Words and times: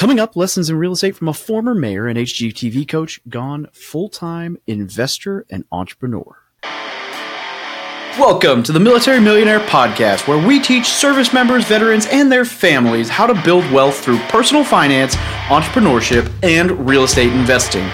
Coming 0.00 0.18
up, 0.18 0.34
lessons 0.34 0.70
in 0.70 0.78
real 0.78 0.92
estate 0.92 1.14
from 1.14 1.28
a 1.28 1.34
former 1.34 1.74
mayor 1.74 2.08
and 2.08 2.18
HGTV 2.18 2.88
coach 2.88 3.20
gone 3.28 3.66
full 3.74 4.08
time 4.08 4.56
investor 4.66 5.44
and 5.50 5.66
entrepreneur. 5.70 6.38
Welcome 8.18 8.62
to 8.62 8.72
the 8.72 8.80
Military 8.80 9.20
Millionaire 9.20 9.60
Podcast, 9.60 10.26
where 10.26 10.42
we 10.42 10.58
teach 10.58 10.86
service 10.86 11.34
members, 11.34 11.66
veterans, 11.66 12.06
and 12.06 12.32
their 12.32 12.46
families 12.46 13.10
how 13.10 13.26
to 13.26 13.34
build 13.42 13.70
wealth 13.70 14.02
through 14.02 14.18
personal 14.30 14.64
finance, 14.64 15.16
entrepreneurship, 15.48 16.32
and 16.42 16.88
real 16.88 17.04
estate 17.04 17.34
investing. 17.34 17.86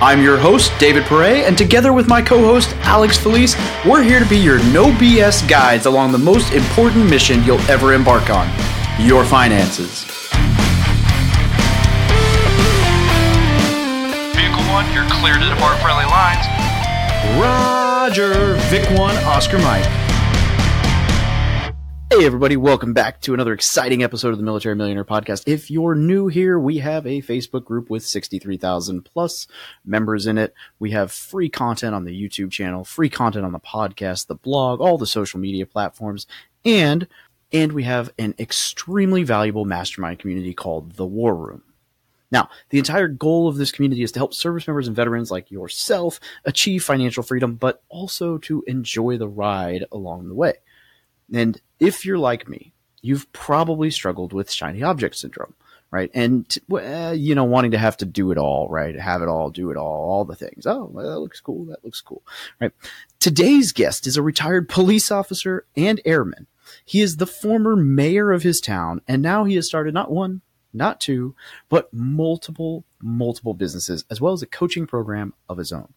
I'm 0.00 0.20
your 0.20 0.38
host, 0.38 0.72
David 0.80 1.04
Pere, 1.04 1.46
and 1.46 1.56
together 1.56 1.92
with 1.92 2.08
my 2.08 2.22
co 2.22 2.38
host, 2.38 2.74
Alex 2.80 3.18
Felice, 3.18 3.54
we're 3.84 4.02
here 4.02 4.18
to 4.18 4.28
be 4.28 4.36
your 4.36 4.58
no 4.72 4.86
BS 4.94 5.48
guides 5.48 5.86
along 5.86 6.10
the 6.10 6.18
most 6.18 6.52
important 6.52 7.08
mission 7.08 7.44
you'll 7.44 7.60
ever 7.70 7.92
embark 7.92 8.30
on 8.30 8.50
your 8.98 9.24
finances. 9.24 10.15
You're 14.92 15.08
clear 15.08 15.34
to 15.34 15.48
depart 15.48 15.80
friendly 15.80 16.04
lines. 16.04 16.46
Roger, 17.40 18.54
Vic 18.70 18.88
1, 18.98 19.16
Oscar 19.24 19.58
Mike. 19.58 19.84
Hey, 22.08 22.24
everybody, 22.24 22.56
welcome 22.56 22.94
back 22.94 23.20
to 23.22 23.34
another 23.34 23.52
exciting 23.52 24.04
episode 24.04 24.30
of 24.30 24.38
the 24.38 24.44
Military 24.44 24.76
Millionaire 24.76 25.04
Podcast. 25.04 25.42
If 25.46 25.70
you're 25.70 25.96
new 25.96 26.28
here, 26.28 26.58
we 26.58 26.78
have 26.78 27.04
a 27.04 27.20
Facebook 27.20 27.64
group 27.64 27.90
with 27.90 28.06
63,000 28.06 29.02
plus 29.02 29.48
members 29.84 30.26
in 30.26 30.38
it. 30.38 30.54
We 30.78 30.92
have 30.92 31.10
free 31.10 31.48
content 31.48 31.94
on 31.94 32.04
the 32.04 32.12
YouTube 32.12 32.52
channel, 32.52 32.84
free 32.84 33.10
content 33.10 33.44
on 33.44 33.52
the 33.52 33.58
podcast, 33.58 34.28
the 34.28 34.36
blog, 34.36 34.80
all 34.80 34.98
the 34.98 35.06
social 35.06 35.40
media 35.40 35.66
platforms, 35.66 36.26
and 36.64 37.08
and 37.52 37.72
we 37.72 37.82
have 37.82 38.12
an 38.18 38.34
extremely 38.38 39.22
valuable 39.22 39.64
mastermind 39.64 40.18
community 40.18 40.54
called 40.54 40.92
the 40.92 41.06
War 41.06 41.34
Room. 41.34 41.62
Now, 42.30 42.48
the 42.70 42.78
entire 42.78 43.08
goal 43.08 43.48
of 43.48 43.56
this 43.56 43.70
community 43.70 44.02
is 44.02 44.12
to 44.12 44.18
help 44.18 44.34
service 44.34 44.66
members 44.66 44.88
and 44.88 44.96
veterans 44.96 45.30
like 45.30 45.50
yourself 45.50 46.18
achieve 46.44 46.82
financial 46.82 47.22
freedom, 47.22 47.54
but 47.54 47.82
also 47.88 48.38
to 48.38 48.64
enjoy 48.66 49.16
the 49.16 49.28
ride 49.28 49.84
along 49.92 50.28
the 50.28 50.34
way. 50.34 50.54
And 51.32 51.60
if 51.78 52.04
you're 52.04 52.18
like 52.18 52.48
me, 52.48 52.72
you've 53.00 53.30
probably 53.32 53.90
struggled 53.90 54.32
with 54.32 54.50
shiny 54.50 54.82
object 54.82 55.16
syndrome, 55.16 55.54
right? 55.90 56.10
And 56.14 56.56
uh, 56.72 57.14
you 57.16 57.34
know, 57.34 57.44
wanting 57.44 57.70
to 57.72 57.78
have 57.78 57.96
to 57.98 58.04
do 58.04 58.32
it 58.32 58.38
all, 58.38 58.68
right? 58.68 58.98
Have 58.98 59.22
it 59.22 59.28
all, 59.28 59.50
do 59.50 59.70
it 59.70 59.76
all, 59.76 60.10
all 60.10 60.24
the 60.24 60.34
things. 60.34 60.66
Oh, 60.66 60.90
well, 60.92 61.08
that 61.08 61.20
looks 61.20 61.40
cool. 61.40 61.66
That 61.66 61.84
looks 61.84 62.00
cool, 62.00 62.22
right? 62.60 62.72
Today's 63.20 63.72
guest 63.72 64.06
is 64.06 64.16
a 64.16 64.22
retired 64.22 64.68
police 64.68 65.10
officer 65.10 65.66
and 65.76 66.00
airman. 66.04 66.46
He 66.84 67.00
is 67.00 67.16
the 67.16 67.26
former 67.26 67.76
mayor 67.76 68.32
of 68.32 68.42
his 68.42 68.60
town, 68.60 69.00
and 69.06 69.22
now 69.22 69.44
he 69.44 69.54
has 69.54 69.66
started 69.66 69.94
not 69.94 70.10
one, 70.10 70.42
not 70.76 71.00
two, 71.00 71.34
but 71.68 71.92
multiple, 71.92 72.84
multiple 73.00 73.54
businesses, 73.54 74.04
as 74.10 74.20
well 74.20 74.32
as 74.32 74.42
a 74.42 74.46
coaching 74.46 74.86
program 74.86 75.34
of 75.48 75.58
his 75.58 75.72
own. 75.72 75.92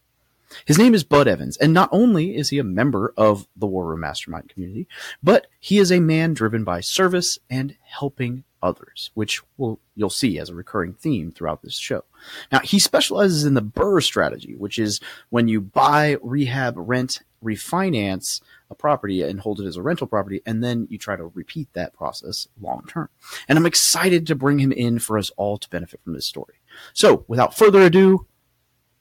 His 0.65 0.79
name 0.79 0.95
is 0.95 1.03
Bud 1.03 1.27
Evans, 1.27 1.57
and 1.57 1.73
not 1.73 1.89
only 1.91 2.35
is 2.35 2.49
he 2.49 2.57
a 2.57 2.63
member 2.63 3.13
of 3.15 3.47
the 3.55 3.67
War 3.67 3.85
Room 3.85 3.99
Mastermind 3.99 4.49
community, 4.49 4.87
but 5.21 5.47
he 5.59 5.77
is 5.77 5.91
a 5.91 5.99
man 5.99 6.33
driven 6.33 6.63
by 6.63 6.81
service 6.81 7.37
and 7.49 7.75
helping 7.83 8.43
others, 8.61 9.11
which 9.13 9.41
will 9.57 9.79
you'll 9.95 10.09
see 10.09 10.39
as 10.39 10.49
a 10.49 10.55
recurring 10.55 10.93
theme 10.93 11.31
throughout 11.31 11.61
this 11.61 11.77
show. 11.77 12.03
Now, 12.51 12.59
he 12.59 12.79
specializes 12.79 13.45
in 13.45 13.53
the 13.53 13.61
Burr 13.61 14.01
strategy, 14.01 14.55
which 14.55 14.79
is 14.79 14.99
when 15.29 15.47
you 15.47 15.61
buy, 15.61 16.17
rehab, 16.21 16.73
rent, 16.77 17.21
refinance 17.43 18.41
a 18.69 18.75
property 18.75 19.21
and 19.21 19.39
hold 19.39 19.59
it 19.59 19.65
as 19.65 19.77
a 19.77 19.81
rental 19.81 20.07
property, 20.07 20.41
and 20.45 20.63
then 20.63 20.87
you 20.89 20.97
try 20.97 21.15
to 21.15 21.31
repeat 21.33 21.71
that 21.73 21.93
process 21.93 22.47
long 22.61 22.83
term. 22.87 23.09
And 23.47 23.57
I'm 23.57 23.65
excited 23.65 24.27
to 24.27 24.35
bring 24.35 24.59
him 24.59 24.71
in 24.71 24.99
for 24.99 25.17
us 25.17 25.31
all 25.37 25.57
to 25.57 25.69
benefit 25.69 26.01
from 26.03 26.13
this 26.13 26.25
story. 26.25 26.55
So, 26.93 27.25
without 27.27 27.55
further 27.55 27.81
ado, 27.81 28.27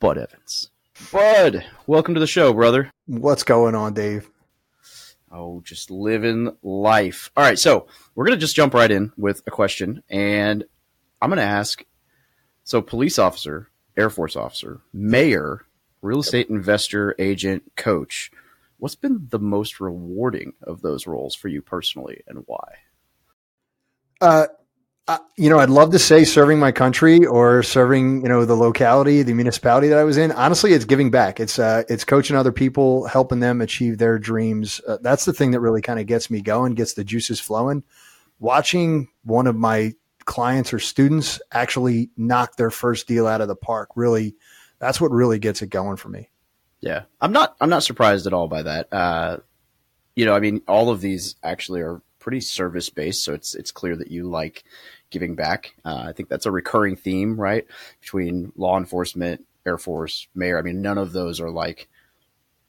Bud 0.00 0.18
Evans. 0.18 0.70
Bud, 1.12 1.64
welcome 1.86 2.14
to 2.14 2.20
the 2.20 2.26
show, 2.26 2.52
brother. 2.52 2.90
What's 3.06 3.42
going 3.44 3.74
on, 3.74 3.94
Dave? 3.94 4.30
Oh, 5.30 5.60
just 5.62 5.90
living 5.90 6.56
life. 6.62 7.30
All 7.36 7.44
right, 7.44 7.58
so 7.58 7.86
we're 8.14 8.24
going 8.24 8.36
to 8.36 8.40
just 8.40 8.56
jump 8.56 8.74
right 8.74 8.90
in 8.90 9.12
with 9.16 9.42
a 9.46 9.50
question, 9.50 10.02
and 10.08 10.64
I'm 11.20 11.30
going 11.30 11.36
to 11.38 11.42
ask 11.42 11.84
so, 12.68 12.82
police 12.82 13.18
officer, 13.18 13.70
Air 13.96 14.10
Force 14.10 14.36
officer, 14.36 14.82
mayor, 14.92 15.64
real 16.02 16.20
estate 16.20 16.50
investor, 16.50 17.14
agent, 17.18 17.62
coach. 17.76 18.30
What's 18.78 18.94
been 18.94 19.26
the 19.30 19.38
most 19.38 19.80
rewarding 19.80 20.54
of 20.62 20.82
those 20.82 21.06
roles 21.06 21.34
for 21.34 21.48
you 21.48 21.62
personally, 21.62 22.22
and 22.26 22.44
why? 22.46 22.78
Uh, 24.20 24.46
you 25.38 25.48
know, 25.48 25.58
I'd 25.58 25.70
love 25.70 25.92
to 25.92 25.98
say 25.98 26.24
serving 26.24 26.58
my 26.58 26.70
country 26.70 27.24
or 27.24 27.62
serving, 27.62 28.22
you 28.22 28.28
know, 28.28 28.44
the 28.44 28.54
locality, 28.54 29.22
the 29.22 29.32
municipality 29.32 29.88
that 29.88 29.98
I 29.98 30.04
was 30.04 30.18
in. 30.18 30.32
Honestly, 30.32 30.74
it's 30.74 30.84
giving 30.84 31.10
back. 31.10 31.40
It's 31.40 31.58
uh, 31.58 31.84
it's 31.88 32.04
coaching 32.04 32.36
other 32.36 32.52
people, 32.52 33.06
helping 33.06 33.40
them 33.40 33.62
achieve 33.62 33.96
their 33.96 34.18
dreams. 34.18 34.82
Uh, 34.86 34.98
that's 35.00 35.24
the 35.24 35.32
thing 35.32 35.52
that 35.52 35.60
really 35.60 35.80
kind 35.80 35.98
of 35.98 36.06
gets 36.06 36.30
me 36.30 36.42
going, 36.42 36.74
gets 36.74 36.92
the 36.92 37.04
juices 37.04 37.40
flowing. 37.40 37.84
Watching 38.38 39.08
one 39.24 39.46
of 39.46 39.56
my 39.56 39.94
clients 40.26 40.74
or 40.74 40.78
students 40.78 41.40
actually 41.52 42.10
knock 42.18 42.56
their 42.56 42.70
first 42.70 43.08
deal 43.08 43.26
out 43.26 43.40
of 43.40 43.48
the 43.48 43.56
park, 43.56 43.88
really, 43.96 44.36
that's 44.78 45.00
what 45.00 45.10
really 45.10 45.38
gets 45.38 45.62
it 45.62 45.70
going 45.70 45.96
for 45.96 46.10
me. 46.10 46.28
Yeah, 46.80 47.02
I'm 47.20 47.32
not 47.32 47.56
I'm 47.60 47.70
not 47.70 47.82
surprised 47.82 48.26
at 48.26 48.32
all 48.32 48.48
by 48.48 48.62
that. 48.62 48.92
Uh, 48.92 49.38
you 50.14 50.24
know, 50.24 50.34
I 50.34 50.40
mean, 50.40 50.62
all 50.68 50.90
of 50.90 51.00
these 51.00 51.36
actually 51.42 51.80
are 51.80 52.00
pretty 52.18 52.40
service 52.40 52.88
based, 52.90 53.24
so 53.24 53.34
it's 53.34 53.54
it's 53.54 53.70
clear 53.70 53.96
that 53.96 54.10
you 54.10 54.24
like 54.24 54.64
giving 55.10 55.34
back. 55.34 55.74
Uh, 55.84 56.04
I 56.06 56.12
think 56.12 56.28
that's 56.28 56.46
a 56.46 56.50
recurring 56.50 56.96
theme, 56.96 57.40
right, 57.40 57.66
between 58.00 58.52
law 58.56 58.78
enforcement, 58.78 59.44
Air 59.66 59.78
Force, 59.78 60.28
mayor. 60.34 60.58
I 60.58 60.62
mean, 60.62 60.82
none 60.82 60.98
of 60.98 61.12
those 61.12 61.40
are 61.40 61.50
like 61.50 61.88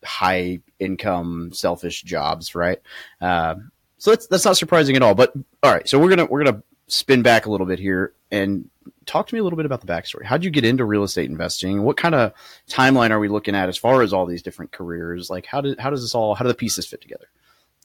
high 0.03 0.59
income, 0.79 1.51
selfish 1.53 2.03
jobs, 2.03 2.55
right? 2.55 2.79
Uh, 3.21 3.55
so 3.97 4.11
that's 4.11 4.27
that's 4.27 4.45
not 4.45 4.57
surprising 4.57 4.95
at 4.95 5.01
all. 5.03 5.13
But 5.15 5.33
all 5.61 5.73
right, 5.73 5.87
so 5.87 5.99
we're 5.99 6.09
gonna 6.09 6.25
we're 6.25 6.43
gonna 6.43 6.63
spin 6.91 7.21
back 7.21 7.45
a 7.45 7.51
little 7.51 7.67
bit 7.67 7.79
here 7.79 8.13
and 8.31 8.69
talk 9.05 9.27
to 9.27 9.35
me 9.35 9.39
a 9.39 9.43
little 9.43 9.57
bit 9.57 9.65
about 9.65 9.81
the 9.81 9.87
backstory. 9.87 10.23
How'd 10.25 10.43
you 10.43 10.49
get 10.49 10.65
into 10.65 10.85
real 10.85 11.03
estate 11.03 11.29
investing? 11.29 11.83
What 11.83 11.97
kind 11.97 12.15
of 12.15 12.33
timeline 12.69 13.11
are 13.11 13.19
we 13.19 13.27
looking 13.27 13.55
at 13.55 13.69
as 13.69 13.77
far 13.77 14.01
as 14.01 14.13
all 14.13 14.25
these 14.25 14.41
different 14.41 14.71
careers? 14.71 15.29
Like, 15.29 15.45
how 15.45 15.61
did 15.61 15.79
how 15.79 15.89
does 15.89 16.01
this 16.01 16.15
all 16.15 16.35
how 16.35 16.43
do 16.43 16.49
the 16.49 16.55
pieces 16.55 16.85
fit 16.85 17.01
together? 17.01 17.29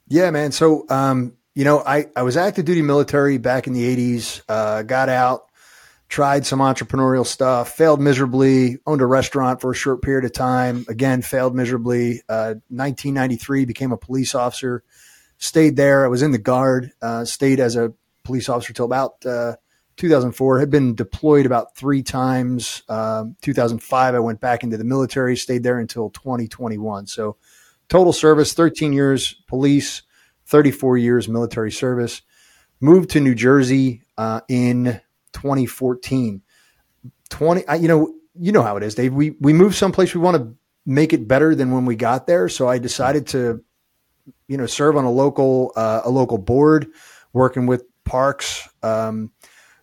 Yeah, 0.09 0.31
man. 0.31 0.53
So 0.53 0.87
um, 0.89 1.37
you 1.55 1.65
know, 1.65 1.81
I, 1.81 2.07
I 2.17 2.23
was 2.23 2.37
active 2.37 2.65
duty 2.65 2.83
military 2.83 3.39
back 3.39 3.67
in 3.67 3.73
the 3.73 3.97
80s, 3.97 4.43
uh, 4.49 4.83
got 4.83 5.09
out, 5.09 5.47
tried 6.09 6.45
some 6.45 6.59
entrepreneurial 6.59 7.25
stuff, 7.25 7.77
failed 7.77 8.01
miserably, 8.01 8.79
owned 8.87 9.01
a 9.01 9.07
restaurant 9.07 9.61
for 9.61 9.71
a 9.71 9.75
short 9.75 10.03
period 10.03 10.25
of 10.25 10.33
time, 10.33 10.85
again, 10.89 11.23
failed 11.23 11.55
miserably. 11.55 12.23
Uh, 12.29 12.59
1993, 12.69 13.65
became 13.67 13.93
a 13.93 13.97
police 13.97 14.35
officer, 14.35 14.83
stayed 15.39 15.77
there. 15.77 16.05
I 16.05 16.09
was 16.09 16.23
in 16.23 16.33
the 16.33 16.39
guard, 16.39 16.91
uh, 17.01 17.25
stayed 17.25 17.61
as 17.61 17.77
a 17.77 17.93
police 18.25 18.49
officer 18.49 18.73
till 18.73 18.87
about 18.87 19.25
uh, 19.25 19.55
2004, 19.97 20.59
had 20.59 20.71
been 20.71 20.95
deployed 20.95 21.47
about 21.47 21.77
three 21.77 22.03
times. 22.03 22.83
Um, 22.89 23.37
2005, 23.43 24.15
I 24.15 24.19
went 24.19 24.41
back 24.41 24.65
into 24.65 24.77
the 24.77 24.85
military, 24.85 25.37
stayed 25.37 25.63
there 25.63 25.79
until 25.79 26.11
2021. 26.11 27.07
So 27.07 27.37
total 27.89 28.13
service, 28.13 28.55
13 28.55 28.93
years 28.93 29.35
police 29.47 30.03
34 30.47 30.99
years 30.99 31.29
military 31.29 31.73
service. 31.73 32.23
Moved 32.81 33.11
to 33.11 33.21
New 33.21 33.35
Jersey 33.35 34.03
uh, 34.19 34.41
in 34.49 35.01
2014. 35.33 36.43
20, 37.31 37.65
you 37.81 37.89
know, 37.89 38.15
you 38.35 38.53
know 38.53 38.63
how 38.63 38.77
it 38.77 38.83
is, 38.83 38.95
Dave. 38.95 39.15
We 39.15 39.31
we 39.41 39.53
move 39.53 39.75
someplace 39.75 40.15
we 40.15 40.21
want 40.21 40.37
to 40.37 40.55
make 40.85 41.13
it 41.13 41.27
better 41.27 41.55
than 41.55 41.71
when 41.71 41.87
we 41.87 41.97
got 41.97 42.27
there. 42.27 42.49
So 42.49 42.69
I 42.69 42.79
decided 42.79 43.29
to, 43.29 43.65
you 44.49 44.57
know, 44.57 44.67
serve 44.67 44.97
on 44.97 45.05
a 45.05 45.11
local 45.11 45.73
uh, 45.77 46.03
a 46.05 46.11
local 46.11 46.39
board, 46.39 46.89
working 47.33 47.67
with 47.67 47.85
parks. 48.05 48.69
Um, 48.83 49.33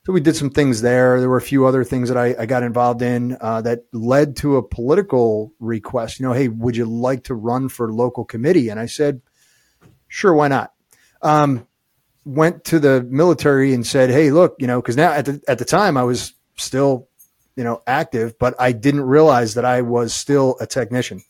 so 0.05 0.13
we 0.13 0.19
did 0.19 0.35
some 0.35 0.49
things 0.49 0.81
there. 0.81 1.19
There 1.19 1.29
were 1.29 1.37
a 1.37 1.41
few 1.41 1.65
other 1.65 1.83
things 1.83 2.09
that 2.09 2.17
I, 2.17 2.35
I 2.39 2.45
got 2.47 2.63
involved 2.63 3.01
in 3.01 3.37
uh, 3.39 3.61
that 3.61 3.81
led 3.93 4.35
to 4.37 4.57
a 4.57 4.63
political 4.63 5.53
request. 5.59 6.19
You 6.19 6.27
know, 6.27 6.33
hey, 6.33 6.47
would 6.47 6.75
you 6.75 6.85
like 6.85 7.25
to 7.25 7.35
run 7.35 7.69
for 7.69 7.91
local 7.93 8.25
committee? 8.25 8.69
And 8.69 8.79
I 8.79 8.87
said, 8.87 9.21
Sure, 10.07 10.33
why 10.33 10.49
not? 10.49 10.73
Um, 11.21 11.67
went 12.25 12.65
to 12.65 12.79
the 12.79 13.03
military 13.03 13.73
and 13.73 13.85
said, 13.85 14.09
"Hey, 14.09 14.31
look, 14.31 14.55
you 14.59 14.67
know, 14.67 14.81
because 14.81 14.97
now 14.97 15.11
at 15.11 15.25
the 15.25 15.41
at 15.47 15.57
the 15.57 15.65
time 15.65 15.97
I 15.97 16.03
was 16.03 16.33
still, 16.57 17.07
you 17.55 17.63
know, 17.63 17.81
active, 17.87 18.37
but 18.37 18.53
I 18.59 18.73
didn't 18.73 19.01
realize 19.01 19.53
that 19.55 19.65
I 19.65 19.81
was 19.81 20.13
still 20.13 20.57
a 20.59 20.67
technician, 20.67 21.23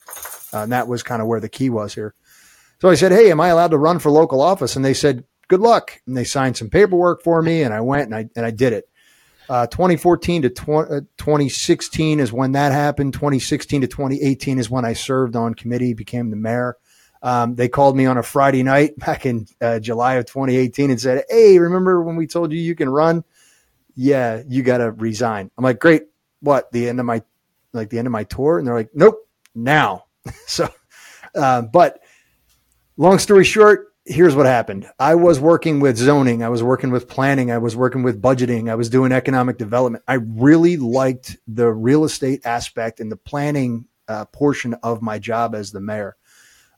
uh, 0.54 0.60
and 0.60 0.72
that 0.72 0.88
was 0.88 1.04
kind 1.04 1.22
of 1.22 1.28
where 1.28 1.40
the 1.40 1.50
key 1.50 1.70
was 1.70 1.94
here. 1.94 2.16
So 2.80 2.90
I 2.90 2.96
said, 2.96 3.12
"Hey, 3.12 3.32
am 3.32 3.40
I 3.40 3.50
allowed 3.50 3.72
to 3.72 3.78
run 3.78 4.00
for 4.00 4.10
local 4.10 4.42
office?" 4.42 4.76
And 4.76 4.84
they 4.84 4.94
said, 4.94 5.24
"Good 5.52 5.60
luck." 5.60 6.02
And 6.08 6.18
they 6.18 6.24
signed 6.24 6.58
some 6.58 6.70
paperwork 6.70 7.22
for 7.22 7.42
me, 7.42 7.64
and 7.64 7.74
I 7.74 7.82
went 7.82 8.06
and 8.06 8.16
I 8.16 8.30
and 8.36 8.46
I 8.46 8.52
did 8.52 8.74
it. 8.74 8.90
Uh, 9.50 9.68
2014 9.68 10.44
to 10.44 10.50
20, 10.50 10.90
uh, 10.90 11.02
2016 11.18 12.20
is 12.20 12.32
when 12.32 12.54
that 12.54 12.72
happened. 12.72 13.14
2016 13.14 13.82
to 13.82 13.88
2018 13.88 14.60
is 14.60 14.70
when 14.70 14.86
I 14.86 14.94
served 14.94 15.36
on 15.36 15.54
committee, 15.54 15.94
became 15.94 16.30
the 16.30 16.38
mayor. 16.38 16.78
Um, 17.22 17.56
they 17.56 17.68
called 17.68 17.98
me 17.98 18.06
on 18.06 18.18
a 18.18 18.24
Friday 18.24 18.64
night 18.64 18.98
back 18.98 19.26
in 19.26 19.46
uh, 19.60 19.80
July 19.80 20.16
of 20.16 20.26
2018 20.26 20.90
and 20.90 21.00
said, 21.00 21.26
Hey, 21.30 21.60
remember 21.60 22.02
when 22.02 22.16
we 22.16 22.28
told 22.28 22.52
you 22.52 22.60
you 22.60 22.76
can 22.76 22.90
run? 22.90 23.24
yeah, 23.96 24.42
you 24.48 24.64
got 24.64 24.78
to 24.78 24.92
resign. 24.92 25.52
I'm 25.58 25.64
like, 25.64 25.80
great. 25.80 26.04
What? 26.40 26.72
The 26.72 26.90
end 26.90 27.00
of 27.00 27.06
my, 27.06 27.22
like 27.74 27.90
the 27.90 27.98
end 27.98 28.08
of 28.08 28.12
my 28.12 28.24
tour? 28.24 28.58
And 28.58 28.68
they're 28.68 28.76
like, 28.76 28.90
nope, 28.94 29.28
now. 29.54 30.06
so, 30.48 30.70
uh, 31.36 31.62
but 31.64 32.00
long 32.98 33.20
story 33.20 33.44
short, 33.44 33.91
here's 34.06 34.36
what 34.36 34.46
happened. 34.46 34.88
I 35.00 35.16
was 35.16 35.40
working 35.40 35.80
with 35.80 35.98
zoning. 35.98 36.44
I 36.44 36.50
was 36.50 36.64
working 36.64 36.92
with 36.92 37.08
planning. 37.08 37.52
I 37.52 37.60
was 37.60 37.76
working 37.76 38.04
with 38.04 38.22
budgeting. 38.22 38.70
I 38.70 38.76
was 38.76 38.90
doing 38.90 39.12
economic 39.12 39.58
development. 39.58 40.04
I 40.08 40.16
really 40.16 40.78
liked 40.78 41.38
the 41.48 41.72
real 41.72 42.04
estate 42.04 42.46
aspect 42.46 43.00
and 43.00 43.12
the 43.12 43.18
planning 43.18 43.88
uh, 44.08 44.26
portion 44.26 44.74
of 44.76 45.02
my 45.02 45.20
job 45.20 45.56
as 45.56 45.72
the 45.72 45.82
mayor. 45.82 46.18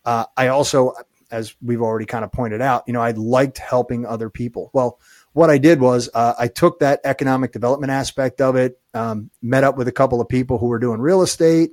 Uh, 0.06 0.25
I 0.36 0.48
also, 0.50 0.94
as 1.31 1.56
we've 1.62 1.81
already 1.81 2.06
kind 2.06 2.25
of 2.25 2.31
pointed 2.31 2.62
out, 2.62 2.84
you 2.88 2.94
know, 2.94 3.02
I 3.02 3.12
liked 3.12 3.58
helping 3.58 4.06
other 4.06 4.30
people. 4.30 4.70
Well, 4.74 5.00
what 5.31 5.50
I 5.50 5.58
did 5.58 5.80
was 5.80 6.10
uh, 6.14 6.34
I 6.38 6.48
took 6.48 6.80
that 6.80 7.02
economic 7.04 7.54
development 7.54 7.92
aspect 7.92 8.42
of 8.42 8.56
it, 8.56 8.80
um, 8.94 9.31
met 9.42 9.64
up 9.64 9.78
with 9.78 9.88
a 9.88 9.94
couple 9.94 10.22
of 10.22 10.28
people 10.28 10.58
who 10.58 10.68
were 10.68 10.78
doing 10.78 11.00
real 11.00 11.22
estate, 11.22 11.72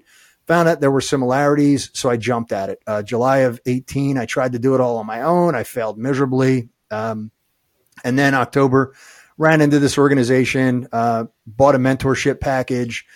found 0.50 0.68
out 0.68 0.80
there 0.80 0.90
were 0.90 1.00
similarities, 1.00 1.90
so 1.94 2.10
I 2.10 2.16
jumped 2.16 2.50
at 2.50 2.70
it. 2.70 2.82
Uh, 2.84 3.04
July 3.04 3.38
of 3.38 3.60
18, 3.66 4.18
I 4.18 4.26
tried 4.26 4.50
to 4.54 4.58
do 4.58 4.74
it 4.74 4.80
all 4.80 4.96
on 4.96 5.06
my 5.06 5.22
own. 5.22 5.54
I 5.54 5.62
failed 5.62 5.96
miserably. 5.96 6.70
Um, 6.90 7.30
and 8.02 8.18
then 8.18 8.34
October, 8.34 8.92
ran 9.38 9.60
into 9.60 9.78
this 9.78 9.96
organization, 9.96 10.88
uh, 10.90 11.26
bought 11.46 11.76
a 11.76 11.78
mentorship 11.78 12.40
package. 12.40 13.06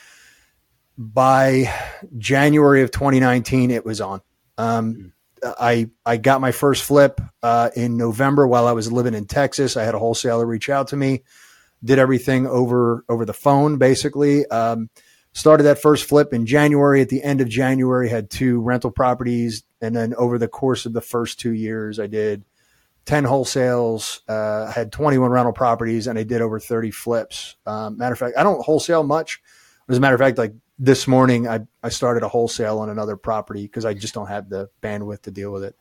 By 0.96 1.74
January 2.16 2.82
of 2.82 2.92
2019, 2.92 3.72
it 3.72 3.84
was 3.84 4.00
on. 4.00 4.20
Um, 4.56 5.12
I 5.42 5.90
I 6.06 6.18
got 6.18 6.40
my 6.40 6.52
first 6.52 6.84
flip 6.84 7.20
uh, 7.42 7.70
in 7.74 7.96
November 7.96 8.46
while 8.46 8.68
I 8.68 8.72
was 8.72 8.92
living 8.92 9.12
in 9.12 9.26
Texas. 9.26 9.76
I 9.76 9.82
had 9.82 9.96
a 9.96 9.98
wholesaler 9.98 10.46
reach 10.46 10.70
out 10.70 10.86
to 10.88 10.96
me, 10.96 11.24
did 11.82 11.98
everything 11.98 12.46
over 12.46 13.04
over 13.08 13.24
the 13.24 13.32
phone 13.34 13.78
basically. 13.78 14.46
Um, 14.46 14.88
started 15.34 15.64
that 15.64 15.82
first 15.82 16.08
flip 16.08 16.32
in 16.32 16.46
January. 16.46 17.02
At 17.02 17.10
the 17.10 17.22
end 17.22 17.42
of 17.42 17.48
January, 17.48 18.08
had 18.08 18.30
two 18.30 18.60
rental 18.62 18.90
properties, 18.90 19.62
and 19.82 19.94
then 19.94 20.14
over 20.14 20.38
the 20.38 20.48
course 20.48 20.86
of 20.86 20.94
the 20.94 21.02
first 21.02 21.38
two 21.38 21.52
years, 21.52 22.00
I 22.00 22.06
did 22.06 22.44
ten 23.04 23.24
wholesales, 23.24 24.20
uh, 24.28 24.72
had 24.72 24.90
twenty 24.90 25.18
one 25.18 25.30
rental 25.30 25.52
properties, 25.52 26.06
and 26.06 26.18
I 26.18 26.22
did 26.22 26.40
over 26.40 26.58
thirty 26.58 26.90
flips. 26.90 27.56
Um, 27.66 27.98
matter 27.98 28.14
of 28.14 28.18
fact, 28.18 28.38
I 28.38 28.42
don't 28.42 28.64
wholesale 28.64 29.02
much. 29.02 29.42
As 29.88 29.98
a 29.98 30.00
matter 30.00 30.14
of 30.14 30.20
fact, 30.20 30.38
like 30.38 30.54
this 30.78 31.06
morning 31.06 31.46
I, 31.46 31.60
I 31.82 31.90
started 31.90 32.22
a 32.22 32.28
wholesale 32.28 32.78
on 32.78 32.88
another 32.88 33.16
property 33.16 33.62
because 33.62 33.84
I 33.84 33.94
just 33.94 34.14
don't 34.14 34.28
have 34.28 34.48
the 34.48 34.70
bandwidth 34.82 35.22
to 35.22 35.30
deal 35.30 35.52
with 35.52 35.62
it. 35.62 35.76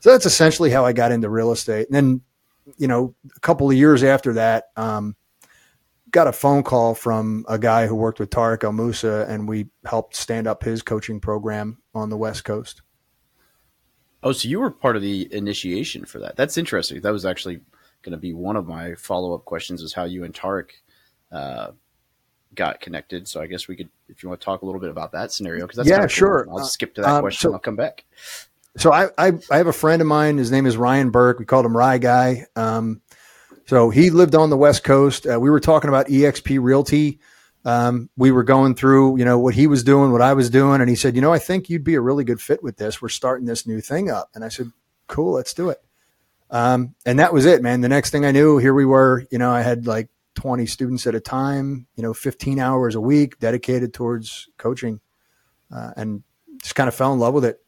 So 0.00 0.10
that's 0.10 0.26
essentially 0.26 0.70
how 0.70 0.86
I 0.86 0.92
got 0.92 1.12
into 1.12 1.28
real 1.28 1.50
estate. 1.50 1.88
And 1.88 1.94
then, 1.94 2.20
you 2.78 2.86
know, 2.86 3.14
a 3.36 3.40
couple 3.40 3.68
of 3.68 3.76
years 3.76 4.02
after 4.04 4.34
that, 4.34 4.70
um, 4.76 5.16
got 6.10 6.26
a 6.26 6.32
phone 6.32 6.62
call 6.62 6.94
from 6.94 7.44
a 7.48 7.58
guy 7.58 7.86
who 7.86 7.94
worked 7.94 8.18
with 8.18 8.30
Tarek 8.30 8.64
El 8.64 8.72
Moussa, 8.72 9.26
and 9.28 9.48
we 9.48 9.66
helped 9.84 10.16
stand 10.16 10.46
up 10.46 10.62
his 10.62 10.82
coaching 10.82 11.20
program 11.20 11.78
on 11.94 12.10
the 12.10 12.16
West 12.16 12.44
Coast. 12.44 12.82
Oh, 14.22 14.32
so 14.32 14.48
you 14.48 14.58
were 14.58 14.70
part 14.70 14.96
of 14.96 15.02
the 15.02 15.32
initiation 15.32 16.04
for 16.04 16.18
that. 16.18 16.36
That's 16.36 16.58
interesting. 16.58 17.00
That 17.00 17.12
was 17.12 17.24
actually 17.24 17.60
going 18.02 18.12
to 18.12 18.18
be 18.18 18.32
one 18.32 18.56
of 18.56 18.66
my 18.66 18.94
follow 18.94 19.34
up 19.34 19.44
questions: 19.44 19.82
is 19.82 19.92
how 19.92 20.04
you 20.04 20.24
and 20.24 20.34
Tariq 20.34 20.70
uh, 21.30 21.70
got 22.54 22.80
connected. 22.80 23.28
So 23.28 23.40
I 23.40 23.46
guess 23.46 23.68
we 23.68 23.76
could, 23.76 23.88
if 24.08 24.22
you 24.22 24.28
want 24.28 24.40
to 24.40 24.44
talk 24.44 24.62
a 24.62 24.66
little 24.66 24.80
bit 24.80 24.90
about 24.90 25.12
that 25.12 25.32
scenario, 25.32 25.66
because 25.66 25.76
that's 25.76 25.88
yeah, 25.88 25.98
cool. 25.98 26.08
sure. 26.08 26.46
I'll 26.50 26.64
skip 26.64 26.94
to 26.94 27.02
that 27.02 27.10
um, 27.10 27.20
question. 27.20 27.50
So, 27.50 27.52
I'll 27.54 27.60
come 27.60 27.76
back. 27.76 28.04
So 28.76 28.92
I, 28.92 29.08
I, 29.18 29.32
I 29.50 29.56
have 29.56 29.66
a 29.66 29.72
friend 29.72 30.00
of 30.00 30.06
mine. 30.06 30.38
His 30.38 30.52
name 30.52 30.66
is 30.66 30.76
Ryan 30.76 31.10
Burke. 31.10 31.38
We 31.38 31.44
called 31.44 31.66
him 31.66 31.76
Rye 31.76 31.98
Guy. 31.98 32.46
Um, 32.54 33.00
so 33.68 33.90
he 33.90 34.08
lived 34.08 34.34
on 34.34 34.48
the 34.48 34.56
West 34.56 34.82
Coast. 34.82 35.26
Uh, 35.26 35.38
we 35.38 35.50
were 35.50 35.60
talking 35.60 35.88
about 35.88 36.06
EXP 36.06 36.58
Realty. 36.58 37.20
Um, 37.66 38.08
we 38.16 38.30
were 38.30 38.42
going 38.42 38.74
through, 38.74 39.18
you 39.18 39.26
know, 39.26 39.38
what 39.38 39.54
he 39.54 39.66
was 39.66 39.84
doing, 39.84 40.10
what 40.10 40.22
I 40.22 40.32
was 40.32 40.48
doing, 40.48 40.80
and 40.80 40.88
he 40.88 40.96
said, 40.96 41.14
you 41.14 41.20
know, 41.20 41.34
I 41.34 41.38
think 41.38 41.68
you'd 41.68 41.84
be 41.84 41.94
a 41.94 42.00
really 42.00 42.24
good 42.24 42.40
fit 42.40 42.62
with 42.62 42.78
this. 42.78 43.02
We're 43.02 43.10
starting 43.10 43.46
this 43.46 43.66
new 43.66 43.82
thing 43.82 44.10
up, 44.10 44.30
and 44.34 44.42
I 44.42 44.48
said, 44.48 44.72
cool, 45.06 45.34
let's 45.34 45.52
do 45.52 45.68
it. 45.68 45.82
Um, 46.50 46.94
and 47.04 47.18
that 47.18 47.34
was 47.34 47.44
it, 47.44 47.60
man. 47.60 47.82
The 47.82 47.90
next 47.90 48.08
thing 48.08 48.24
I 48.24 48.30
knew, 48.30 48.56
here 48.56 48.72
we 48.72 48.86
were. 48.86 49.26
You 49.30 49.36
know, 49.36 49.50
I 49.50 49.60
had 49.60 49.86
like 49.86 50.08
20 50.36 50.64
students 50.64 51.06
at 51.06 51.14
a 51.14 51.20
time, 51.20 51.86
you 51.94 52.02
know, 52.02 52.14
15 52.14 52.58
hours 52.58 52.94
a 52.94 53.02
week 53.02 53.38
dedicated 53.38 53.92
towards 53.92 54.48
coaching, 54.56 54.98
uh, 55.70 55.90
and 55.94 56.22
just 56.62 56.74
kind 56.74 56.88
of 56.88 56.94
fell 56.94 57.12
in 57.12 57.18
love 57.18 57.34
with 57.34 57.44
it. 57.44 57.60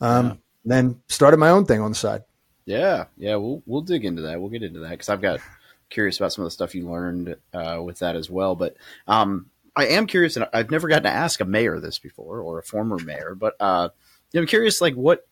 Um, 0.00 0.26
yeah. 0.26 0.34
Then 0.64 1.02
started 1.08 1.38
my 1.38 1.50
own 1.50 1.64
thing 1.64 1.80
on 1.80 1.90
the 1.90 1.96
side. 1.96 2.22
Yeah, 2.68 3.06
yeah, 3.16 3.36
we'll 3.36 3.62
we'll 3.64 3.80
dig 3.80 4.04
into 4.04 4.20
that. 4.22 4.38
We'll 4.38 4.50
get 4.50 4.62
into 4.62 4.80
that 4.80 4.90
because 4.90 5.08
I've 5.08 5.22
got 5.22 5.40
curious 5.88 6.18
about 6.18 6.34
some 6.34 6.44
of 6.44 6.48
the 6.48 6.50
stuff 6.50 6.74
you 6.74 6.86
learned 6.86 7.34
uh, 7.54 7.80
with 7.82 8.00
that 8.00 8.14
as 8.14 8.28
well. 8.28 8.54
But 8.54 8.76
um, 9.06 9.46
I 9.74 9.86
am 9.86 10.06
curious, 10.06 10.36
and 10.36 10.46
I've 10.52 10.70
never 10.70 10.86
gotten 10.86 11.04
to 11.04 11.08
ask 11.08 11.40
a 11.40 11.46
mayor 11.46 11.80
this 11.80 11.98
before 11.98 12.40
or 12.40 12.58
a 12.58 12.62
former 12.62 12.98
mayor, 12.98 13.34
but 13.34 13.54
uh, 13.58 13.88
I'm 14.34 14.46
curious, 14.46 14.82
like 14.82 14.92
what 14.92 15.26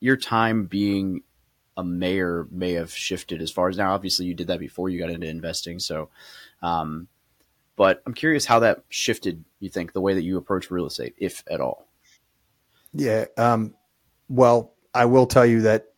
your 0.00 0.16
time 0.16 0.64
being 0.64 1.22
a 1.76 1.84
mayor 1.84 2.48
may 2.50 2.72
have 2.72 2.90
shifted 2.92 3.40
as 3.42 3.52
far 3.52 3.68
as 3.68 3.76
now. 3.78 3.94
Obviously, 3.94 4.26
you 4.26 4.34
did 4.34 4.48
that 4.48 4.58
before 4.58 4.88
you 4.88 4.98
got 4.98 5.10
into 5.10 5.28
investing, 5.28 5.78
so. 5.78 6.08
Um, 6.62 7.06
but 7.76 8.02
I'm 8.06 8.14
curious 8.14 8.44
how 8.44 8.58
that 8.58 8.82
shifted. 8.88 9.44
You 9.60 9.70
think 9.70 9.92
the 9.92 10.00
way 10.00 10.14
that 10.14 10.22
you 10.22 10.36
approach 10.36 10.68
real 10.68 10.86
estate, 10.86 11.14
if 11.16 11.44
at 11.48 11.60
all? 11.60 11.86
Yeah. 12.92 13.26
Um, 13.38 13.74
well, 14.28 14.74
I 14.92 15.04
will 15.04 15.26
tell 15.26 15.46
you 15.46 15.62
that 15.62 15.91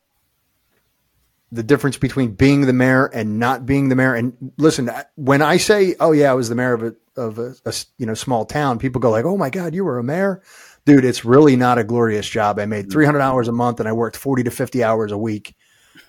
the 1.54 1.62
difference 1.62 1.96
between 1.96 2.32
being 2.32 2.62
the 2.62 2.72
mayor 2.72 3.06
and 3.06 3.38
not 3.38 3.64
being 3.64 3.88
the 3.88 3.96
mayor. 3.96 4.14
And 4.14 4.52
listen, 4.58 4.90
when 5.14 5.42
I 5.42 5.56
say, 5.56 5.94
"Oh 6.00 6.12
yeah, 6.12 6.30
I 6.30 6.34
was 6.34 6.48
the 6.48 6.54
mayor 6.54 6.74
of 6.74 6.82
a 6.82 6.94
of 7.16 7.38
a, 7.38 7.54
a, 7.64 7.74
you 7.98 8.06
know 8.06 8.14
small 8.14 8.44
town," 8.44 8.78
people 8.78 9.00
go 9.00 9.10
like, 9.10 9.24
"Oh 9.24 9.36
my 9.36 9.50
god, 9.50 9.74
you 9.74 9.84
were 9.84 9.98
a 9.98 10.04
mayor." 10.04 10.42
Dude, 10.84 11.04
it's 11.04 11.24
really 11.24 11.56
not 11.56 11.78
a 11.78 11.84
glorious 11.84 12.28
job. 12.28 12.58
I 12.58 12.66
made 12.66 12.90
300 12.90 13.20
hours 13.20 13.48
a 13.48 13.52
month 13.52 13.80
and 13.80 13.88
I 13.88 13.92
worked 13.92 14.16
40 14.16 14.44
to 14.44 14.50
50 14.50 14.84
hours 14.84 15.12
a 15.12 15.18
week. 15.18 15.56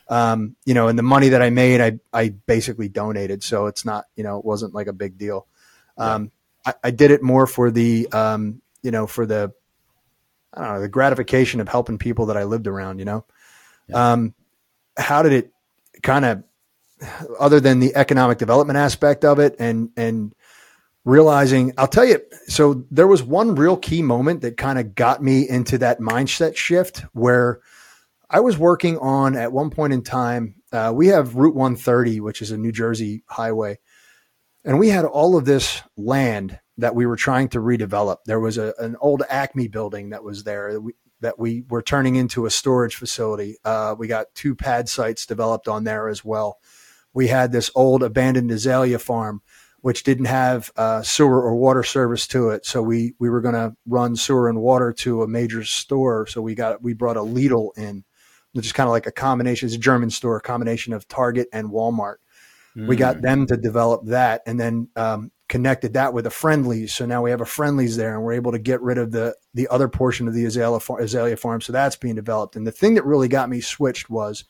Um, 0.10 0.58
you 0.66 0.74
know, 0.74 0.90
and 0.90 1.00
the 1.00 1.04
money 1.04 1.30
that 1.30 1.42
I 1.42 1.50
made, 1.50 1.80
I, 1.80 2.00
I 2.12 2.30
basically 2.30 2.90
donated. 2.90 3.42
So 3.42 3.68
it's 3.68 3.86
not, 3.86 4.04
you 4.18 4.24
know, 4.24 4.38
it 4.38 4.44
wasn't 4.44 4.74
like 4.74 4.88
a 4.88 4.94
big 4.94 5.18
deal. 5.18 5.48
Um, 5.98 6.32
I, 6.66 6.74
I, 6.84 6.92
did 6.92 7.12
it 7.12 7.24
more 7.24 7.48
for 7.48 7.72
the, 7.72 8.08
um, 8.12 8.62
you 8.84 8.92
know, 8.92 9.08
for 9.08 9.26
the, 9.26 9.54
I 10.54 10.62
don't 10.62 10.74
know, 10.76 10.82
the 10.82 10.90
gratification 10.90 11.62
of 11.62 11.70
helping 11.70 11.98
people 11.98 12.26
that 12.26 12.38
I 12.38 12.44
lived 12.44 12.68
around, 12.68 13.00
you 13.00 13.06
know? 13.06 13.26
Yeah. 13.88 14.12
Um, 14.12 14.36
how 14.98 15.22
did 15.22 15.34
it 15.34 15.52
kind 16.04 16.26
of, 16.26 16.44
other 17.40 17.60
than 17.60 17.80
the 17.80 17.96
economic 17.96 18.38
development 18.38 18.78
aspect 18.78 19.26
of 19.26 19.40
it 19.40 19.56
and, 19.60 19.90
and 19.98 20.34
realizing, 21.04 21.74
I'll 21.78 21.88
tell 21.88 22.06
you, 22.06 22.20
so 22.48 22.86
there 22.90 23.08
was 23.08 23.22
one 23.22 23.56
real 23.56 23.78
key 23.78 24.02
moment 24.02 24.42
that 24.42 24.58
kind 24.58 24.80
of 24.80 24.96
got 24.96 25.22
me 25.22 25.48
into 25.48 25.78
that 25.80 26.00
mindset 26.00 26.56
shift 26.56 27.00
where, 27.14 27.62
I 28.30 28.40
was 28.40 28.58
working 28.58 28.98
on 28.98 29.36
at 29.36 29.52
one 29.52 29.70
point 29.70 29.94
in 29.94 30.02
time. 30.02 30.56
Uh, 30.72 30.92
we 30.94 31.08
have 31.08 31.36
Route 31.36 31.56
130, 31.56 32.20
which 32.20 32.42
is 32.42 32.52
a 32.52 32.58
New 32.58 32.72
Jersey 32.72 33.24
highway, 33.28 33.80
and 34.64 34.80
we 34.80 34.90
had 34.90 35.06
all 35.06 35.38
of 35.38 35.46
this 35.46 35.82
land 35.96 36.60
that 36.78 36.96
we 36.96 37.06
were 37.06 37.16
trying 37.16 37.50
to 37.50 37.60
redevelop. 37.60 38.18
There 38.26 38.40
was 38.40 38.58
a, 38.58 38.74
an 38.80 38.98
old 39.00 39.24
Acme 39.30 39.68
building 39.68 40.10
that 40.10 40.24
was 40.24 40.44
there 40.44 40.80
that 41.22 41.40
we 41.40 41.64
were 41.70 41.82
turning 41.82 42.16
into 42.16 42.46
a 42.46 42.52
storage 42.52 42.96
facility. 42.96 43.58
Uh, 43.64 43.96
we 43.98 44.08
got 44.08 44.34
two 44.36 44.56
pad 44.56 44.90
sites 44.90 45.26
developed 45.26 45.68
on 45.68 45.84
there 45.84 46.08
as 46.10 46.24
well. 46.24 46.60
We 47.14 47.28
had 47.28 47.52
this 47.52 47.72
old 47.76 48.04
abandoned 48.04 48.52
azalea 48.52 49.00
farm, 49.00 49.42
which 49.82 50.04
didn't 50.04 50.26
have 50.26 50.72
uh, 50.76 51.02
sewer 51.02 51.42
or 51.42 51.56
water 51.56 51.84
service 51.84 52.28
to 52.28 52.50
it. 52.50 52.66
So 52.66 52.82
we 52.82 53.14
we 53.20 53.30
were 53.30 53.42
going 53.42 53.56
to 53.56 53.76
run 53.86 54.16
sewer 54.16 54.50
and 54.50 54.62
water 54.62 54.92
to 55.00 55.24
a 55.24 55.28
major 55.28 55.64
store. 55.64 56.28
So 56.28 56.42
we 56.42 56.56
got 56.56 56.82
we 56.82 56.94
brought 56.94 57.18
a 57.18 57.22
Lidl 57.22 57.78
in 57.78 58.04
which 58.56 58.66
is 58.66 58.72
kind 58.72 58.88
of 58.88 58.92
like 58.92 59.06
a 59.06 59.12
combination. 59.12 59.66
It's 59.66 59.76
a 59.76 59.80
German 59.80 60.10
store, 60.10 60.38
a 60.38 60.42
combination 60.42 60.94
of 60.94 61.10
Target 61.10 61.50
and 61.52 61.70
Walmart. 61.70 62.16
Mm. 62.76 62.88
We 62.88 62.96
got 62.96 63.22
them 63.22 63.46
to 63.48 63.58
develop 63.58 64.06
that, 64.06 64.44
and 64.46 64.58
then 64.58 64.88
um, 64.96 65.32
connected 65.48 65.94
that 65.94 66.14
with 66.14 66.26
a 66.26 66.32
Friendly's. 66.32 66.94
So 66.94 67.06
now 67.06 67.22
we 67.22 67.30
have 67.32 67.42
a 67.42 67.46
Friendly's 67.46 67.98
there, 67.98 68.16
and 68.16 68.24
we're 68.24 68.34
able 68.34 68.52
to 68.52 68.60
get 68.60 68.82
rid 68.82 68.98
of 68.98 69.12
the 69.12 69.36
the 69.54 69.68
other 69.70 69.88
portion 69.88 70.28
of 70.28 70.34
the 70.34 70.46
azalea, 70.46 70.80
azalea 71.00 71.38
farm. 71.38 71.62
So 71.62 71.74
that's 71.74 71.96
being 71.96 72.16
developed. 72.16 72.56
And 72.56 72.66
the 72.66 72.72
thing 72.72 72.96
that 72.96 73.06
really 73.06 73.28
got 73.28 73.50
me 73.50 73.62
switched 73.62 74.10
was 74.10 74.46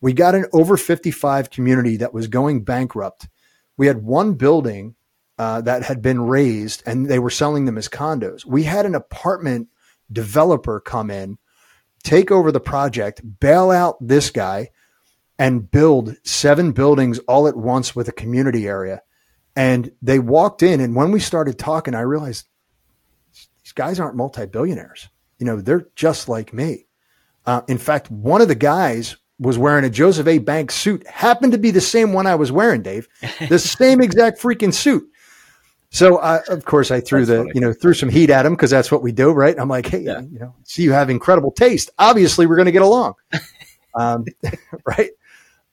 we 0.00 0.12
got 0.12 0.34
an 0.34 0.46
over 0.52 0.76
55 0.76 1.50
community 1.50 1.96
that 1.98 2.12
was 2.14 2.28
going 2.28 2.64
bankrupt. 2.64 3.28
We 3.76 3.86
had 3.86 4.02
one 4.02 4.34
building 4.34 4.94
uh, 5.38 5.60
that 5.62 5.82
had 5.82 6.02
been 6.02 6.22
raised, 6.22 6.82
and 6.86 7.08
they 7.08 7.18
were 7.18 7.30
selling 7.30 7.64
them 7.64 7.78
as 7.78 7.88
condos. 7.88 8.44
We 8.44 8.64
had 8.64 8.86
an 8.86 8.94
apartment 8.94 9.68
developer 10.12 10.80
come 10.80 11.10
in 11.10 11.38
take 12.06 12.30
over 12.30 12.52
the 12.52 12.60
project, 12.60 13.20
bail 13.40 13.72
out 13.72 13.96
this 14.00 14.30
guy, 14.30 14.70
and 15.38 15.68
build 15.70 16.14
seven 16.22 16.70
buildings 16.70 17.18
all 17.26 17.48
at 17.48 17.56
once 17.56 17.96
with 17.96 18.08
a 18.08 18.12
community 18.12 18.68
area. 18.68 19.02
And 19.56 19.90
they 20.02 20.18
walked 20.18 20.62
in, 20.62 20.80
and 20.80 20.94
when 20.94 21.10
we 21.12 21.18
started 21.20 21.58
talking, 21.58 21.94
I 21.94 22.00
realized 22.02 22.46
these 23.64 23.72
guys 23.72 23.98
aren't 23.98 24.14
multi 24.16 24.44
billionaires. 24.46 25.08
You 25.38 25.46
know, 25.46 25.60
they're 25.60 25.86
just 25.96 26.28
like 26.28 26.52
me. 26.52 26.86
Uh, 27.46 27.62
in 27.68 27.78
fact, 27.78 28.10
one 28.10 28.40
of 28.42 28.48
the 28.48 28.54
guys 28.54 29.16
was 29.38 29.56
wearing 29.58 29.84
a 29.84 29.90
Joseph 29.90 30.26
A. 30.26 30.38
Bank 30.38 30.70
suit. 30.70 31.06
Happened 31.06 31.52
to 31.52 31.58
be 31.58 31.70
the 31.70 31.80
same 31.80 32.12
one 32.12 32.26
I 32.26 32.34
was 32.34 32.52
wearing, 32.52 32.82
Dave. 32.82 33.08
The 33.48 33.58
same 33.78 34.00
exact 34.00 34.40
freaking 34.40 34.72
suit. 34.74 35.06
So 35.90 36.16
uh, 36.16 36.40
of 36.48 36.64
course 36.64 36.90
I 36.90 37.00
threw 37.00 37.24
That's 37.24 37.30
the 37.30 37.36
funny. 37.44 37.52
you 37.54 37.60
know 37.60 37.72
threw 37.72 37.94
some 37.94 38.08
heat 38.08 38.28
at 38.28 38.44
him 38.44 38.54
because 38.54 38.70
that's 38.70 38.90
what 38.90 39.02
we 39.02 39.12
do, 39.12 39.30
right? 39.30 39.54
I'm 39.58 39.68
like, 39.68 39.86
hey, 39.86 40.00
Yeah. 40.00 40.20
you 40.22 40.38
know, 40.38 40.54
see 40.64 40.82
you 40.82 40.92
have 40.92 41.08
incredible 41.10 41.52
taste. 41.52 41.90
Obviously, 41.98 42.46
we're 42.46 42.56
going 42.56 42.66
to 42.66 42.72
get 42.72 42.82
along, 42.82 43.14
um, 43.94 44.24
right? 44.84 45.10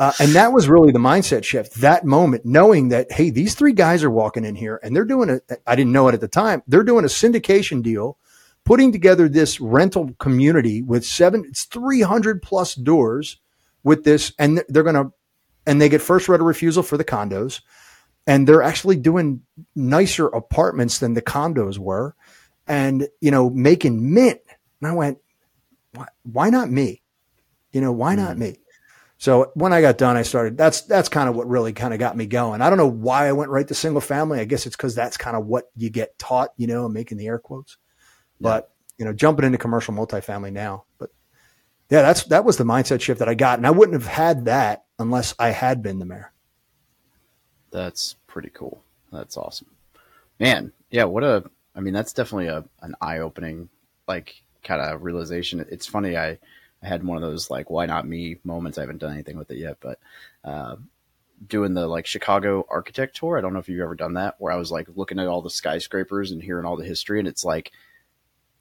Uh, 0.03 0.11
and 0.19 0.33
that 0.33 0.51
was 0.51 0.67
really 0.67 0.91
the 0.91 0.99
mindset 0.99 1.45
shift. 1.45 1.75
That 1.75 2.03
moment, 2.03 2.45
knowing 2.45 2.89
that 2.89 3.09
hey, 3.09 3.29
these 3.29 3.55
three 3.55 3.71
guys 3.71 4.03
are 4.03 4.11
walking 4.11 4.43
in 4.43 4.53
here 4.53 4.77
and 4.83 4.93
they're 4.93 5.05
doing 5.05 5.29
a. 5.29 5.39
I 5.65 5.75
didn't 5.75 5.93
know 5.93 6.09
it 6.09 6.13
at 6.13 6.19
the 6.19 6.27
time. 6.27 6.61
They're 6.67 6.83
doing 6.83 7.05
a 7.05 7.07
syndication 7.07 7.81
deal, 7.81 8.17
putting 8.65 8.91
together 8.91 9.29
this 9.29 9.61
rental 9.61 10.11
community 10.19 10.81
with 10.81 11.05
seven. 11.05 11.45
It's 11.47 11.63
300 11.63 12.41
plus 12.41 12.75
doors 12.75 13.37
with 13.81 14.03
this, 14.03 14.33
and 14.37 14.61
they're 14.67 14.83
going 14.83 14.95
to, 14.95 15.13
and 15.65 15.79
they 15.79 15.87
get 15.87 16.01
first 16.01 16.27
right 16.27 16.39
of 16.39 16.45
refusal 16.45 16.83
for 16.83 16.97
the 16.97 17.05
condos 17.05 17.61
and 18.27 18.47
they're 18.47 18.61
actually 18.61 18.95
doing 18.95 19.41
nicer 19.75 20.27
apartments 20.27 20.99
than 20.99 21.13
the 21.13 21.21
condos 21.21 21.77
were 21.77 22.15
and 22.67 23.07
you 23.19 23.31
know 23.31 23.49
making 23.49 24.13
mint 24.13 24.39
and 24.79 24.89
i 24.89 24.93
went 24.93 25.17
why, 25.93 26.07
why 26.23 26.49
not 26.49 26.69
me 26.69 27.01
you 27.73 27.81
know 27.81 27.91
why 27.91 28.15
not 28.15 28.37
me 28.37 28.55
so 29.23 29.51
when 29.53 29.71
i 29.71 29.81
got 29.81 29.97
done 29.97 30.17
i 30.17 30.21
started 30.21 30.57
that's 30.57 30.81
that's 30.81 31.09
kind 31.09 31.29
of 31.29 31.35
what 31.35 31.47
really 31.47 31.71
kind 31.71 31.93
of 31.93 31.99
got 31.99 32.17
me 32.17 32.25
going 32.25 32.61
i 32.61 32.69
don't 32.69 32.77
know 32.77 32.87
why 32.87 33.27
i 33.27 33.31
went 33.31 33.49
right 33.49 33.67
to 33.67 33.73
single 33.73 34.01
family 34.01 34.39
i 34.39 34.45
guess 34.45 34.65
it's 34.65 34.75
because 34.75 34.95
that's 34.95 35.17
kind 35.17 35.37
of 35.37 35.45
what 35.45 35.69
you 35.75 35.89
get 35.89 36.17
taught 36.19 36.49
you 36.57 36.67
know 36.67 36.85
i'm 36.85 36.93
making 36.93 37.17
the 37.17 37.27
air 37.27 37.39
quotes 37.39 37.77
but 38.41 38.71
you 38.97 39.05
know 39.05 39.13
jumping 39.13 39.45
into 39.45 39.57
commercial 39.57 39.93
multifamily 39.93 40.51
now 40.51 40.83
but 40.97 41.09
yeah 41.89 42.01
that's 42.01 42.23
that 42.25 42.43
was 42.43 42.57
the 42.57 42.63
mindset 42.63 42.99
shift 42.99 43.19
that 43.19 43.29
i 43.29 43.33
got 43.33 43.59
and 43.59 43.65
i 43.65 43.71
wouldn't 43.71 44.01
have 44.01 44.11
had 44.11 44.45
that 44.45 44.83
unless 44.99 45.33
i 45.39 45.49
had 45.49 45.81
been 45.81 45.99
the 45.99 46.05
mayor 46.05 46.33
That's 47.73 48.15
pretty 48.27 48.49
cool. 48.49 48.83
That's 49.11 49.35
awesome. 49.35 49.67
Man, 50.39 50.71
yeah, 50.91 51.05
what 51.05 51.23
a 51.23 51.43
I 51.75 51.79
mean, 51.81 51.93
that's 51.93 52.13
definitely 52.13 52.47
a 52.47 52.63
an 52.81 52.95
eye 53.01 53.19
opening 53.19 53.67
like 54.07 54.35
kind 54.63 54.79
of 54.79 55.03
realization. 55.03 55.65
It's 55.69 55.87
funny, 55.87 56.15
I 56.15 56.37
I 56.83 56.87
had 56.87 57.03
one 57.03 57.17
of 57.17 57.23
those 57.23 57.49
like 57.49 57.69
why 57.69 57.85
not 57.85 58.07
me 58.07 58.37
moments. 58.43 58.77
I 58.77 58.81
haven't 58.81 58.99
done 58.99 59.13
anything 59.13 59.37
with 59.37 59.51
it 59.51 59.57
yet, 59.57 59.77
but 59.79 59.99
uh, 60.43 60.75
doing 61.47 61.73
the 61.73 61.87
like 61.87 62.05
Chicago 62.05 62.65
architect 62.69 63.15
tour. 63.15 63.37
I 63.37 63.41
don't 63.41 63.53
know 63.53 63.59
if 63.59 63.69
you've 63.69 63.81
ever 63.81 63.95
done 63.95 64.15
that, 64.15 64.35
where 64.39 64.51
I 64.51 64.57
was 64.57 64.71
like 64.71 64.87
looking 64.95 65.19
at 65.19 65.27
all 65.27 65.41
the 65.41 65.49
skyscrapers 65.49 66.31
and 66.31 66.41
hearing 66.41 66.65
all 66.65 66.77
the 66.77 66.85
history, 66.85 67.19
and 67.19 67.27
it's 67.27 67.45
like 67.45 67.71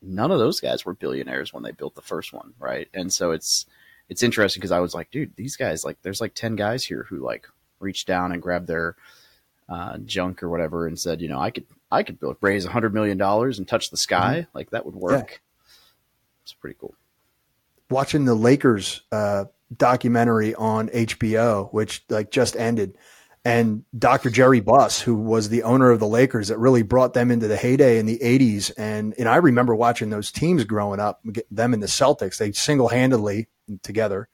none 0.01 0.31
of 0.31 0.39
those 0.39 0.61
guys 0.61 0.85
were 0.85 0.95
billionaires 0.95 1.53
when 1.53 1.63
they 1.63 1.73
built 1.73 1.95
the 1.95 2.03
first 2.03 2.33
one, 2.33 2.55
right? 2.59 2.89
And 2.95 3.13
so 3.13 3.33
it's 3.33 3.67
it's 4.09 4.23
interesting 4.23 4.61
because 4.61 4.73
I 4.73 4.81
was 4.81 4.95
like, 4.95 5.11
dude, 5.11 5.37
these 5.37 5.57
guys 5.57 5.85
like 5.85 6.01
there's 6.03 6.21
like 6.21 6.35
ten 6.35 6.57
guys 6.57 6.85
here 6.85 7.07
who 7.09 7.19
like 7.19 7.49
reached 7.81 8.07
down 8.07 8.33
and 8.33 8.43
grabbed 8.43 8.67
their 8.67 8.97
uh, 9.69 9.99
junk 9.99 10.43
or 10.43 10.49
whatever 10.49 10.87
and 10.87 10.99
said, 10.99 11.21
you 11.21 11.29
know, 11.29 11.41
I 11.41 11.51
could 11.51 11.67
I 11.91 12.03
could 12.03 12.21
build 12.21 12.37
raise 12.41 12.65
a 12.65 12.71
hundred 12.71 12.95
million 12.95 13.19
dollars 13.19 13.59
and 13.59 13.67
touch 13.67 13.91
the 13.91 13.97
sky, 13.97 14.47
like 14.55 14.71
that 14.71 14.87
would 14.87 14.95
work. 14.97 15.41
It's 16.45 16.53
pretty 16.53 16.77
cool. 16.79 16.95
Watching 17.93 18.25
the 18.25 18.35
Lakers 18.35 19.03
uh, 19.13 19.45
documentary 19.77 20.55
on 20.55 20.89
HBO, 20.89 21.73
which 21.73 22.05
like 22.09 22.31
just 22.31 22.57
ended, 22.57 22.99
and 23.45 23.85
Dr. 23.97 24.31
Jerry 24.31 24.61
Buss, 24.61 25.01
who 25.01 25.17
was 25.17 25.49
the 25.49 25.65
owner 25.65 25.91
of 25.91 25.99
the 25.99 26.07
Lakers, 26.07 26.49
that 26.49 26.59
really 26.59 26.83
brought 26.83 27.13
them 27.13 27.31
into 27.31 27.49
the 27.49 27.57
heyday 27.57 27.99
in 27.99 28.07
the 28.07 28.19
'80s. 28.19 28.73
And 28.77 29.15
and 29.19 29.29
I 29.29 29.37
remember 29.37 29.75
watching 29.75 30.11
those 30.11 30.33
teams 30.33 30.65
growing 30.65 31.01
up, 31.01 31.23
them 31.51 31.75
and 31.75 31.83
the 31.83 31.89
Celtics. 31.89 32.39
They 32.39 32.53
single 32.53 32.89
handedly 32.89 33.49
together 33.83 34.29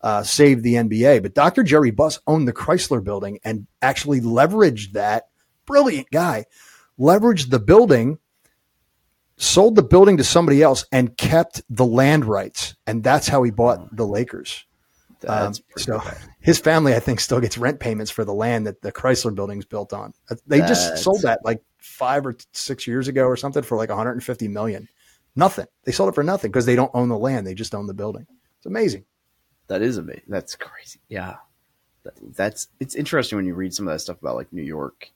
uh, 0.00 0.22
saved 0.22 0.62
the 0.62 0.74
NBA. 0.74 1.22
But 1.22 1.34
Dr. 1.34 1.62
Jerry 1.62 1.90
Buss 1.90 2.20
owned 2.26 2.46
the 2.46 2.52
Chrysler 2.52 3.02
Building 3.02 3.40
and 3.44 3.66
actually 3.82 4.20
leveraged 4.20 4.92
that. 4.92 5.28
Brilliant 5.66 6.12
guy, 6.12 6.44
leveraged 6.96 7.50
the 7.50 7.58
building 7.58 8.20
sold 9.38 9.76
the 9.76 9.82
building 9.82 10.16
to 10.16 10.24
somebody 10.24 10.62
else 10.62 10.84
and 10.92 11.16
kept 11.16 11.62
the 11.68 11.84
land 11.84 12.24
rights. 12.24 12.74
And 12.86 13.02
that's 13.02 13.28
how 13.28 13.42
he 13.42 13.50
bought 13.50 13.94
the 13.94 14.06
Lakers. 14.06 14.64
Um, 15.26 15.54
so 15.76 16.00
his 16.40 16.58
family, 16.58 16.94
I 16.94 17.00
think, 17.00 17.20
still 17.20 17.40
gets 17.40 17.58
rent 17.58 17.80
payments 17.80 18.10
for 18.10 18.24
the 18.24 18.34
land 18.34 18.66
that 18.66 18.82
the 18.82 18.92
Chrysler 18.92 19.34
building's 19.34 19.64
built 19.64 19.92
on. 19.92 20.12
They 20.46 20.60
just 20.60 20.98
sold 20.98 21.22
that 21.22 21.40
like 21.44 21.62
five 21.78 22.26
or 22.26 22.36
six 22.52 22.86
years 22.86 23.08
ago 23.08 23.24
or 23.24 23.36
something 23.36 23.62
for 23.62 23.76
like 23.76 23.88
150 23.88 24.48
million. 24.48 24.88
Nothing. 25.34 25.66
They 25.84 25.92
sold 25.92 26.08
it 26.08 26.14
for 26.14 26.22
nothing 26.22 26.50
because 26.50 26.66
they 26.66 26.76
don't 26.76 26.90
own 26.94 27.08
the 27.08 27.18
land. 27.18 27.46
They 27.46 27.54
just 27.54 27.74
own 27.74 27.86
the 27.86 27.94
building. 27.94 28.26
It's 28.58 28.66
amazing. 28.66 29.04
That 29.68 29.82
is 29.82 29.98
amazing. 29.98 30.24
That's 30.28 30.54
crazy. 30.54 31.00
Yeah, 31.08 31.36
that, 32.04 32.14
that's 32.36 32.68
it's 32.80 32.94
interesting 32.94 33.36
when 33.36 33.46
you 33.46 33.54
read 33.54 33.74
some 33.74 33.86
of 33.88 33.94
that 33.94 33.98
stuff 33.98 34.20
about 34.20 34.36
like 34.36 34.52
New 34.52 34.62
York 34.62 35.10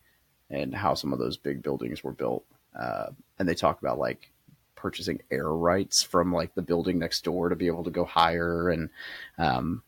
and 0.50 0.74
how 0.74 0.94
some 0.94 1.12
of 1.12 1.18
those 1.18 1.36
big 1.36 1.62
buildings 1.62 2.02
were 2.02 2.12
built, 2.12 2.44
uh, 2.78 3.06
and 3.38 3.48
they 3.48 3.54
talk 3.54 3.80
about 3.80 3.98
like 3.98 4.30
purchasing 4.76 5.20
air 5.30 5.48
rights 5.48 6.02
from 6.02 6.32
like 6.32 6.54
the 6.54 6.62
building 6.62 6.98
next 6.98 7.22
door 7.24 7.48
to 7.50 7.56
be 7.56 7.66
able 7.66 7.84
to 7.84 7.90
go 7.90 8.04
higher, 8.04 8.70
and 8.70 8.90
um, 9.38 9.82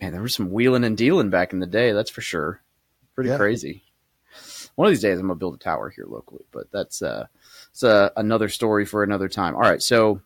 man, 0.00 0.12
there 0.12 0.22
was 0.22 0.34
some 0.34 0.50
wheeling 0.50 0.84
and 0.84 0.96
dealing 0.96 1.30
back 1.30 1.52
in 1.52 1.60
the 1.60 1.66
day. 1.66 1.92
That's 1.92 2.10
for 2.10 2.20
sure. 2.20 2.60
Pretty 3.14 3.30
Yeah. 3.30 3.36
crazy. 3.36 3.82
One 4.74 4.86
of 4.86 4.92
these 4.92 5.00
days, 5.00 5.18
I'm 5.18 5.26
gonna 5.26 5.36
build 5.36 5.54
a 5.54 5.58
tower 5.58 5.88
here 5.88 6.04
locally, 6.06 6.44
but 6.52 6.70
that's 6.70 7.00
uh, 7.00 7.26
it's 7.70 7.82
uh, 7.82 8.10
another 8.16 8.48
story 8.48 8.84
for 8.84 9.02
another 9.02 9.28
time. 9.28 9.54
All 9.54 9.62
right, 9.62 9.82
so 9.82 10.20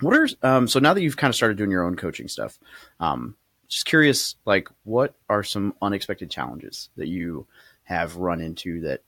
what 0.00 0.14
are 0.16 0.28
um, 0.42 0.68
so 0.68 0.80
now 0.80 0.92
that 0.92 1.00
you've 1.02 1.16
kind 1.16 1.30
of 1.30 1.36
started 1.36 1.56
doing 1.56 1.70
your 1.70 1.84
own 1.84 1.96
coaching 1.96 2.28
stuff, 2.28 2.58
um, 3.00 3.36
just 3.68 3.86
curious, 3.86 4.36
like 4.44 4.68
what 4.84 5.14
are 5.30 5.42
some 5.42 5.74
unexpected 5.80 6.30
challenges 6.30 6.90
that 6.96 7.08
you 7.08 7.46
have 7.84 8.16
run 8.16 8.40
into 8.40 8.80
that 8.82 9.00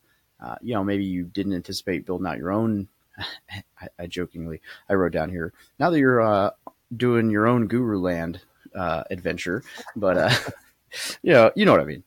uh, 0.44 0.56
you 0.62 0.74
know 0.74 0.84
maybe 0.84 1.04
you 1.04 1.24
didn't 1.24 1.54
anticipate 1.54 2.06
building 2.06 2.26
out 2.26 2.38
your 2.38 2.52
own? 2.52 2.88
I, 3.80 3.88
I 3.98 4.06
jokingly 4.06 4.60
I 4.88 4.94
wrote 4.94 5.12
down 5.12 5.30
here 5.30 5.52
now 5.78 5.90
that 5.90 5.98
you're 5.98 6.20
uh, 6.20 6.50
doing 6.96 7.30
your 7.30 7.46
own 7.46 7.66
Guru 7.66 7.98
Land 7.98 8.40
uh, 8.74 9.04
adventure, 9.10 9.62
but 9.96 10.18
uh, 10.18 10.30
you 11.22 11.32
know 11.32 11.50
you 11.56 11.64
know 11.64 11.72
what 11.72 11.80
I 11.80 11.84
mean. 11.84 12.04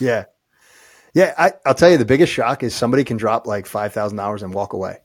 Yeah. 0.00 0.24
Yeah. 1.14 1.34
I, 1.38 1.52
I'll 1.64 1.74
tell 1.74 1.90
you, 1.90 1.98
the 1.98 2.04
biggest 2.04 2.32
shock 2.32 2.62
is 2.62 2.74
somebody 2.74 3.04
can 3.04 3.16
drop 3.16 3.46
like 3.46 3.66
$5,000 3.66 4.42
and 4.42 4.52
walk 4.54 4.72
away. 4.72 4.98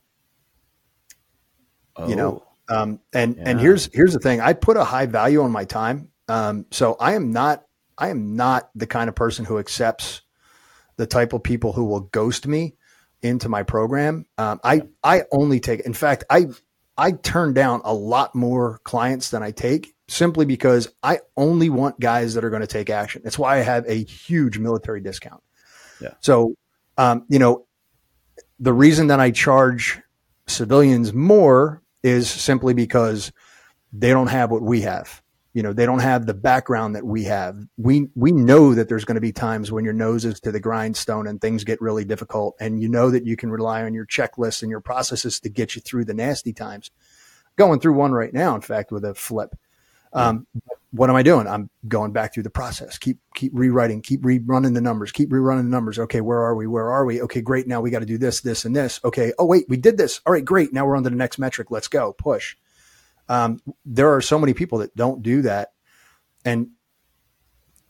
you 2.08 2.16
know 2.16 2.44
um, 2.70 3.00
and 3.14 3.38
and 3.40 3.60
here's 3.60 3.90
here's 3.94 4.14
the 4.14 4.20
thing 4.20 4.40
i 4.42 4.54
put 4.54 4.78
a 4.78 4.84
high 4.84 5.06
value 5.06 5.42
on 5.42 5.52
my 5.52 5.66
time 5.66 6.10
um, 6.28 6.66
so 6.72 6.96
i 7.00 7.14
am 7.14 7.32
not 7.32 7.66
i 7.98 8.10
am 8.10 8.36
not 8.36 8.70
the 8.76 8.88
kind 8.88 9.10
of 9.10 9.16
person 9.16 9.44
who 9.46 9.58
accepts 9.60 10.22
the 11.00 11.08
type 11.08 11.32
of 11.32 11.42
people 11.42 11.72
who 11.72 11.86
will 11.86 12.02
ghost 12.02 12.46
me 12.46 12.76
into 13.22 13.48
my 13.50 13.64
program 13.64 14.26
um, 14.38 14.60
i 14.64 14.82
i 15.04 15.24
only 15.32 15.60
take 15.60 15.80
in 15.82 15.94
fact 15.94 16.24
i 16.30 16.46
i 16.98 17.12
turn 17.12 17.54
down 17.54 17.82
a 17.86 17.94
lot 17.94 18.36
more 18.36 18.80
clients 18.84 19.30
than 19.32 19.42
i 19.42 19.52
take 19.52 19.94
simply 20.08 20.46
because 20.46 20.90
i 21.02 21.20
only 21.38 21.70
want 21.70 22.00
guys 22.00 22.34
that 22.34 22.44
are 22.44 22.50
going 22.50 22.62
to 22.62 22.68
take 22.68 22.90
action 22.90 23.22
that's 23.24 23.40
why 23.40 23.58
i 23.58 23.62
have 23.62 23.86
a 23.88 24.04
huge 24.04 24.58
military 24.58 25.02
discount 25.02 25.42
Yeah. 26.02 26.14
so 26.20 26.56
um, 26.98 27.26
you 27.30 27.40
know 27.40 27.66
the 28.60 28.74
reason 28.74 29.08
that 29.08 29.20
i 29.20 29.32
charge 29.32 30.02
civilians 30.48 31.14
more 31.14 31.82
is 32.04 32.30
simply 32.30 32.74
because 32.74 33.32
they 33.92 34.10
don't 34.10 34.28
have 34.28 34.52
what 34.52 34.62
we 34.62 34.82
have. 34.82 35.22
You 35.60 35.64
know, 35.64 35.74
they 35.74 35.86
don't 35.86 36.00
have 36.00 36.26
the 36.26 36.34
background 36.34 36.96
that 36.96 37.06
we 37.06 37.26
have. 37.26 37.58
We 37.76 38.08
we 38.16 38.32
know 38.32 38.74
that 38.74 38.88
there's 38.88 39.04
going 39.04 39.16
to 39.16 39.22
be 39.22 39.34
times 39.34 39.74
when 39.74 39.84
your 39.84 39.94
nose 39.94 40.24
is 40.24 40.40
to 40.40 40.54
the 40.54 40.60
grindstone 40.62 41.28
and 41.28 41.42
things 41.42 41.66
get 41.66 41.82
really 41.82 42.06
difficult, 42.06 42.56
and 42.62 42.82
you 42.82 42.88
know 42.88 43.12
that 43.12 43.26
you 43.26 43.36
can 43.36 43.52
rely 43.52 43.84
on 43.84 43.94
your 43.94 44.06
checklists 44.06 44.62
and 44.62 44.72
your 44.72 44.80
processes 44.80 45.42
to 45.42 45.50
get 45.50 45.76
you 45.76 45.82
through 45.82 46.06
the 46.06 46.14
nasty 46.14 46.54
times. 46.54 46.92
Going 47.58 47.82
through 47.82 47.96
one 47.96 48.14
right 48.14 48.34
now, 48.34 48.56
in 48.56 48.62
fact, 48.62 48.90
with 48.94 49.04
a 49.04 49.14
flip. 49.14 49.54
Um, 50.14 50.48
what 50.92 51.10
am 51.10 51.18
I 51.18 51.24
doing? 51.24 51.46
I'm 51.46 51.70
going 51.86 52.14
back 52.14 52.34
through 52.34 52.44
the 52.44 52.50
process. 52.50 52.98
Keep 52.98 53.18
keep 53.36 53.52
rewriting. 53.54 54.02
Keep 54.02 54.22
rerunning 54.22 54.76
the 54.76 54.80
numbers. 54.80 55.12
Keep 55.12 55.30
rerunning 55.32 55.64
the 55.64 55.76
numbers. 55.76 56.00
Okay, 56.00 56.22
where 56.22 56.40
are 56.40 56.56
we? 56.56 56.68
Where 56.68 56.90
are 56.90 57.04
we? 57.04 57.22
Okay, 57.24 57.42
great. 57.42 57.68
Now 57.68 57.82
we 57.82 57.92
got 57.92 58.00
to 58.00 58.06
do 58.06 58.18
this, 58.18 58.40
this, 58.40 58.64
and 58.64 58.74
this. 58.74 59.02
Okay. 59.04 59.34
Oh 59.38 59.46
wait, 59.46 59.66
we 59.68 59.76
did 59.76 59.98
this. 59.98 60.22
All 60.26 60.32
right, 60.32 60.46
great. 60.46 60.72
Now 60.72 60.86
we're 60.86 60.96
on 60.96 61.04
to 61.04 61.10
the 61.10 61.18
next 61.18 61.38
metric. 61.38 61.70
Let's 61.70 61.90
go. 61.90 62.14
Push. 62.14 62.56
Um, 63.30 63.60
there 63.86 64.14
are 64.14 64.22
so 64.22 64.38
many 64.40 64.54
people 64.54 64.80
that 64.80 64.96
don't 64.96 65.22
do 65.24 65.44
that, 65.44 65.70
and 66.44 66.70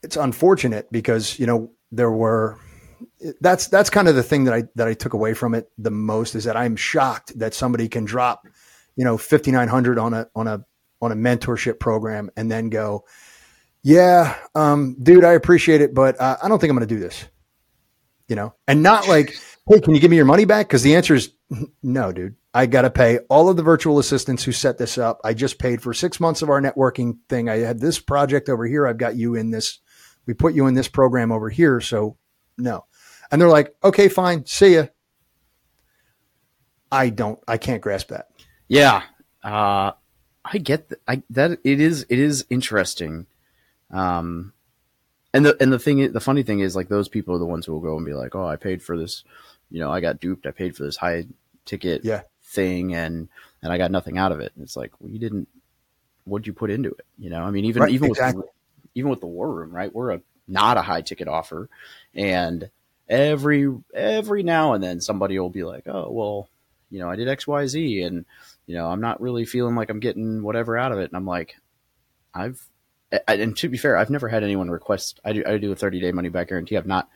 it's 0.04 0.18
unfortunate 0.18 0.92
because 0.92 1.40
you 1.40 1.46
know 1.46 1.72
there 1.92 2.12
were. 2.12 2.60
That's 3.42 3.68
that's 3.68 3.90
kind 3.90 4.08
of 4.08 4.16
the 4.16 4.24
thing 4.24 4.44
that 4.44 4.54
I 4.54 4.64
that 4.76 4.88
I 4.88 4.94
took 4.94 5.14
away 5.14 5.34
from 5.34 5.56
it 5.56 5.70
the 5.78 5.92
most 5.92 6.36
is 6.36 6.44
that 6.44 6.58
I'm 6.58 6.76
shocked 6.76 7.38
that 7.40 7.54
somebody 7.54 7.88
can 7.88 8.06
drop, 8.06 8.46
you 8.96 9.06
know, 9.06 9.18
fifty 9.18 9.52
nine 9.52 9.70
hundred 9.70 9.98
on 9.98 10.14
a 10.14 10.28
on 10.36 10.48
a 10.48 10.66
on 11.02 11.12
a 11.12 11.16
mentorship 11.16 11.80
program 11.80 12.30
and 12.36 12.52
then 12.52 12.70
go, 12.70 13.06
yeah, 13.84 14.36
um, 14.56 14.98
dude, 15.02 15.24
I 15.24 15.34
appreciate 15.34 15.82
it, 15.82 15.94
but 15.94 16.20
uh, 16.20 16.38
I 16.44 16.50
don't 16.50 16.60
think 16.60 16.70
I'm 16.72 16.78
going 16.78 16.88
to 16.88 16.94
do 16.96 17.00
this. 17.00 17.26
You 18.30 18.38
know, 18.38 18.54
and 18.68 18.82
not 18.82 19.10
like 19.10 19.36
hey, 19.70 19.80
can 19.80 19.94
you 19.94 20.02
give 20.02 20.10
me 20.10 20.18
your 20.18 20.26
money 20.26 20.46
back? 20.46 20.68
Because 20.68 20.84
the 20.84 20.96
answer 20.96 21.16
is 21.16 21.32
no, 21.82 22.12
dude. 22.12 22.36
I 22.54 22.66
got 22.66 22.82
to 22.82 22.90
pay 22.90 23.20
all 23.30 23.48
of 23.50 23.58
the 23.58 23.64
virtual 23.64 24.00
assistants 24.00 24.44
who 24.44 24.52
set 24.52 24.78
this 24.78 24.98
up. 24.98 25.22
I 25.24 25.34
just 25.34 25.60
paid 25.60 25.82
for 25.82 25.94
six 25.94 26.20
months 26.20 26.42
of 26.42 26.50
our 26.50 26.60
networking 26.60 27.18
thing. 27.30 27.48
I 27.48 27.58
had 27.58 27.80
this 27.80 28.00
project 28.00 28.50
over 28.50 28.66
here. 28.66 28.88
I've 28.88 28.98
got 28.98 29.16
you 29.16 29.36
in 29.36 29.52
this. 29.52 29.80
We 30.26 30.34
put 30.34 30.56
you 30.56 30.68
in 30.68 30.74
this 30.74 30.88
program 30.88 31.32
over 31.32 31.50
here. 31.50 31.80
So 31.80 32.18
no. 32.58 32.86
And 33.32 33.40
they're 33.40 33.50
like, 33.50 33.76
okay, 33.84 34.10
fine. 34.10 34.46
See 34.48 34.76
ya. 34.76 34.86
I 36.92 37.10
don't, 37.10 37.40
I 37.48 37.58
can't 37.58 37.82
grasp 37.82 38.10
that. 38.10 38.30
Yeah. 38.68 39.04
Uh, 39.44 39.92
I 40.44 40.58
get 40.58 40.90
that. 40.90 41.00
I, 41.08 41.22
that 41.30 41.60
it 41.64 41.80
is, 41.80 42.08
it 42.10 42.18
is 42.18 42.46
interesting. 42.50 43.28
Um, 43.92 44.54
and 45.34 45.46
the, 45.46 45.58
and 45.62 45.72
the 45.72 45.80
thing, 45.80 46.12
the 46.12 46.20
funny 46.20 46.44
thing 46.44 46.60
is 46.60 46.76
like 46.76 46.90
those 46.90 47.08
people 47.08 47.36
are 47.36 47.40
the 47.40 47.46
ones 47.46 47.66
who 47.66 47.74
will 47.74 47.80
go 47.80 47.98
and 47.98 48.06
be 48.06 48.14
like, 48.14 48.36
oh, 48.36 48.46
I 48.46 48.56
paid 48.56 48.82
for 48.82 48.98
this, 48.98 49.24
you 49.70 49.80
know, 49.80 49.92
I 49.92 50.02
got 50.02 50.20
duped. 50.20 50.46
I 50.48 50.52
paid 50.52 50.76
for 50.76 50.84
this 50.84 50.98
high 50.98 51.26
ticket 51.66 52.04
Yeah. 52.04 52.22
thing 52.44 52.96
and, 52.96 53.30
and 53.62 53.72
I 53.72 53.78
got 53.78 53.92
nothing 53.92 54.18
out 54.18 54.32
of 54.32 54.40
it. 54.40 54.52
And 54.56 54.64
it's 54.64 54.76
like, 54.76 54.92
well, 55.00 55.12
you 55.12 55.20
didn't, 55.20 55.48
what'd 56.26 56.48
you 56.48 56.54
put 56.54 56.72
into 56.72 56.90
it? 56.90 57.06
You 57.18 57.30
know, 57.30 57.44
I 57.44 57.52
mean, 57.52 57.66
even, 57.66 57.84
Right, 57.84 57.92
even 57.92 58.10
exactly. 58.10 58.42
with, 58.42 58.50
even 58.96 59.12
with 59.12 59.22
the 59.22 59.28
war 59.28 59.52
room, 59.52 59.72
right? 59.72 59.94
We're 59.94 60.12
a, 60.14 60.22
not 60.48 60.78
a 60.78 60.82
high 60.82 61.02
ticket 61.02 61.28
offer. 61.28 61.70
And 62.16 62.70
every, 63.08 63.72
every 63.94 64.44
now 64.44 64.74
and 64.74 64.84
then 64.84 65.00
somebody 65.00 65.38
will 65.38 65.50
be 65.50 65.64
like, 65.64 65.88
oh, 65.88 66.10
well, 66.12 66.50
you 66.90 67.00
know, 67.00 67.10
I 67.10 67.16
did 67.16 67.28
X, 67.28 67.46
Y, 67.46 67.68
Z 67.68 68.02
and, 68.02 68.26
you 68.66 68.76
know, 68.76 68.88
I'm 68.88 69.02
not 69.02 69.22
really 69.22 69.46
feeling 69.46 69.76
like 69.76 69.92
I'm 69.92 70.00
getting 70.00 70.42
whatever 70.42 70.76
out 70.78 70.92
of 70.92 70.98
it. 71.00 71.10
And 71.12 71.16
I'm 71.18 71.26
like, 71.26 71.56
I've, 72.34 72.64
and 73.28 73.58
to 73.58 73.70
be 73.70 73.78
fair, 73.78 73.98
I've 73.98 74.10
never 74.10 74.28
had 74.28 74.44
anyone 74.44 74.70
request, 74.70 75.20
I 75.26 75.34
do, 75.34 75.44
I 75.46 75.58
do 75.58 75.72
a 75.72 75.76
30 75.76 76.00
day 76.00 76.12
money 76.12 76.30
back 76.30 76.50
guarantee. 76.50 76.78
I've 76.78 76.86
not 76.86 77.10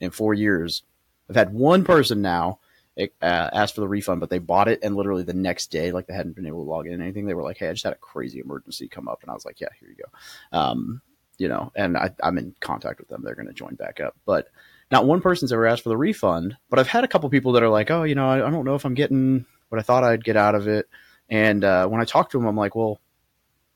in 0.00 0.10
four 0.10 0.34
years. 0.34 0.82
I've 1.28 1.36
had 1.36 1.52
one 1.52 1.84
person 1.84 2.22
now 2.22 2.58
uh, 2.98 3.04
ask 3.22 3.74
for 3.74 3.80
the 3.80 3.88
refund, 3.88 4.20
but 4.20 4.30
they 4.30 4.38
bought 4.38 4.68
it 4.68 4.80
and 4.82 4.96
literally 4.96 5.22
the 5.22 5.32
next 5.32 5.70
day, 5.70 5.92
like 5.92 6.06
they 6.06 6.14
hadn't 6.14 6.36
been 6.36 6.46
able 6.46 6.64
to 6.64 6.70
log 6.70 6.86
in 6.86 7.00
anything. 7.00 7.26
They 7.26 7.34
were 7.34 7.42
like, 7.42 7.58
Hey, 7.58 7.68
I 7.68 7.72
just 7.72 7.84
had 7.84 7.92
a 7.92 7.96
crazy 7.96 8.40
emergency 8.40 8.88
come 8.88 9.08
up. 9.08 9.22
And 9.22 9.30
I 9.30 9.34
was 9.34 9.44
like, 9.44 9.60
yeah, 9.60 9.68
here 9.78 9.88
you 9.88 9.96
go. 9.96 10.58
Um, 10.58 11.00
you 11.38 11.48
know, 11.48 11.72
and 11.74 11.96
I, 11.96 12.10
I'm 12.22 12.36
in 12.36 12.54
contact 12.60 12.98
with 13.00 13.08
them. 13.08 13.22
They're 13.24 13.34
going 13.34 13.48
to 13.48 13.54
join 13.54 13.74
back 13.74 14.00
up, 14.00 14.14
but 14.26 14.48
not 14.90 15.06
one 15.06 15.22
person's 15.22 15.52
ever 15.52 15.66
asked 15.66 15.82
for 15.82 15.88
the 15.88 15.96
refund, 15.96 16.56
but 16.68 16.78
I've 16.78 16.88
had 16.88 17.04
a 17.04 17.08
couple 17.08 17.30
people 17.30 17.52
that 17.52 17.62
are 17.62 17.68
like, 17.68 17.90
oh, 17.90 18.02
you 18.02 18.14
know, 18.14 18.28
I, 18.28 18.46
I 18.46 18.50
don't 18.50 18.64
know 18.64 18.74
if 18.74 18.84
I'm 18.84 18.94
getting 18.94 19.46
what 19.70 19.78
I 19.78 19.82
thought 19.82 20.04
I'd 20.04 20.24
get 20.24 20.36
out 20.36 20.54
of 20.54 20.68
it. 20.68 20.88
And 21.30 21.64
uh, 21.64 21.86
when 21.86 22.00
I 22.00 22.04
talk 22.04 22.30
to 22.30 22.38
them, 22.38 22.46
I'm 22.46 22.56
like, 22.56 22.74
well, 22.74 23.00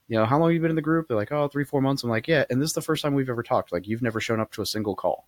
you 0.09 0.19
know, 0.19 0.25
how 0.27 0.39
long 0.39 0.51
have 0.51 0.55
you 0.55 0.61
been 0.61 0.71
in 0.71 0.77
the 0.77 0.83
group? 0.83 1.09
They're 1.09 1.17
like, 1.17 1.33
oh, 1.33 1.49
three, 1.49 1.65
four 1.65 1.81
months. 1.81 2.03
I'm 2.03 2.11
like, 2.11 2.29
yeah. 2.29 2.45
And 2.51 2.61
this 2.61 2.71
is 2.71 2.75
the 2.75 2.83
first 2.83 3.03
time 3.03 3.15
we've 3.15 3.31
ever 3.31 3.43
talked. 3.43 3.73
Like, 3.73 3.87
you've 3.87 4.03
never 4.03 4.21
shown 4.21 4.41
up 4.41 4.53
to 4.53 4.63
a 4.63 4.67
single 4.67 4.95
call. 4.95 5.27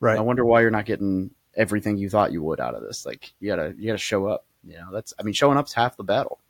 Right. 0.00 0.16
I 0.18 0.20
wonder 0.20 0.44
why 0.44 0.60
you're 0.60 0.70
not 0.70 0.86
getting 0.86 1.30
everything 1.56 1.96
you 1.96 2.08
thought 2.08 2.32
you 2.32 2.42
would 2.42 2.60
out 2.60 2.74
of 2.74 2.82
this. 2.82 3.04
Like, 3.04 3.32
you 3.40 3.48
gotta, 3.48 3.74
you 3.76 3.86
gotta 3.86 3.98
show 3.98 4.26
up. 4.26 4.44
You 4.64 4.74
know, 4.74 4.92
that's, 4.92 5.14
I 5.18 5.22
mean, 5.22 5.34
showing 5.34 5.58
up's 5.58 5.72
half 5.72 5.96
the 5.96 6.04
battle. 6.04 6.40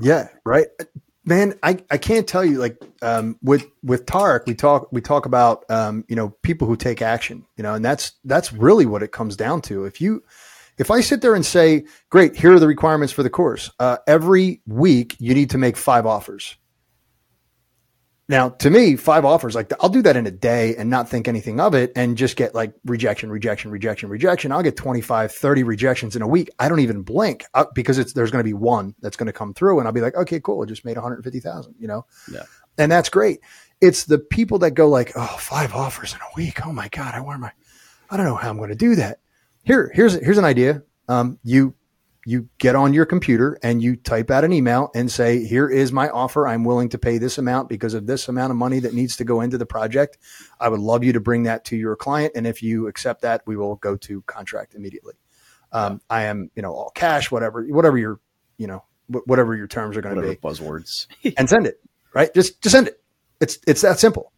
Yeah, 0.00 0.28
right. 0.44 0.66
Man, 1.24 1.54
I, 1.62 1.78
I 1.90 1.98
can't 1.98 2.26
tell 2.26 2.44
you 2.44 2.58
like 2.58 2.80
um, 3.02 3.38
with 3.42 3.66
with 3.82 4.06
Tarek, 4.06 4.46
we 4.46 4.54
talk 4.54 4.88
we 4.90 5.00
talk 5.00 5.26
about 5.26 5.64
um, 5.68 6.04
you 6.08 6.16
know 6.16 6.30
people 6.42 6.66
who 6.66 6.76
take 6.76 7.02
action, 7.02 7.44
you 7.56 7.62
know, 7.62 7.74
and 7.74 7.84
that's 7.84 8.12
that's 8.24 8.52
really 8.52 8.86
what 8.86 9.02
it 9.02 9.12
comes 9.12 9.36
down 9.36 9.60
to. 9.62 9.84
If 9.84 10.00
you 10.00 10.22
if 10.78 10.90
I 10.90 11.02
sit 11.02 11.20
there 11.20 11.34
and 11.34 11.44
say, 11.44 11.84
"Great, 12.08 12.36
here 12.36 12.54
are 12.54 12.58
the 12.58 12.66
requirements 12.66 13.12
for 13.12 13.22
the 13.22 13.30
course," 13.30 13.70
uh, 13.78 13.98
every 14.06 14.62
week 14.66 15.14
you 15.18 15.34
need 15.34 15.50
to 15.50 15.58
make 15.58 15.76
five 15.76 16.06
offers. 16.06 16.56
Now, 18.30 18.50
to 18.50 18.70
me, 18.70 18.94
five 18.94 19.24
offers 19.24 19.56
like 19.56 19.72
I'll 19.82 19.88
do 19.88 20.02
that 20.02 20.16
in 20.16 20.24
a 20.24 20.30
day 20.30 20.76
and 20.76 20.88
not 20.88 21.08
think 21.08 21.26
anything 21.26 21.58
of 21.58 21.74
it 21.74 21.90
and 21.96 22.16
just 22.16 22.36
get 22.36 22.54
like 22.54 22.72
rejection, 22.84 23.28
rejection, 23.28 23.72
rejection, 23.72 24.08
rejection. 24.08 24.52
I'll 24.52 24.62
get 24.62 24.76
25, 24.76 25.32
30 25.32 25.64
rejections 25.64 26.14
in 26.14 26.22
a 26.22 26.28
week. 26.28 26.48
I 26.60 26.68
don't 26.68 26.78
even 26.78 27.02
blink 27.02 27.44
uh, 27.54 27.64
because 27.74 27.98
it's 27.98 28.12
there's 28.12 28.30
going 28.30 28.38
to 28.38 28.48
be 28.48 28.54
one 28.54 28.94
that's 29.00 29.16
going 29.16 29.26
to 29.26 29.32
come 29.32 29.52
through 29.52 29.80
and 29.80 29.88
I'll 29.88 29.92
be 29.92 30.00
like, 30.00 30.14
okay, 30.14 30.38
cool. 30.38 30.62
I 30.62 30.66
just 30.66 30.84
made 30.84 30.96
150,000, 30.96 31.74
you 31.76 31.88
know? 31.88 32.06
Yeah. 32.32 32.44
And 32.78 32.92
that's 32.92 33.08
great. 33.08 33.40
It's 33.80 34.04
the 34.04 34.20
people 34.20 34.60
that 34.60 34.72
go 34.72 34.88
like, 34.88 35.10
oh, 35.16 35.36
five 35.40 35.74
offers 35.74 36.14
in 36.14 36.20
a 36.20 36.36
week. 36.36 36.64
Oh 36.64 36.72
my 36.72 36.86
God. 36.86 37.16
I 37.16 37.20
where 37.20 37.36
my, 37.36 37.48
I? 37.48 38.14
I 38.14 38.16
don't 38.16 38.26
know 38.26 38.36
how 38.36 38.48
I'm 38.48 38.58
going 38.58 38.68
to 38.68 38.76
do 38.76 38.94
that. 38.94 39.18
Here, 39.64 39.90
here's, 39.92 40.14
here's 40.14 40.38
an 40.38 40.44
idea. 40.44 40.84
Um, 41.08 41.40
you, 41.42 41.74
you 42.26 42.48
get 42.58 42.74
on 42.76 42.92
your 42.92 43.06
computer 43.06 43.58
and 43.62 43.82
you 43.82 43.96
type 43.96 44.30
out 44.30 44.44
an 44.44 44.52
email 44.52 44.90
and 44.94 45.10
say, 45.10 45.44
here 45.44 45.68
is 45.68 45.90
my 45.90 46.08
offer. 46.10 46.46
I'm 46.46 46.64
willing 46.64 46.90
to 46.90 46.98
pay 46.98 47.18
this 47.18 47.38
amount 47.38 47.68
because 47.68 47.94
of 47.94 48.06
this 48.06 48.28
amount 48.28 48.50
of 48.50 48.56
money 48.56 48.78
that 48.80 48.92
needs 48.92 49.16
to 49.16 49.24
go 49.24 49.40
into 49.40 49.56
the 49.56 49.66
project. 49.66 50.18
I 50.60 50.68
would 50.68 50.80
love 50.80 51.02
you 51.02 51.14
to 51.14 51.20
bring 51.20 51.44
that 51.44 51.64
to 51.66 51.76
your 51.76 51.96
client. 51.96 52.32
And 52.36 52.46
if 52.46 52.62
you 52.62 52.88
accept 52.88 53.22
that, 53.22 53.42
we 53.46 53.56
will 53.56 53.76
go 53.76 53.96
to 53.96 54.22
contract 54.22 54.74
immediately. 54.74 55.14
Um, 55.72 56.00
I 56.10 56.24
am, 56.24 56.50
you 56.54 56.62
know, 56.62 56.72
all 56.72 56.90
cash, 56.94 57.30
whatever, 57.30 57.64
whatever 57.64 57.96
your, 57.96 58.20
you 58.58 58.66
know, 58.66 58.84
whatever 59.06 59.56
your 59.56 59.66
terms 59.66 59.96
are 59.96 60.02
going 60.02 60.16
to 60.16 60.22
be 60.22 60.36
buzzwords. 60.36 61.06
and 61.38 61.48
send 61.48 61.66
it, 61.66 61.80
right? 62.14 62.32
Just, 62.34 62.60
just 62.60 62.74
send 62.74 62.88
it. 62.88 63.00
It's, 63.40 63.58
it's 63.66 63.80
that 63.80 63.98
simple. 63.98 64.32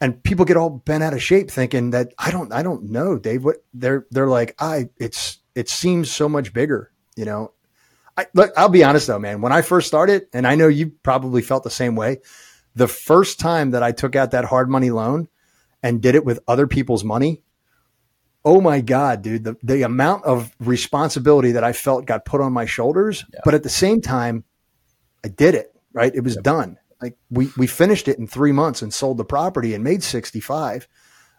And 0.00 0.22
people 0.22 0.44
get 0.44 0.56
all 0.56 0.70
bent 0.70 1.02
out 1.02 1.12
of 1.12 1.22
shape 1.22 1.50
thinking 1.50 1.90
that 1.90 2.12
I 2.18 2.30
don't, 2.30 2.52
I 2.52 2.62
don't 2.62 2.84
know, 2.90 3.18
Dave, 3.18 3.44
what 3.44 3.64
they're, 3.74 4.06
they're 4.10 4.28
like, 4.28 4.54
I, 4.58 4.88
it's, 4.98 5.38
it 5.54 5.68
seems 5.68 6.10
so 6.10 6.28
much 6.28 6.52
bigger, 6.52 6.92
you 7.16 7.24
know? 7.24 7.52
I, 8.16 8.26
look, 8.34 8.52
I'll 8.56 8.68
be 8.68 8.84
honest 8.84 9.06
though, 9.06 9.18
man, 9.18 9.40
when 9.40 9.52
I 9.52 9.62
first 9.62 9.88
started, 9.88 10.26
and 10.32 10.46
I 10.46 10.54
know 10.54 10.68
you 10.68 10.92
probably 11.02 11.42
felt 11.42 11.64
the 11.64 11.70
same 11.70 11.96
way, 11.96 12.18
the 12.74 12.88
first 12.88 13.40
time 13.40 13.72
that 13.72 13.82
I 13.82 13.92
took 13.92 14.14
out 14.14 14.30
that 14.30 14.44
hard 14.44 14.70
money 14.70 14.90
loan 14.90 15.28
and 15.82 16.00
did 16.00 16.14
it 16.14 16.24
with 16.24 16.40
other 16.46 16.66
people's 16.66 17.04
money, 17.04 17.42
oh 18.44 18.60
my 18.60 18.80
God, 18.80 19.22
dude, 19.22 19.44
the, 19.44 19.56
the 19.62 19.82
amount 19.82 20.24
of 20.24 20.54
responsibility 20.60 21.52
that 21.52 21.64
I 21.64 21.72
felt 21.72 22.06
got 22.06 22.24
put 22.24 22.40
on 22.40 22.52
my 22.52 22.64
shoulders. 22.64 23.24
Yeah. 23.32 23.40
But 23.44 23.54
at 23.54 23.64
the 23.64 23.68
same 23.68 24.00
time, 24.00 24.44
I 25.24 25.28
did 25.28 25.54
it, 25.56 25.74
right? 25.92 26.14
It 26.14 26.22
was 26.22 26.36
done. 26.36 26.78
Like 27.02 27.18
we, 27.28 27.50
we 27.56 27.66
finished 27.66 28.08
it 28.08 28.18
in 28.18 28.26
three 28.26 28.52
months 28.52 28.82
and 28.82 28.94
sold 28.94 29.18
the 29.18 29.24
property 29.24 29.74
and 29.74 29.82
made 29.82 30.02
65, 30.02 30.86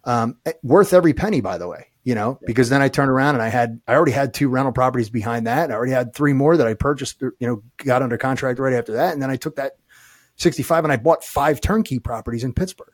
um, 0.04 0.38
worth 0.62 0.94
every 0.94 1.13
penny, 1.13 1.40
by 1.40 1.58
the 1.58 1.68
way, 1.68 1.87
you 2.08 2.15
know, 2.15 2.39
because 2.46 2.70
then 2.70 2.82
I 2.82 2.88
turned 2.88 3.10
around 3.12 3.36
and 3.36 3.41
I 3.41 3.50
had, 3.50 3.82
I 3.86 3.93
already 3.93 4.13
had 4.13 4.34
two 4.34 4.48
rental 4.48 4.72
properties 4.72 5.10
behind 5.10 5.46
that. 5.46 5.72
I 5.72 5.74
already 5.74 5.91
had 5.91 6.15
three 6.15 6.32
more 6.32 6.56
that 6.56 6.65
I 6.65 6.74
purchased, 6.74 7.22
you 7.22 7.34
know, 7.41 7.62
got 7.84 8.02
under 8.02 8.17
contract 8.17 8.60
right 8.60 8.72
after 8.72 8.93
that. 8.93 9.12
And 9.12 9.22
then 9.22 9.30
I 9.30 9.36
took 9.36 9.58
that 9.58 9.74
65 10.38 10.86
and 10.86 10.93
I 10.93 10.96
bought 10.96 11.26
five 11.26 11.60
turnkey 11.60 12.00
properties 12.00 12.46
in 12.46 12.54
Pittsburgh. 12.54 12.93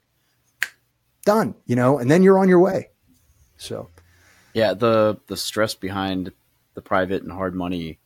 Done, 1.26 1.54
you 1.68 1.76
know, 1.76 2.00
and 2.00 2.10
then 2.10 2.24
you're 2.24 2.40
on 2.40 2.50
your 2.50 2.60
way. 2.60 2.90
So, 3.58 3.92
Yeah, 4.56 4.74
the 4.74 5.20
the 5.28 5.38
stress 5.38 5.76
behind 5.76 6.32
the 6.74 6.82
private 6.82 7.22
and 7.22 7.32
hard 7.32 7.54
money 7.54 8.00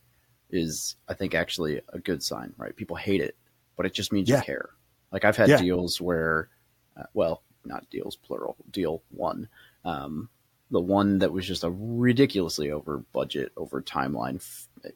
is, 0.50 0.96
I 1.08 1.14
think, 1.14 1.34
actually 1.34 1.80
a 1.88 1.98
good 2.00 2.22
sign, 2.22 2.52
right? 2.58 2.76
People 2.76 2.96
hate 2.96 3.22
it, 3.22 3.34
but 3.78 3.86
it 3.86 3.94
just 3.94 4.12
means 4.12 4.28
Yeah. 4.28 4.36
you 4.36 4.42
care. 4.42 4.68
Like 5.10 5.24
I've 5.24 5.38
had 5.38 5.48
Yeah. 5.48 5.56
deals 5.56 6.02
where, 6.02 6.50
uh, 6.98 7.04
well, 7.14 7.44
not 7.64 7.88
deals 7.88 8.14
plural, 8.14 8.56
deal 8.70 9.02
one, 9.10 9.48
um, 9.86 10.28
the 10.70 10.80
one 10.80 11.20
that 11.20 11.32
was 11.32 11.46
just 11.46 11.64
a 11.64 11.70
ridiculously 11.70 12.70
over 12.70 12.98
budget, 13.12 13.52
over 13.56 13.80
timeline. 13.80 14.44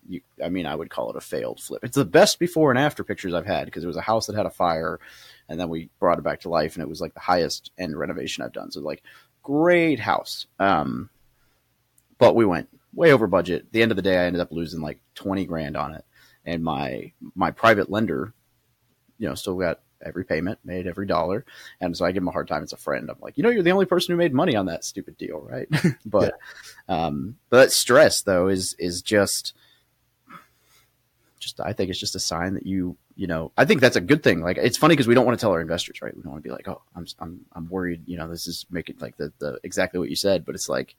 You, 0.09 0.21
I 0.45 0.49
mean, 0.49 0.67
I 0.67 0.75
would 0.75 0.91
call 0.91 1.11
it 1.11 1.17
a 1.17 1.21
failed 1.21 1.61
flip. 1.61 1.83
It's 1.83 1.97
the 1.97 2.05
best 2.05 2.39
before 2.39 2.71
and 2.71 2.79
after 2.79 3.05
pictures 3.05 3.35
I've 3.35 3.47
had 3.47 3.65
because 3.65 3.83
it 3.83 3.89
was 3.89 3.97
a 3.97 4.03
house 4.03 4.27
that 4.27 4.37
had 4.37 4.47
a 4.47 4.51
fire, 4.51 5.01
and 5.49 5.59
then 5.59 5.69
we 5.69 5.89
brought 5.99 6.19
it 6.19 6.25
back 6.25 6.41
to 6.41 6.51
life, 6.51 6.75
and 6.75 6.83
it 6.83 6.89
was 6.89 7.01
like 7.01 7.15
the 7.15 7.21
highest 7.21 7.71
end 7.79 7.99
renovation 7.99 8.45
I've 8.45 8.53
done. 8.53 8.71
So 8.71 8.81
like, 8.81 9.03
great 9.43 9.99
house. 9.99 10.47
Um, 10.59 11.09
but 12.19 12.37
we 12.37 12.45
went 12.45 12.69
way 12.95 13.13
over 13.13 13.27
budget. 13.27 13.63
At 13.63 13.73
the 13.73 13.83
end 13.83 13.93
of 13.93 13.97
the 13.97 14.03
day, 14.03 14.19
I 14.19 14.27
ended 14.27 14.41
up 14.41 14.53
losing 14.53 14.81
like 14.81 15.01
twenty 15.15 15.45
grand 15.47 15.77
on 15.77 15.95
it, 15.95 16.05
and 16.45 16.63
my 16.63 17.13
my 17.35 17.51
private 17.51 17.91
lender, 17.91 18.35
you 19.19 19.29
know, 19.29 19.35
still 19.35 19.57
got 19.57 19.81
every 20.05 20.25
payment, 20.25 20.59
made 20.65 20.87
every 20.87 21.07
dollar, 21.07 21.45
and 21.81 21.97
so 21.97 22.05
I 22.05 22.13
give 22.13 22.23
him 22.23 22.29
a 22.29 22.33
hard 22.33 22.49
time 22.49 22.63
as 22.63 22.73
a 22.73 22.77
friend. 22.77 23.11
I'm 23.11 23.19
like, 23.21 23.37
you 23.37 23.43
know, 23.43 23.51
you're 23.51 23.63
the 23.63 23.73
only 23.73 23.87
person 23.87 24.13
who 24.13 24.19
made 24.19 24.35
money 24.35 24.57
on 24.57 24.67
that 24.67 24.85
stupid 24.85 25.17
deal, 25.17 25.41
right? 25.41 25.69
but, 26.07 26.35
um, 26.89 27.37
but 27.51 27.59
that 27.59 27.73
stress 27.73 28.23
though 28.23 28.49
is 28.49 28.75
is 28.79 29.03
just. 29.03 29.55
Just, 31.39 31.59
I 31.61 31.73
think 31.73 31.91
it's 31.91 31.99
just 31.99 32.15
a 32.15 32.21
sign 32.21 32.55
that 32.55 32.67
you, 32.67 32.97
you 33.17 33.27
know, 33.27 33.51
I 33.59 33.65
think 33.65 33.81
that's 33.81 33.97
a 33.97 34.01
good 34.01 34.23
thing. 34.23 34.43
Like, 34.43 34.59
it's 34.59 34.77
funny 34.79 34.93
because 34.93 35.09
we 35.09 35.15
don't 35.17 35.27
want 35.27 35.37
to 35.37 35.43
tell 35.43 35.51
our 35.51 35.61
investors, 35.61 36.01
right? 36.01 36.17
We 36.17 36.23
don't 36.23 36.31
want 36.31 36.45
to 36.45 36.49
be 36.49 36.53
like, 36.53 36.69
oh, 36.69 36.83
I'm, 36.95 37.05
I'm, 37.19 37.41
I'm 37.53 37.69
worried. 37.69 38.05
You 38.07 38.17
know, 38.17 38.29
this 38.29 38.47
is 38.47 38.65
making 38.71 38.99
like 39.01 39.17
the, 39.17 39.33
the 39.41 39.59
exactly 39.65 39.99
what 39.99 40.09
you 40.09 40.15
said, 40.15 40.45
but 40.45 40.55
it's 40.55 40.69
like, 40.69 40.95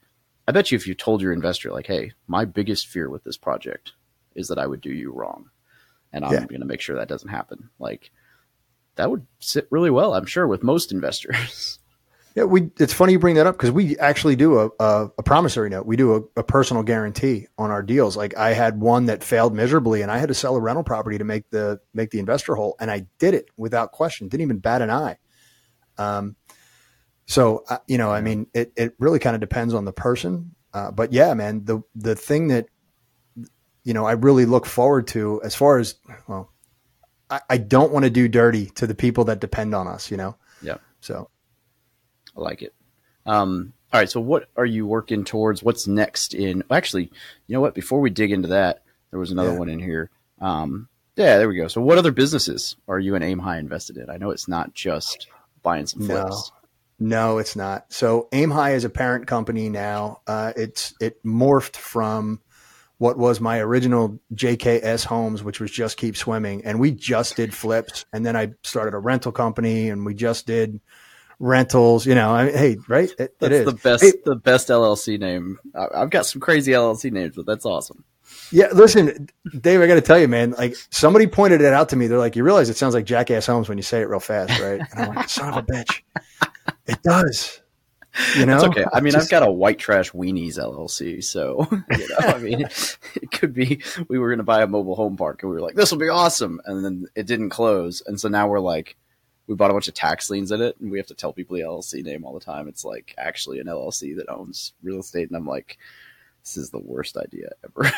I 0.46 0.52
bet 0.52 0.70
you 0.70 0.76
if 0.76 0.86
you 0.86 0.92
told 0.94 1.22
your 1.22 1.32
investor, 1.32 1.72
like, 1.72 1.86
hey, 1.86 2.12
my 2.26 2.44
biggest 2.44 2.88
fear 2.88 3.08
with 3.08 3.24
this 3.24 3.38
project 3.38 3.92
is 4.34 4.48
that 4.48 4.58
I 4.58 4.66
would 4.66 4.82
do 4.82 4.92
you 4.92 5.12
wrong. 5.12 5.48
And 6.12 6.26
I'm 6.26 6.32
Yeah. 6.32 6.44
going 6.44 6.60
to 6.60 6.66
make 6.66 6.82
sure 6.82 6.96
that 6.96 7.08
doesn't 7.08 7.30
happen. 7.30 7.70
Like, 7.78 8.10
that 8.96 9.10
would 9.10 9.26
sit 9.38 9.66
really 9.70 9.90
well, 9.90 10.14
I'm 10.14 10.26
sure, 10.26 10.46
with 10.46 10.62
most 10.62 10.92
investors. 10.92 11.78
Yeah, 12.36 12.42
we. 12.44 12.70
It's 12.80 12.92
funny 12.92 13.12
you 13.12 13.20
bring 13.20 13.36
that 13.36 13.46
up 13.46 13.56
because 13.56 13.70
we 13.70 13.96
actually 13.98 14.34
do 14.34 14.58
a, 14.58 14.70
a, 14.80 15.08
a 15.18 15.22
promissory 15.22 15.70
note. 15.70 15.86
We 15.86 15.94
do 15.94 16.16
a, 16.16 16.40
a 16.40 16.42
personal 16.42 16.82
guarantee 16.82 17.46
on 17.56 17.70
our 17.70 17.80
deals. 17.80 18.16
Like 18.16 18.36
I 18.36 18.54
had 18.54 18.80
one 18.80 19.06
that 19.06 19.22
failed 19.22 19.54
miserably, 19.54 20.02
and 20.02 20.10
I 20.10 20.18
had 20.18 20.26
to 20.26 20.34
sell 20.34 20.56
a 20.56 20.60
rental 20.60 20.82
property 20.82 21.16
to 21.16 21.22
make 21.22 21.48
the 21.50 21.78
make 21.92 22.10
the 22.10 22.18
investor 22.18 22.56
whole, 22.56 22.74
and 22.80 22.90
I 22.90 23.06
did 23.20 23.34
it 23.34 23.50
without 23.56 23.92
question. 23.92 24.26
Didn't 24.26 24.42
even 24.42 24.58
bat 24.58 24.82
an 24.82 24.90
eye. 24.90 25.16
Um, 25.96 26.34
so 27.26 27.62
uh, 27.68 27.78
you 27.86 27.98
know, 27.98 28.10
I 28.10 28.20
mean, 28.20 28.48
it 28.52 28.72
it 28.74 28.94
really 28.98 29.20
kind 29.20 29.36
of 29.36 29.40
depends 29.40 29.72
on 29.72 29.84
the 29.84 29.92
person. 29.92 30.56
uh, 30.72 30.90
but 30.90 31.12
yeah, 31.12 31.34
man, 31.34 31.64
the 31.64 31.82
the 31.94 32.16
thing 32.16 32.48
that 32.48 32.66
you 33.84 33.94
know 33.94 34.06
I 34.06 34.12
really 34.12 34.44
look 34.44 34.66
forward 34.66 35.06
to 35.08 35.40
as 35.44 35.54
far 35.54 35.78
as 35.78 35.94
well, 36.26 36.50
I, 37.30 37.40
I 37.50 37.56
don't 37.58 37.92
want 37.92 38.04
to 38.04 38.10
do 38.10 38.28
dirty 38.28 38.66
to 38.76 38.86
the 38.86 38.94
people 38.94 39.24
that 39.24 39.40
depend 39.40 39.74
on 39.74 39.86
us. 39.88 40.10
You 40.10 40.16
know. 40.16 40.36
Yeah. 40.62 40.76
So 41.00 41.28
I 42.36 42.40
like 42.40 42.62
it. 42.62 42.74
Um, 43.26 43.72
all 43.92 44.00
right. 44.00 44.10
So, 44.10 44.20
what 44.20 44.48
are 44.56 44.66
you 44.66 44.86
working 44.86 45.24
towards? 45.24 45.62
What's 45.62 45.86
next 45.86 46.34
in? 46.34 46.62
Actually, 46.70 47.10
you 47.46 47.54
know 47.54 47.60
what? 47.60 47.74
Before 47.74 48.00
we 48.00 48.10
dig 48.10 48.32
into 48.32 48.48
that, 48.48 48.82
there 49.10 49.20
was 49.20 49.30
another 49.30 49.52
Yeah. 49.52 49.58
one 49.58 49.68
in 49.68 49.78
here. 49.78 50.10
Um, 50.40 50.88
yeah, 51.16 51.38
there 51.38 51.48
we 51.48 51.56
go. 51.56 51.68
So, 51.68 51.80
what 51.80 51.98
other 51.98 52.10
businesses 52.12 52.76
are 52.88 52.98
you 52.98 53.14
and 53.14 53.22
Aim 53.24 53.38
High 53.38 53.58
invested 53.58 53.96
in? 53.98 54.10
I 54.10 54.16
know 54.16 54.30
it's 54.30 54.48
not 54.48 54.74
just 54.74 55.28
buying 55.62 55.86
some 55.86 56.06
No. 56.06 56.22
flips. 56.22 56.52
No, 57.00 57.38
it's 57.38 57.56
not. 57.56 57.92
So 57.92 58.28
Aim 58.32 58.50
High 58.52 58.74
is 58.74 58.84
a 58.84 58.88
parent 58.88 59.26
company 59.26 59.68
now. 59.68 60.20
Uh, 60.28 60.52
it's 60.56 60.94
it 61.00 61.22
morphed 61.24 61.74
from 61.76 62.40
what 62.98 63.18
was 63.18 63.40
my 63.40 63.58
original 63.58 64.18
JKS 64.34 65.04
Homes, 65.04 65.42
which 65.42 65.60
was 65.60 65.70
just 65.70 65.96
keep 65.96 66.16
swimming, 66.16 66.64
and 66.64 66.78
we 66.78 66.90
just 66.92 67.36
did 67.36 67.52
flips, 67.52 68.06
and 68.12 68.24
then 68.24 68.36
I 68.36 68.52
started 68.62 68.94
a 68.94 68.98
rental 68.98 69.32
company, 69.32 69.90
and 69.90 70.06
we 70.06 70.14
just 70.14 70.46
did 70.46 70.80
rentals. 71.38 72.06
You 72.06 72.14
know, 72.14 72.30
I 72.30 72.46
mean, 72.46 72.54
hey, 72.54 72.76
right? 72.88 73.10
It, 73.10 73.20
it 73.20 73.38
That's 73.40 73.54
is 73.54 73.64
the 73.64 73.72
best, 73.72 74.04
Hey, 74.04 74.12
the 74.24 74.36
best 74.36 74.68
LLC 74.68 75.18
name. 75.18 75.58
I've 75.74 76.10
got 76.10 76.26
some 76.26 76.40
crazy 76.40 76.72
LLC 76.72 77.10
names, 77.10 77.34
but 77.36 77.46
that's 77.46 77.66
awesome. 77.66 78.04
Yeah, 78.50 78.68
listen, 78.72 79.28
Dave, 79.60 79.80
I 79.80 79.86
got 79.86 79.94
to 79.94 80.00
tell 80.00 80.18
you, 80.18 80.28
man. 80.28 80.52
Like 80.52 80.76
somebody 80.90 81.26
pointed 81.26 81.60
it 81.60 81.72
out 81.72 81.90
to 81.90 81.96
me. 81.96 82.06
They're 82.06 82.18
like, 82.18 82.36
"You 82.36 82.44
realize 82.44 82.70
it 82.70 82.76
sounds 82.76 82.94
like 82.94 83.04
Jackass 83.04 83.46
Homes 83.46 83.68
when 83.68 83.78
you 83.78 83.82
say 83.82 84.00
it 84.00 84.08
real 84.08 84.20
fast, 84.20 84.58
right?" 84.60 84.80
And 84.92 85.00
I'm 85.00 85.14
like, 85.14 85.28
"Son 85.28 85.48
of 85.52 85.56
a 85.56 85.62
bitch, 85.62 86.02
it 86.86 87.02
does." 87.02 87.60
You 88.36 88.46
know, 88.46 88.54
It's 88.56 88.64
okay. 88.64 88.84
I 88.92 89.00
mean, 89.00 89.12
Just- 89.12 89.26
I've 89.26 89.30
got 89.40 89.46
a 89.46 89.50
white 89.50 89.78
trash 89.78 90.12
weenies 90.12 90.56
LLC, 90.58 91.22
so 91.22 91.66
you 91.90 92.08
know, 92.08 92.16
I 92.20 92.38
mean, 92.38 92.60
it 93.16 93.30
could 93.32 93.52
be 93.52 93.82
we 94.08 94.18
were 94.18 94.28
going 94.28 94.38
to 94.38 94.44
buy 94.44 94.62
a 94.62 94.66
mobile 94.68 94.94
home 94.94 95.16
park, 95.16 95.42
and 95.42 95.50
we 95.50 95.56
were 95.56 95.62
like, 95.62 95.74
"This 95.74 95.90
will 95.90 95.98
be 95.98 96.08
awesome," 96.08 96.60
and 96.64 96.84
then 96.84 97.06
it 97.16 97.26
didn't 97.26 97.50
close, 97.50 98.02
and 98.06 98.20
so 98.20 98.28
now 98.28 98.46
we're 98.48 98.60
like, 98.60 98.96
we 99.46 99.54
bought 99.54 99.70
a 99.70 99.74
bunch 99.74 99.88
of 99.88 99.94
tax 99.94 100.30
liens 100.30 100.52
in 100.52 100.60
it, 100.62 100.76
and 100.80 100.90
we 100.90 100.98
have 100.98 101.08
to 101.08 101.14
tell 101.14 101.32
people 101.32 101.56
the 101.56 101.62
LLC 101.62 102.02
name 102.04 102.24
all 102.24 102.34
the 102.34 102.40
time. 102.44 102.68
It's 102.68 102.84
like 102.84 103.14
actually 103.18 103.58
an 103.58 103.66
LLC 103.66 104.16
that 104.16 104.28
owns 104.28 104.72
real 104.82 105.00
estate, 105.00 105.28
and 105.28 105.36
I'm 105.36 105.46
like, 105.46 105.78
this 106.42 106.56
is 106.56 106.70
the 106.70 106.78
worst 106.78 107.16
idea 107.16 107.50
ever. 107.64 107.90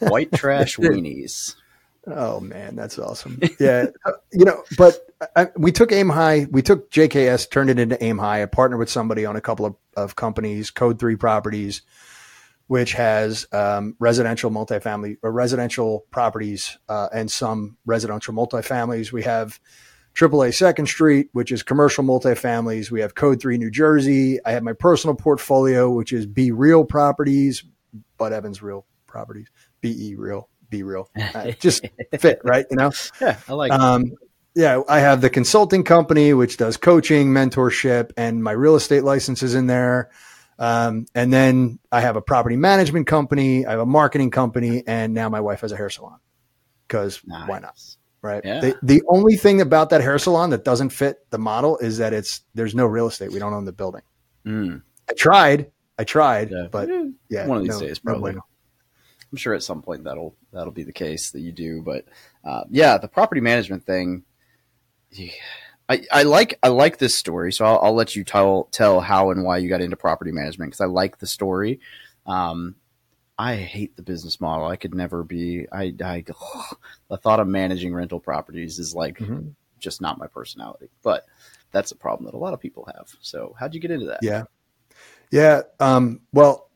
white 0.08 0.32
trash 0.32 0.76
weenies. 0.76 1.54
Oh 2.06 2.40
man, 2.40 2.76
that's 2.76 2.98
awesome. 2.98 3.40
Yeah, 3.60 3.86
Uh, 4.04 4.12
you 4.32 4.44
know, 4.44 4.62
but 4.76 4.98
I, 5.36 5.48
we 5.56 5.72
took 5.72 5.92
Aim 5.92 6.08
High, 6.08 6.46
we 6.50 6.62
took 6.62 6.90
JKS, 6.90 7.50
turned 7.50 7.70
it 7.70 7.78
into 7.78 8.02
Aim 8.02 8.18
High. 8.18 8.42
I 8.42 8.46
partnered 8.46 8.78
with 8.78 8.90
somebody 8.90 9.26
on 9.26 9.36
a 9.36 9.40
couple 9.40 9.66
of, 9.66 9.76
of 9.96 10.16
companies, 10.16 10.70
Code 10.70 10.98
Three 10.98 11.16
Properties, 11.16 11.82
which 12.68 12.92
has 12.94 13.46
um, 13.52 13.96
residential 13.98 14.50
multifamily 14.50 15.16
or 15.22 15.32
residential 15.32 16.06
properties 16.10 16.78
uh, 16.88 17.08
and 17.12 17.30
some 17.30 17.76
residential 17.84 18.32
multifamilies. 18.32 19.12
We 19.12 19.24
have 19.24 19.58
AAA 20.14 20.54
Second 20.54 20.86
Street, 20.86 21.28
which 21.32 21.52
is 21.52 21.62
commercial 21.62 22.04
multifamilies. 22.04 22.90
We 22.90 23.00
have 23.00 23.14
Code 23.14 23.40
Three 23.40 23.58
New 23.58 23.70
Jersey. 23.70 24.38
I 24.44 24.52
have 24.52 24.62
my 24.62 24.72
personal 24.72 25.14
portfolio, 25.16 25.90
which 25.90 26.12
is 26.12 26.26
Be 26.26 26.52
Real 26.52 26.84
Properties, 26.84 27.64
Bud 28.16 28.32
Evans 28.32 28.62
Real 28.62 28.86
Properties, 29.06 29.48
BE 29.80 30.14
Real, 30.16 30.48
Be 30.70 30.82
Real. 30.82 31.08
Uh, 31.34 31.50
just 31.52 31.84
fit, 32.18 32.40
right? 32.44 32.66
You 32.70 32.76
know? 32.76 32.90
Yeah, 33.20 33.38
I 33.48 33.52
like. 33.52 33.72
it. 33.72 33.80
Um, 33.80 34.12
yeah, 34.54 34.82
I 34.88 35.00
have 35.00 35.20
the 35.20 35.30
consulting 35.30 35.84
company, 35.84 36.32
which 36.34 36.56
does 36.56 36.76
coaching, 36.76 37.28
mentorship, 37.28 38.12
and 38.16 38.42
my 38.42 38.52
real 38.52 38.74
estate 38.76 39.04
license 39.04 39.42
is 39.42 39.54
in 39.54 39.66
there. 39.66 40.10
Um, 40.58 41.06
and 41.14 41.32
then 41.32 41.78
I 41.92 42.00
have 42.00 42.16
a 42.16 42.20
property 42.20 42.56
management 42.56 43.06
company, 43.06 43.64
I 43.64 43.70
have 43.72 43.80
a 43.80 43.86
marketing 43.86 44.30
company, 44.30 44.82
and 44.86 45.14
now 45.14 45.28
my 45.28 45.40
wife 45.40 45.60
has 45.60 45.70
a 45.70 45.76
hair 45.76 45.90
salon. 45.90 46.18
Because 46.88 47.20
why 47.24 47.60
not? 47.60 47.78
Right. 48.20 48.42
Yeah. 48.44 48.60
The, 48.60 48.76
the 48.82 49.02
only 49.06 49.36
thing 49.36 49.60
about 49.60 49.90
that 49.90 50.00
hair 50.00 50.18
salon 50.18 50.50
that 50.50 50.64
doesn't 50.64 50.90
fit 50.90 51.18
the 51.30 51.38
model 51.38 51.78
is 51.78 51.98
that 51.98 52.12
it's 52.12 52.40
there's 52.54 52.74
no 52.74 52.86
real 52.86 53.06
estate. 53.06 53.30
We 53.30 53.38
don't 53.38 53.52
own 53.52 53.64
the 53.64 53.72
building. 53.72 54.02
Mm, 54.44 54.82
I 55.08 55.12
tried. 55.12 55.70
I 55.98 56.04
tried, 56.04 56.50
yeah. 56.50 56.66
but 56.70 56.88
yeah, 57.28 57.46
one 57.46 57.58
of 57.58 57.64
these 57.64 57.80
no- 57.80 57.86
days, 57.86 57.98
probably. 57.98 58.32
bueno. 58.32 58.46
I'm 59.30 59.36
sure 59.36 59.54
at 59.54 59.62
some 59.62 59.82
point 59.82 60.04
that'll 60.04 60.34
that'll 60.52 60.72
be 60.72 60.84
the 60.84 60.92
case 60.92 61.30
that 61.30 61.40
you 61.40 61.52
do. 61.52 61.82
But 61.82 62.04
uh, 62.44 62.64
yeah, 62.70 62.98
the 62.98 63.08
property 63.08 63.40
management 63.40 63.84
thing. 63.84 64.24
yeah, 65.10 65.30
I, 65.88 66.04
I 66.12 66.22
like 66.24 66.58
I 66.62 66.68
like 66.68 66.98
this 66.98 67.14
story, 67.14 67.52
so 67.52 67.64
I'll, 67.64 67.78
I'll 67.82 67.94
let 67.94 68.14
you 68.16 68.24
tell 68.24 68.64
tell 68.72 69.00
how 69.00 69.30
and 69.30 69.44
why 69.44 69.58
you 69.58 69.68
got 69.68 69.80
into 69.80 69.96
property 69.96 70.32
management 70.32 70.70
because 70.70 70.80
I 70.80 70.86
like 70.86 71.18
the 71.18 71.26
story. 71.26 71.80
Um, 72.26 72.76
I 73.38 73.54
hate 73.56 73.96
the 73.96 74.02
business 74.02 74.40
model. 74.40 74.66
I 74.66 74.76
could 74.76 74.94
never 74.94 75.22
be. 75.22 75.66
I, 75.72 75.94
I 76.04 76.24
the 77.08 77.16
thought 77.16 77.40
of 77.40 77.46
managing 77.48 77.94
rental 77.94 78.20
properties 78.20 78.78
is 78.78 78.94
like 78.94 79.18
Mhm. 79.18 79.54
just 79.78 80.00
not 80.00 80.18
my 80.18 80.26
personality. 80.26 80.88
But 81.02 81.24
that's 81.70 81.92
a 81.92 81.96
problem 81.96 82.26
that 82.26 82.34
a 82.36 82.38
lot 82.40 82.52
of 82.54 82.60
people 82.60 82.88
have. 82.94 83.08
So 83.20 83.54
how'd 83.58 83.74
you 83.74 83.80
get 83.80 83.90
into 83.92 84.06
that? 84.06 84.20
Yeah. 84.22 84.44
Yeah. 85.30 85.62
Um, 85.80 86.20
well, 86.32 86.67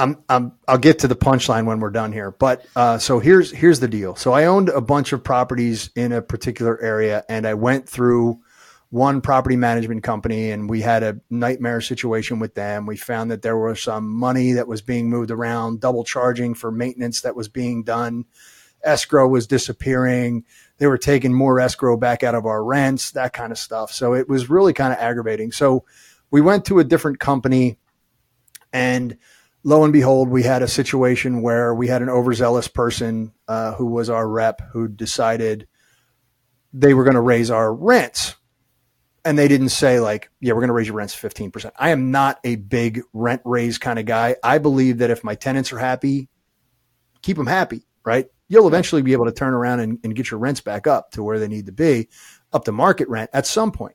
I'm, 0.00 0.24
I'm, 0.30 0.52
I'll 0.66 0.78
get 0.78 1.00
to 1.00 1.08
the 1.08 1.14
punchline 1.14 1.66
when 1.66 1.78
we're 1.78 1.90
done 1.90 2.12
here. 2.12 2.30
But 2.30 2.64
uh, 2.74 2.98
so 2.98 3.18
here's 3.18 3.50
here's 3.50 3.80
the 3.80 3.88
deal. 3.88 4.16
So 4.16 4.32
I 4.32 4.46
owned 4.46 4.70
a 4.70 4.80
bunch 4.80 5.12
of 5.12 5.22
properties 5.22 5.90
in 5.94 6.12
a 6.12 6.22
particular 6.22 6.80
area, 6.80 7.22
and 7.28 7.46
I 7.46 7.54
went 7.54 7.88
through 7.88 8.40
one 8.88 9.20
property 9.20 9.56
management 9.56 10.02
company, 10.02 10.50
and 10.50 10.68
we 10.68 10.80
had 10.80 11.02
a 11.02 11.20
nightmare 11.28 11.80
situation 11.80 12.38
with 12.38 12.54
them. 12.54 12.86
We 12.86 12.96
found 12.96 13.30
that 13.30 13.42
there 13.42 13.58
was 13.58 13.82
some 13.82 14.08
money 14.08 14.52
that 14.52 14.66
was 14.66 14.80
being 14.80 15.10
moved 15.10 15.30
around, 15.30 15.80
double 15.80 16.02
charging 16.02 16.54
for 16.54 16.72
maintenance 16.72 17.20
that 17.20 17.36
was 17.36 17.48
being 17.48 17.84
done. 17.84 18.24
Escrow 18.82 19.28
was 19.28 19.46
disappearing. 19.46 20.44
They 20.78 20.86
were 20.86 20.98
taking 20.98 21.34
more 21.34 21.60
escrow 21.60 21.98
back 21.98 22.22
out 22.22 22.34
of 22.34 22.46
our 22.46 22.64
rents, 22.64 23.10
that 23.10 23.34
kind 23.34 23.52
of 23.52 23.58
stuff. 23.58 23.92
So 23.92 24.14
it 24.14 24.28
was 24.28 24.48
really 24.48 24.72
kind 24.72 24.94
of 24.94 24.98
aggravating. 24.98 25.52
So 25.52 25.84
we 26.30 26.40
went 26.40 26.64
to 26.64 26.78
a 26.78 26.84
different 26.84 27.20
company 27.20 27.76
and 28.72 29.18
lo 29.62 29.84
and 29.84 29.92
behold 29.92 30.28
we 30.28 30.42
had 30.42 30.62
a 30.62 30.68
situation 30.68 31.42
where 31.42 31.74
we 31.74 31.88
had 31.88 32.02
an 32.02 32.08
overzealous 32.08 32.68
person 32.68 33.32
uh, 33.48 33.74
who 33.74 33.86
was 33.86 34.08
our 34.10 34.28
rep 34.28 34.60
who 34.72 34.88
decided 34.88 35.66
they 36.72 36.94
were 36.94 37.04
going 37.04 37.14
to 37.14 37.20
raise 37.20 37.50
our 37.50 37.74
rents. 37.74 38.36
And 39.22 39.38
they 39.38 39.48
didn't 39.48 39.68
say 39.68 40.00
like 40.00 40.30
yeah 40.40 40.52
we're 40.52 40.60
going 40.60 40.68
to 40.68 40.74
raise 40.74 40.86
your 40.86 40.96
rents 40.96 41.14
15% 41.14 41.72
i 41.78 41.90
am 41.90 42.10
not 42.10 42.40
a 42.42 42.56
big 42.56 43.02
rent 43.12 43.42
raise 43.44 43.76
kind 43.76 43.98
of 43.98 44.06
guy. 44.06 44.36
I 44.42 44.58
believe 44.58 44.98
that 44.98 45.10
if 45.10 45.22
my 45.22 45.34
tenants 45.34 45.72
are 45.72 45.78
happy 45.78 46.28
keep 47.22 47.36
them 47.36 47.46
happy 47.46 47.86
right? 48.04 48.26
You'll 48.48 48.66
eventually 48.66 49.02
be 49.02 49.12
able 49.12 49.26
to 49.26 49.32
turn 49.32 49.54
around 49.54 49.80
and, 49.80 49.98
and 50.02 50.14
get 50.14 50.30
your 50.30 50.40
rents 50.40 50.60
back 50.60 50.86
up 50.86 51.12
to 51.12 51.22
where 51.22 51.38
they 51.38 51.48
need 51.48 51.66
to 51.66 51.72
be 51.72 52.08
up 52.52 52.64
to 52.64 52.72
market 52.72 53.08
rent 53.08 53.30
at 53.32 53.46
some 53.46 53.70
point. 53.72 53.94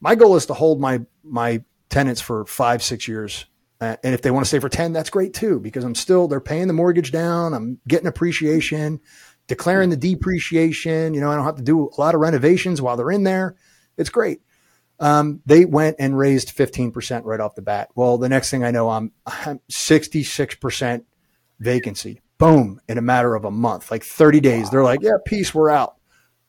My 0.00 0.14
goal 0.14 0.36
is 0.36 0.46
to 0.46 0.54
hold 0.54 0.80
my 0.80 1.00
my 1.22 1.64
tenants 1.88 2.20
for 2.20 2.44
five 2.44 2.82
six 2.82 3.08
years 3.08 3.46
uh, 3.80 3.96
and 4.02 4.14
if 4.14 4.22
they 4.22 4.30
want 4.30 4.44
to 4.44 4.48
stay 4.48 4.58
for 4.58 4.68
10 4.68 4.92
that's 4.92 5.10
great 5.10 5.34
too 5.34 5.60
because 5.60 5.84
i'm 5.84 5.94
still 5.94 6.28
they're 6.28 6.40
paying 6.40 6.66
the 6.66 6.72
mortgage 6.72 7.12
down. 7.12 7.54
I'm 7.54 7.78
getting 7.86 8.06
appreciation 8.06 9.00
declaring 9.46 9.90
the 9.90 9.96
depreciation. 9.96 11.14
You 11.14 11.20
know 11.20 11.30
i 11.30 11.36
don't 11.36 11.44
have 11.44 11.56
to 11.56 11.62
do 11.62 11.88
a 11.88 12.00
lot 12.00 12.14
of 12.14 12.20
renovations 12.20 12.80
while 12.80 12.96
they're 12.96 13.10
in 13.10 13.24
there. 13.24 13.56
It's 13.96 14.10
great. 14.10 14.40
Um, 14.98 15.42
they 15.44 15.64
went 15.66 15.96
and 15.98 16.16
raised 16.16 16.56
15% 16.56 17.22
right 17.24 17.40
off 17.40 17.54
the 17.54 17.62
bat. 17.62 17.90
Well 17.94 18.18
the 18.18 18.28
next 18.28 18.50
thing 18.50 18.64
i 18.64 18.70
know 18.70 18.90
i'm, 18.90 19.12
I'm 19.26 19.60
66% 19.70 21.04
vacancy. 21.60 22.20
Boom 22.38 22.80
in 22.88 22.98
a 22.98 23.02
matter 23.02 23.34
of 23.34 23.44
a 23.44 23.50
month 23.50 23.90
like 23.90 24.04
30 24.04 24.40
days. 24.40 24.70
They're 24.70 24.84
like 24.84 25.00
yeah 25.02 25.18
peace 25.24 25.54
we're 25.54 25.70
out. 25.70 25.96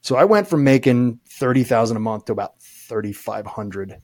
So 0.02 0.16
i 0.16 0.26
went 0.26 0.48
from 0.48 0.64
making 0.64 1.20
30000 1.30 1.98
a 1.98 2.00
month 2.00 2.26
to 2.26 2.32
about 2.32 2.62
3500 2.62 4.02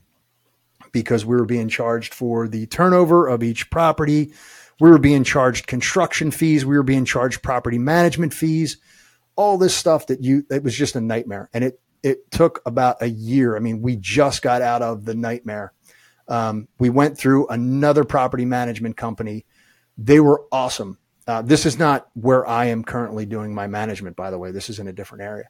because 0.94 1.26
we 1.26 1.36
were 1.36 1.44
being 1.44 1.68
charged 1.68 2.14
for 2.14 2.48
the 2.48 2.64
turnover 2.66 3.26
of 3.26 3.42
each 3.42 3.68
property. 3.68 4.32
We 4.80 4.88
were 4.88 4.98
being 4.98 5.24
charged 5.24 5.66
construction 5.66 6.30
fees. 6.30 6.64
We 6.64 6.76
were 6.76 6.84
being 6.84 7.04
charged 7.04 7.42
property 7.42 7.78
management 7.78 8.32
fees. 8.32 8.78
All 9.36 9.58
this 9.58 9.76
stuff 9.76 10.06
that 10.06 10.22
you, 10.22 10.46
it 10.48 10.62
was 10.62 10.74
just 10.74 10.96
a 10.96 11.00
nightmare. 11.00 11.50
And 11.52 11.64
it, 11.64 11.80
it 12.02 12.30
took 12.30 12.62
about 12.64 13.02
a 13.02 13.08
year. 13.08 13.56
I 13.56 13.58
mean, 13.58 13.82
we 13.82 13.96
just 13.96 14.40
got 14.40 14.62
out 14.62 14.82
of 14.82 15.04
the 15.04 15.14
nightmare. 15.14 15.72
Um, 16.28 16.68
we 16.78 16.90
went 16.90 17.18
through 17.18 17.48
another 17.48 18.04
property 18.04 18.44
management 18.44 18.96
company. 18.96 19.44
They 19.98 20.20
were 20.20 20.44
awesome. 20.52 20.98
Uh, 21.26 21.42
this 21.42 21.66
is 21.66 21.78
not 21.78 22.08
where 22.14 22.46
I 22.46 22.66
am 22.66 22.84
currently 22.84 23.26
doing 23.26 23.52
my 23.52 23.66
management, 23.66 24.14
by 24.16 24.30
the 24.30 24.38
way. 24.38 24.52
This 24.52 24.70
is 24.70 24.78
in 24.78 24.86
a 24.86 24.92
different 24.92 25.24
area. 25.24 25.48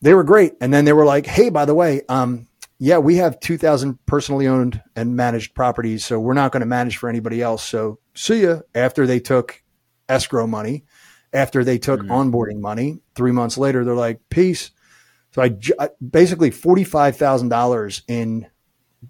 They 0.00 0.12
were 0.12 0.24
great. 0.24 0.54
And 0.60 0.74
then 0.74 0.84
they 0.84 0.92
were 0.92 1.06
like, 1.06 1.26
hey, 1.26 1.50
by 1.50 1.66
the 1.66 1.74
way, 1.74 2.02
um, 2.08 2.48
yeah, 2.78 2.98
we 2.98 3.16
have 3.16 3.40
2,000 3.40 3.98
personally 4.06 4.46
owned 4.46 4.82
and 4.94 5.16
managed 5.16 5.54
properties. 5.54 6.04
So 6.04 6.18
we're 6.20 6.34
not 6.34 6.52
going 6.52 6.60
to 6.60 6.66
manage 6.66 6.96
for 6.98 7.08
anybody 7.08 7.40
else. 7.42 7.64
So 7.64 7.98
see 8.14 8.42
ya. 8.42 8.60
After 8.74 9.06
they 9.06 9.20
took 9.20 9.62
escrow 10.08 10.46
money, 10.46 10.84
after 11.32 11.64
they 11.64 11.78
took 11.78 12.00
Mhm. 12.00 12.08
onboarding 12.08 12.60
money, 12.60 13.00
three 13.14 13.32
months 13.32 13.56
later, 13.58 13.84
they're 13.84 13.94
like, 13.94 14.20
peace. 14.30 14.70
So 15.32 15.42
I, 15.42 15.56
I- 15.78 15.90
basically 16.06 16.50
$45,000 16.50 18.02
in 18.08 18.46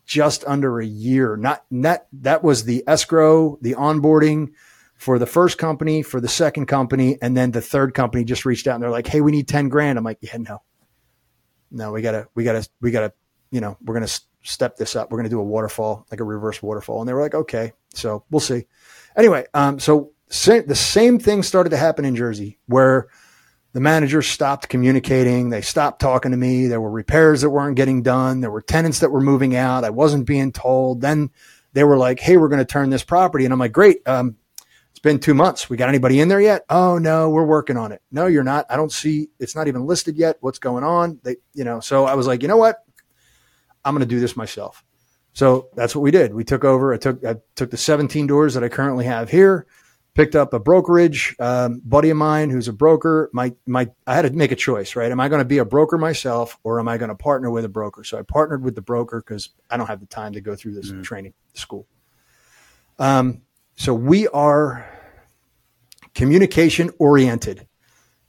just 0.04 0.44
under 0.46 0.80
a 0.80 0.84
year. 0.86 1.36
Not 1.36 1.64
that 1.70 2.06
that 2.12 2.42
was 2.44 2.64
the 2.64 2.82
escrow, 2.86 3.58
the 3.62 3.74
onboarding 3.74 4.50
for 4.96 5.18
the 5.18 5.26
first 5.26 5.58
company, 5.58 6.02
for 6.02 6.20
the 6.20 6.28
second 6.28 6.66
company, 6.66 7.18
and 7.22 7.36
then 7.36 7.50
the 7.52 7.60
third 7.60 7.94
company 7.94 8.24
just 8.24 8.44
reached 8.44 8.66
out 8.66 8.74
and 8.74 8.82
they're 8.82 8.90
like, 8.90 9.06
"Hey, 9.06 9.20
we 9.20 9.30
need 9.30 9.46
ten 9.48 9.68
grand." 9.68 9.96
I'm 9.98 10.04
like, 10.04 10.18
"Yeah, 10.20 10.36
no, 10.38 10.62
no, 11.70 11.92
we 11.92 12.02
gotta, 12.02 12.26
we 12.34 12.44
gotta, 12.44 12.66
we 12.80 12.90
gotta, 12.90 13.12
you 13.50 13.60
know, 13.60 13.76
we're 13.84 13.94
gonna 13.94 14.08
step 14.42 14.76
this 14.76 14.96
up. 14.96 15.10
We're 15.10 15.18
gonna 15.18 15.28
do 15.28 15.40
a 15.40 15.44
waterfall, 15.44 16.06
like 16.10 16.20
a 16.20 16.24
reverse 16.24 16.62
waterfall." 16.62 17.00
And 17.00 17.08
they 17.08 17.14
were 17.14 17.22
like, 17.22 17.34
"Okay." 17.34 17.72
So 17.94 18.24
we'll 18.30 18.40
see. 18.40 18.66
Anyway, 19.16 19.46
um, 19.54 19.78
so 19.78 20.12
the 20.28 20.74
same 20.74 21.18
thing 21.18 21.42
started 21.42 21.70
to 21.70 21.76
happen 21.76 22.04
in 22.04 22.16
Jersey 22.16 22.58
where 22.66 23.08
the 23.72 23.80
managers 23.80 24.26
stopped 24.26 24.70
communicating. 24.70 25.50
They 25.50 25.60
stopped 25.60 26.00
talking 26.00 26.30
to 26.30 26.36
me. 26.36 26.66
There 26.66 26.80
were 26.80 26.90
repairs 26.90 27.42
that 27.42 27.50
weren't 27.50 27.76
getting 27.76 28.02
done. 28.02 28.40
There 28.40 28.50
were 28.50 28.62
tenants 28.62 29.00
that 29.00 29.10
were 29.10 29.20
moving 29.20 29.54
out. 29.54 29.84
I 29.84 29.90
wasn't 29.90 30.26
being 30.26 30.50
told. 30.50 31.02
Then 31.02 31.28
they 31.74 31.84
were 31.84 31.98
like, 31.98 32.18
Hey, 32.18 32.38
we're 32.38 32.48
going 32.48 32.58
to 32.58 32.64
turn 32.64 32.88
this 32.88 33.04
property. 33.04 33.44
And 33.44 33.52
I'm 33.52 33.58
like, 33.58 33.72
great. 33.72 33.98
Um, 34.08 34.36
it's 34.90 35.00
been 35.00 35.18
two 35.18 35.34
months. 35.34 35.68
We 35.68 35.76
got 35.76 35.90
anybody 35.90 36.20
in 36.20 36.28
there 36.28 36.40
yet? 36.40 36.64
Oh 36.70 36.96
no, 36.96 37.28
we're 37.28 37.44
working 37.44 37.76
on 37.76 37.92
it. 37.92 38.00
No, 38.10 38.24
you're 38.24 38.42
not. 38.42 38.64
I 38.70 38.76
don't 38.76 38.90
see, 38.90 39.28
it's 39.38 39.54
not 39.54 39.68
even 39.68 39.84
listed 39.84 40.16
yet. 40.16 40.38
What's 40.40 40.58
going 40.58 40.82
on? 40.82 41.20
They, 41.22 41.36
you 41.52 41.64
know, 41.64 41.80
so 41.80 42.06
I 42.06 42.14
was 42.14 42.26
like, 42.26 42.40
you 42.40 42.48
know 42.48 42.56
what? 42.56 42.82
I'm 43.86 43.94
going 43.94 44.00
to 44.00 44.14
do 44.14 44.20
this 44.20 44.36
myself. 44.36 44.84
So 45.32 45.68
that's 45.74 45.94
what 45.94 46.02
we 46.02 46.10
did. 46.10 46.34
We 46.34 46.44
took 46.44 46.64
over. 46.64 46.92
I 46.92 46.98
took, 46.98 47.24
I 47.24 47.36
took 47.54 47.70
the 47.70 47.76
17 47.76 48.26
doors 48.26 48.54
that 48.54 48.64
I 48.64 48.68
currently 48.68 49.04
have 49.04 49.30
here 49.30 49.66
picked 50.16 50.34
up 50.34 50.54
a 50.54 50.58
brokerage 50.58 51.36
um, 51.38 51.80
buddy 51.84 52.08
of 52.08 52.16
mine 52.16 52.48
who's 52.48 52.68
a 52.68 52.72
broker. 52.72 53.28
My 53.32 53.54
my 53.66 53.90
I 54.06 54.14
had 54.14 54.22
to 54.22 54.30
make 54.30 54.50
a 54.50 54.56
choice, 54.56 54.96
right? 54.96 55.12
Am 55.12 55.20
I 55.20 55.28
going 55.28 55.40
to 55.40 55.44
be 55.44 55.58
a 55.58 55.64
broker 55.64 55.98
myself 55.98 56.58
or 56.64 56.80
am 56.80 56.88
I 56.88 56.96
going 56.96 57.10
to 57.10 57.14
partner 57.14 57.50
with 57.50 57.64
a 57.64 57.68
broker? 57.68 58.02
So 58.02 58.18
I 58.18 58.22
partnered 58.22 58.64
with 58.64 58.74
the 58.74 58.82
broker 58.82 59.20
because 59.20 59.50
I 59.70 59.76
don't 59.76 59.86
have 59.86 60.00
the 60.00 60.06
time 60.06 60.32
to 60.32 60.40
go 60.40 60.56
through 60.56 60.74
this 60.74 60.90
mm. 60.90 61.04
training 61.04 61.34
school. 61.52 61.86
Um, 62.98 63.42
so 63.76 63.92
we 63.92 64.26
are 64.28 64.88
communication 66.14 66.90
oriented. 66.98 67.66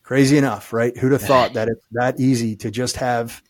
Crazy 0.03 0.37
enough, 0.37 0.71
right? 0.71 0.95
Who'd 0.95 1.11
have 1.11 1.21
thought 1.21 1.53
that 1.53 1.67
it's 1.67 1.85
that 1.91 2.19
easy 2.19 2.55
to 2.57 2.71
just 2.71 2.97
have 2.97 3.41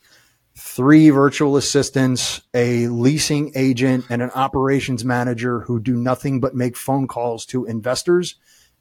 three 0.58 1.12
virtual 1.12 1.56
assistants, 1.56 2.42
a 2.54 2.88
leasing 2.88 3.52
agent, 3.56 4.06
and 4.10 4.22
an 4.22 4.32
operations 4.32 5.06
manager 5.06 5.62
who 5.62 5.80
do 5.80 5.96
nothing 5.96 6.40
but 6.40 6.56
make 6.56 6.76
phone 6.76 7.08
calls 7.08 7.46
to 7.46 7.66
investors 7.66 8.36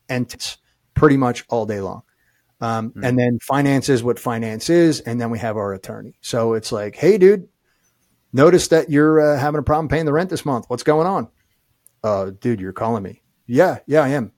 and 0.09 0.31
t- 0.31 0.57
pretty 0.95 1.17
much 1.17 1.45
all 1.49 1.67
day 1.67 1.81
long. 1.81 2.03
Um, 2.61 2.91
mm-hmm. 2.91 3.05
And 3.05 3.19
then 3.19 3.39
finance 3.41 3.91
is 3.91 4.03
what 4.03 4.19
finance 4.19 4.71
is. 4.71 5.01
And 5.01 5.21
then 5.21 5.31
we 5.31 5.39
have 5.39 5.59
our 5.59 5.75
attorney. 5.75 6.17
So 6.23 6.55
it's 6.55 6.73
like, 6.73 6.97
hey, 6.97 7.19
dude, 7.19 7.49
notice 8.33 8.69
that 8.69 8.89
you're 8.89 9.35
uh, 9.35 9.39
having 9.39 9.59
a 9.59 9.63
problem 9.63 9.89
paying 9.89 10.07
the 10.07 10.13
rent 10.15 10.31
this 10.31 10.47
month. 10.47 10.65
What's 10.69 10.83
going 10.83 11.07
on? 11.07 11.29
Uh, 12.03 12.31
dude, 12.41 12.61
you're 12.61 12.73
calling 12.73 13.03
me. 13.03 13.23
Yeah, 13.47 13.81
yeah, 13.87 14.03
I 14.03 14.09
am. 14.09 14.33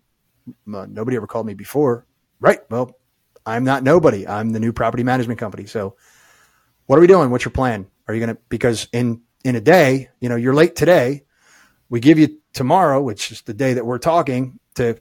Uh, 0.72 0.87
nobody 0.88 1.16
ever 1.16 1.27
called 1.29 1.46
me 1.46 1.55
before. 1.55 2.07
Right. 2.40 2.61
Well, 2.68 2.98
I'm 3.46 3.64
not 3.64 3.83
nobody. 3.85 4.27
I'm 4.27 4.51
the 4.51 4.61
new 4.61 4.72
property 4.72 5.05
management 5.05 5.38
company. 5.38 5.66
So, 5.66 5.96
what 6.88 6.96
are 6.96 7.03
we 7.03 7.07
doing? 7.07 7.29
What's 7.29 7.44
your 7.44 7.53
plan? 7.53 7.87
Are 8.09 8.14
you 8.14 8.20
going 8.24 8.35
to, 8.35 8.40
because 8.48 8.88
in, 8.92 9.20
in 9.44 9.57
a 9.57 9.61
day, 9.61 10.09
you 10.20 10.31
know, 10.31 10.37
you're 10.37 10.55
late 10.55 10.74
today. 10.74 11.24
We 11.90 12.01
give 12.01 12.18
you 12.18 12.38
tomorrow, 12.55 13.03
which 13.03 13.31
is 13.31 13.42
the 13.42 13.53
day 13.53 13.74
that 13.74 13.85
we're 13.85 13.98
talking 13.98 14.59
to 14.77 14.98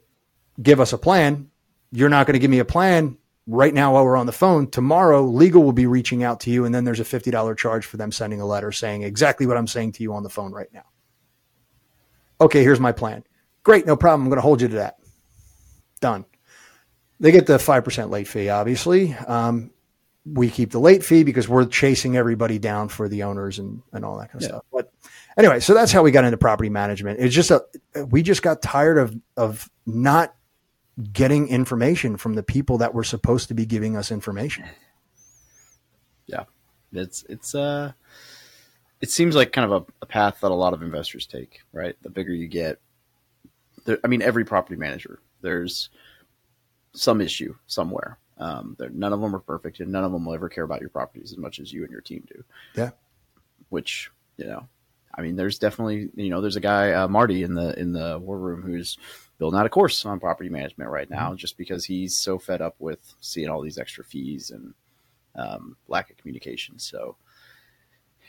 give 0.62 0.82
us 0.82 0.92
a 0.92 0.98
plan. 0.98 1.50
You're 1.94 2.10
not 2.10 2.28
going 2.28 2.34
to 2.34 2.40
give 2.40 2.52
me 2.52 2.60
a 2.60 2.66
plan 2.66 3.18
right 3.48 3.74
now 3.74 3.94
while 3.94 4.04
we're 4.04 4.18
on 4.18 4.26
the 4.26 4.34
phone. 4.34 4.70
Tomorrow, 4.70 5.24
legal 5.24 5.64
will 5.64 5.72
be 5.72 5.86
reaching 5.86 6.24
out 6.26 6.42
to 6.42 6.52
you. 6.52 6.66
And 6.66 6.76
then 6.76 6.84
there's 6.84 7.00
a 7.00 7.06
$50 7.06 7.58
charge 7.58 7.86
for 7.86 7.96
them 7.96 8.12
sending 8.12 8.42
a 8.42 8.46
letter 8.46 8.74
saying 8.74 9.04
exactly 9.04 9.48
what 9.48 9.56
I'm 9.56 9.68
saying 9.68 9.94
to 9.94 10.04
you 10.04 10.14
on 10.14 10.24
the 10.24 10.30
phone 10.30 10.52
right 10.52 10.72
now. 10.74 10.84
Okay, 12.42 12.64
here's 12.64 12.82
my 12.82 12.92
plan. 12.92 13.24
Great, 13.64 13.86
no 13.86 13.96
problem. 13.96 14.24
I'm 14.24 14.30
going 14.30 14.40
to 14.40 14.42
hold 14.42 14.62
you 14.62 14.68
to 14.68 14.76
that. 14.76 14.98
Done. 16.02 16.26
They 17.22 17.32
get 17.32 17.48
the 17.48 17.58
5% 17.58 18.10
late 18.10 18.28
fee, 18.28 18.50
obviously. 18.50 19.14
Um, 19.14 19.72
we 20.34 20.50
keep 20.50 20.72
the 20.72 20.80
late 20.80 21.04
fee 21.04 21.24
because 21.24 21.48
we're 21.48 21.66
chasing 21.66 22.18
everybody 22.18 22.60
down 22.60 22.90
for 22.90 23.08
the 23.08 23.24
owners 23.24 23.60
and, 23.60 23.82
and 23.94 24.04
all 24.04 24.18
that 24.18 24.32
kind 24.32 24.36
of 24.36 24.42
yeah. 24.42 24.48
stuff. 24.48 24.64
But 24.72 24.92
anyway, 25.38 25.60
so 25.60 25.74
that's 25.74 25.92
how 25.92 26.04
we 26.04 26.12
got 26.12 26.26
into 26.26 26.38
property 26.38 26.70
management. 26.70 27.20
It's 27.20 27.36
just 27.36 27.52
a, 27.52 27.64
we 28.10 28.24
just 28.24 28.42
got 28.42 28.62
tired 28.62 28.98
of, 28.98 29.16
of 29.38 29.70
not 29.86 30.36
getting 31.14 31.48
information 31.48 32.18
from 32.18 32.34
the 32.34 32.44
people 32.44 32.80
that 32.80 32.94
were 32.94 33.04
supposed 33.04 33.48
to 33.50 33.54
be 33.54 33.66
giving 33.66 33.96
us 33.96 34.12
information. 34.12 34.66
Yeah. 36.26 36.44
It's, 36.92 37.24
it's, 37.30 37.54
uh, 37.54 37.94
it 39.00 39.12
seems 39.12 39.36
like 39.36 39.54
kind 39.54 39.72
of 39.72 39.84
a, 39.84 39.86
a 40.02 40.06
path 40.06 40.40
that 40.42 40.52
a 40.52 40.56
lot 40.56 40.74
of 40.74 40.82
investors 40.82 41.28
take, 41.28 41.62
right? 41.72 41.96
The 42.02 42.10
bigger 42.10 42.34
you 42.34 42.48
get, 42.48 42.80
there, 43.86 44.00
I 44.04 44.08
mean, 44.08 44.22
every 44.22 44.44
property 44.44 44.76
manager, 44.76 45.20
there's 45.42 45.90
some 46.94 47.22
issue 47.22 47.56
somewhere 47.68 48.18
um, 48.40 48.78
none 48.94 49.14
of 49.14 49.22
them 49.22 49.36
are 49.36 49.40
perfect, 49.40 49.80
and 49.80 49.92
none 49.92 50.04
of 50.04 50.12
them 50.12 50.26
will 50.26 50.34
ever 50.34 50.50
care 50.50 50.64
about 50.64 50.82
your 50.82 50.90
properties 50.90 51.32
as 51.32 51.38
much 51.38 51.60
as 51.60 51.74
you 51.74 51.84
and 51.84 51.92
your 51.92 52.02
team 52.02 52.24
do. 52.28 52.44
Yeah. 52.76 52.92
Which 53.70 54.12
you 54.38 54.46
know, 54.46 54.68
I 55.14 55.22
mean, 55.22 55.36
there's 55.36 55.60
definitely 55.60 56.10
you 56.16 56.30
know, 56.30 56.42
there's 56.42 56.56
a 56.56 56.62
guy 56.62 56.92
uh, 56.92 57.08
Marty 57.08 57.44
in 57.44 57.54
the 57.56 57.78
in 57.80 57.94
the 57.94 58.20
war 58.20 58.38
room 58.38 58.62
who's 58.62 58.98
building 59.38 59.60
out 59.60 59.66
a 59.66 59.70
course 59.70 60.06
on 60.06 60.20
property 60.20 60.50
management 60.50 60.90
right 60.90 61.10
now, 61.10 61.30
mm-hmm. 61.30 61.38
just 61.38 61.58
because 61.58 61.86
he's 61.86 62.16
so 62.16 62.38
fed 62.38 62.62
up 62.62 62.76
with 62.80 63.16
seeing 63.22 63.50
all 63.50 63.62
these 63.62 63.78
extra 63.78 64.04
fees 64.04 64.52
and 64.52 64.74
um, 65.36 65.76
lack 65.88 66.10
of 66.10 66.18
communication. 66.18 66.80
So, 66.80 67.16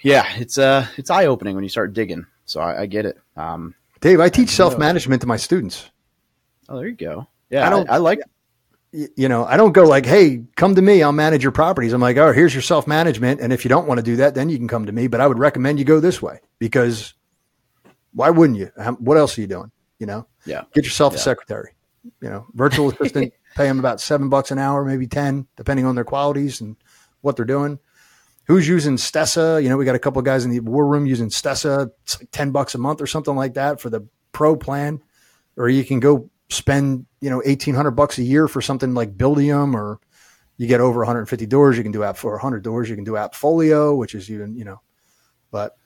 yeah, 0.02 0.26
it's 0.36 0.58
uh, 0.58 0.86
it's 0.96 1.10
eye 1.10 1.26
opening 1.26 1.54
when 1.54 1.64
you 1.64 1.70
start 1.70 1.92
digging. 1.92 2.26
So 2.46 2.60
I, 2.60 2.82
I 2.82 2.86
get 2.86 3.04
it. 3.06 3.18
Um, 3.36 3.74
Dave, 4.00 4.20
I 4.20 4.28
teach 4.28 4.50
self 4.50 4.78
management 4.78 5.20
to 5.22 5.26
my 5.26 5.36
students. 5.36 5.90
Oh, 6.68 6.76
there 6.76 6.86
you 6.86 6.94
go. 6.94 7.26
Yeah, 7.50 7.66
I, 7.66 7.70
don't, 7.70 7.88
I, 7.88 7.94
I 7.94 7.96
like 7.98 8.20
you 8.92 9.28
know, 9.28 9.44
I 9.44 9.56
don't 9.56 9.72
go 9.72 9.84
like, 9.84 10.06
Hey, 10.06 10.44
come 10.56 10.74
to 10.74 10.82
me. 10.82 11.02
I'll 11.02 11.12
manage 11.12 11.42
your 11.42 11.52
properties. 11.52 11.92
I'm 11.92 12.00
like, 12.00 12.16
Oh, 12.16 12.32
here's 12.32 12.54
your 12.54 12.62
self 12.62 12.86
management. 12.86 13.40
And 13.40 13.52
if 13.52 13.64
you 13.64 13.68
don't 13.68 13.86
want 13.86 13.98
to 13.98 14.04
do 14.04 14.16
that, 14.16 14.34
then 14.34 14.48
you 14.48 14.56
can 14.56 14.68
come 14.68 14.86
to 14.86 14.92
me, 14.92 15.06
but 15.08 15.20
I 15.20 15.26
would 15.26 15.38
recommend 15.38 15.78
you 15.78 15.84
go 15.84 16.00
this 16.00 16.22
way 16.22 16.40
because 16.58 17.14
why 18.12 18.30
wouldn't 18.30 18.58
you? 18.58 18.70
What 18.98 19.16
else 19.16 19.36
are 19.38 19.40
you 19.40 19.46
doing? 19.46 19.70
You 19.98 20.06
know, 20.06 20.26
yeah. 20.44 20.62
Get 20.72 20.84
yourself 20.84 21.12
yeah. 21.12 21.18
a 21.18 21.20
secretary, 21.20 21.74
you 22.20 22.28
know, 22.28 22.46
virtual 22.54 22.90
assistant, 22.92 23.32
pay 23.56 23.66
them 23.66 23.78
about 23.78 24.00
seven 24.00 24.28
bucks 24.28 24.50
an 24.50 24.58
hour, 24.58 24.84
maybe 24.84 25.06
10, 25.06 25.46
depending 25.56 25.86
on 25.86 25.94
their 25.94 26.04
qualities 26.04 26.60
and 26.60 26.76
what 27.20 27.36
they're 27.36 27.44
doing. 27.44 27.78
Who's 28.44 28.66
using 28.66 28.96
Stessa? 28.96 29.62
You 29.62 29.68
know, 29.68 29.76
we 29.76 29.84
got 29.84 29.94
a 29.94 29.98
couple 29.98 30.20
of 30.20 30.24
guys 30.24 30.44
in 30.44 30.50
the 30.50 30.60
war 30.60 30.86
room 30.86 31.04
using 31.04 31.28
Stessa. 31.28 31.90
It's 32.04 32.18
like 32.18 32.30
10 32.30 32.50
bucks 32.50 32.74
a 32.74 32.78
month 32.78 33.02
or 33.02 33.06
something 33.06 33.36
like 33.36 33.54
that 33.54 33.80
for 33.80 33.90
the 33.90 34.06
pro 34.32 34.56
plan, 34.56 35.02
or 35.56 35.68
you 35.68 35.84
can 35.84 36.00
go 36.00 36.30
spend 36.50 37.06
you 37.20 37.30
know 37.30 37.42
eighteen 37.44 37.74
hundred 37.74 37.92
bucks 37.92 38.18
a 38.18 38.22
year 38.22 38.48
for 38.48 38.60
something 38.60 38.94
like 38.94 39.16
Buildium, 39.16 39.74
or 39.74 40.00
you 40.56 40.66
get 40.66 40.80
over 40.80 41.00
150 41.00 41.46
doors, 41.46 41.76
you 41.76 41.84
can 41.84 41.92
do 41.92 42.02
app 42.02 42.16
for 42.16 42.32
100 42.32 42.64
doors, 42.64 42.88
you 42.88 42.96
can 42.96 43.04
do 43.04 43.12
Appfolio, 43.12 43.96
which 43.96 44.14
is 44.14 44.30
even 44.30 44.56
you 44.56 44.64
know, 44.64 44.80
but 45.50 45.76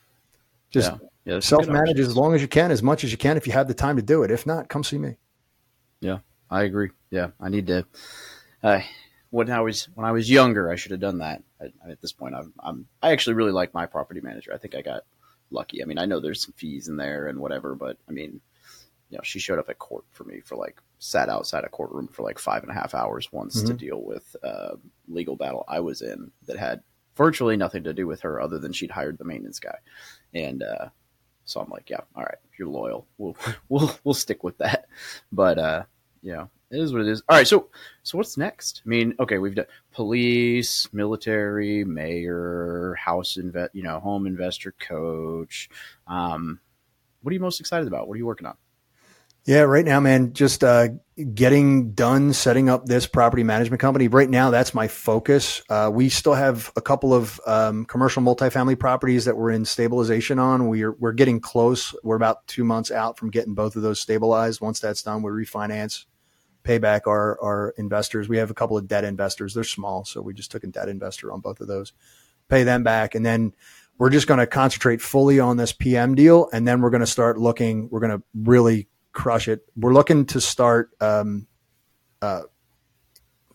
just 0.70 0.92
yeah. 0.92 1.08
Yeah, 1.24 1.38
self 1.38 1.68
manage 1.68 2.00
as 2.00 2.16
long 2.16 2.34
as 2.34 2.42
you 2.42 2.48
can, 2.48 2.72
as 2.72 2.82
much 2.82 3.04
as 3.04 3.12
you 3.12 3.18
can, 3.18 3.36
if 3.36 3.46
you 3.46 3.52
have 3.52 3.68
the 3.68 3.74
time 3.74 3.96
to 3.96 4.02
do 4.02 4.24
it. 4.24 4.30
If 4.30 4.44
not, 4.44 4.68
come 4.68 4.82
see 4.82 4.98
me. 4.98 5.16
Yeah, 6.00 6.18
I 6.50 6.64
agree. 6.64 6.90
Yeah, 7.10 7.28
I 7.40 7.48
need 7.48 7.68
to. 7.68 7.86
Uh, 8.62 8.80
when 9.30 9.48
I 9.50 9.60
was 9.60 9.88
when 9.94 10.04
I 10.04 10.10
was 10.10 10.28
younger, 10.28 10.70
I 10.70 10.74
should 10.74 10.90
have 10.90 11.00
done 11.00 11.18
that. 11.18 11.42
I, 11.60 11.90
at 11.90 12.00
this 12.00 12.12
point, 12.12 12.34
I'm, 12.34 12.52
I'm 12.58 12.86
I 13.02 13.12
actually 13.12 13.34
really 13.34 13.52
like 13.52 13.72
my 13.72 13.86
property 13.86 14.20
manager. 14.20 14.52
I 14.52 14.58
think 14.58 14.74
I 14.74 14.82
got 14.82 15.04
lucky. 15.52 15.80
I 15.80 15.86
mean, 15.86 15.98
I 15.98 16.06
know 16.06 16.18
there's 16.18 16.44
some 16.44 16.54
fees 16.54 16.88
in 16.88 16.96
there 16.96 17.28
and 17.28 17.38
whatever, 17.38 17.76
but 17.76 17.98
I 18.08 18.12
mean, 18.12 18.40
you 19.12 19.18
know, 19.18 19.22
she 19.22 19.38
showed 19.38 19.58
up 19.58 19.68
at 19.68 19.78
court 19.78 20.04
for 20.10 20.24
me 20.24 20.40
for 20.40 20.56
like 20.56 20.80
sat 20.98 21.28
outside 21.28 21.64
a 21.64 21.68
courtroom 21.68 22.08
for 22.08 22.22
like 22.22 22.38
five 22.38 22.62
and 22.62 22.72
a 22.72 22.74
half 22.74 22.94
hours 22.94 23.30
once 23.30 23.58
mm-hmm. 23.58 23.66
to 23.66 23.74
deal 23.74 24.02
with 24.02 24.34
a 24.42 24.76
legal 25.06 25.36
battle 25.36 25.66
I 25.68 25.80
was 25.80 26.00
in 26.00 26.30
that 26.46 26.56
had 26.56 26.82
virtually 27.14 27.58
nothing 27.58 27.84
to 27.84 27.92
do 27.92 28.06
with 28.06 28.22
her 28.22 28.40
other 28.40 28.58
than 28.58 28.72
she'd 28.72 28.90
hired 28.90 29.18
the 29.18 29.24
maintenance 29.24 29.60
guy. 29.60 29.76
And, 30.32 30.62
uh, 30.62 30.88
so 31.44 31.60
I'm 31.60 31.68
like, 31.68 31.90
yeah, 31.90 32.00
all 32.16 32.22
right, 32.22 32.38
if 32.50 32.58
you're 32.58 32.68
loyal. 32.68 33.06
We'll, 33.18 33.36
we'll, 33.68 33.94
we'll 34.02 34.14
stick 34.14 34.42
with 34.42 34.56
that. 34.58 34.86
But, 35.30 35.58
uh, 35.58 35.82
you 36.22 36.32
know, 36.32 36.48
it 36.70 36.80
is 36.80 36.94
what 36.94 37.02
it 37.02 37.08
is. 37.08 37.22
All 37.28 37.36
right. 37.36 37.46
So, 37.46 37.68
so 38.02 38.16
what's 38.16 38.38
next? 38.38 38.80
I 38.86 38.88
mean, 38.88 39.14
okay, 39.20 39.36
we've 39.36 39.54
done 39.54 39.66
police, 39.92 40.88
military, 40.90 41.84
mayor, 41.84 42.96
house 42.98 43.36
invest, 43.36 43.74
you 43.74 43.82
know, 43.82 44.00
home 44.00 44.26
investor 44.26 44.72
coach. 44.72 45.68
Um, 46.06 46.60
what 47.20 47.30
are 47.30 47.34
you 47.34 47.40
most 47.40 47.60
excited 47.60 47.88
about? 47.88 48.08
What 48.08 48.14
are 48.14 48.18
you 48.18 48.24
working 48.24 48.46
on? 48.46 48.56
Yeah, 49.44 49.62
right 49.62 49.84
now, 49.84 49.98
man, 49.98 50.34
just 50.34 50.62
uh, 50.62 50.88
getting 51.34 51.92
done 51.94 52.32
setting 52.32 52.68
up 52.68 52.86
this 52.86 53.08
property 53.08 53.42
management 53.42 53.80
company. 53.80 54.06
Right 54.06 54.30
now, 54.30 54.50
that's 54.50 54.72
my 54.72 54.86
focus. 54.86 55.62
Uh, 55.68 55.90
we 55.92 56.10
still 56.10 56.34
have 56.34 56.70
a 56.76 56.80
couple 56.80 57.12
of 57.12 57.40
um, 57.44 57.84
commercial 57.84 58.22
multifamily 58.22 58.78
properties 58.78 59.24
that 59.24 59.36
we're 59.36 59.50
in 59.50 59.64
stabilization 59.64 60.38
on. 60.38 60.68
We're 60.68 60.92
we're 60.92 61.12
getting 61.12 61.40
close. 61.40 61.92
We're 62.04 62.14
about 62.14 62.46
two 62.46 62.62
months 62.62 62.92
out 62.92 63.18
from 63.18 63.30
getting 63.30 63.54
both 63.54 63.74
of 63.74 63.82
those 63.82 63.98
stabilized. 63.98 64.60
Once 64.60 64.78
that's 64.78 65.02
done, 65.02 65.22
we 65.22 65.32
refinance, 65.32 66.04
pay 66.62 66.78
back 66.78 67.08
our 67.08 67.36
our 67.42 67.74
investors. 67.78 68.28
We 68.28 68.38
have 68.38 68.50
a 68.50 68.54
couple 68.54 68.76
of 68.76 68.86
debt 68.86 69.02
investors. 69.02 69.54
They're 69.54 69.64
small, 69.64 70.04
so 70.04 70.22
we 70.22 70.34
just 70.34 70.52
took 70.52 70.62
a 70.62 70.68
debt 70.68 70.88
investor 70.88 71.32
on 71.32 71.40
both 71.40 71.60
of 71.60 71.66
those, 71.66 71.92
pay 72.48 72.62
them 72.62 72.84
back, 72.84 73.16
and 73.16 73.26
then 73.26 73.54
we're 73.98 74.10
just 74.10 74.28
going 74.28 74.38
to 74.38 74.46
concentrate 74.46 75.00
fully 75.00 75.40
on 75.40 75.56
this 75.56 75.72
PM 75.72 76.14
deal, 76.14 76.48
and 76.52 76.66
then 76.66 76.80
we're 76.80 76.90
going 76.90 77.00
to 77.00 77.06
start 77.06 77.38
looking. 77.38 77.88
We're 77.90 78.00
going 78.00 78.18
to 78.18 78.22
really 78.34 78.88
crush 79.12 79.48
it. 79.48 79.64
We're 79.76 79.92
looking 79.92 80.26
to 80.26 80.40
start, 80.40 80.90
um, 81.00 81.46
uh, 82.20 82.42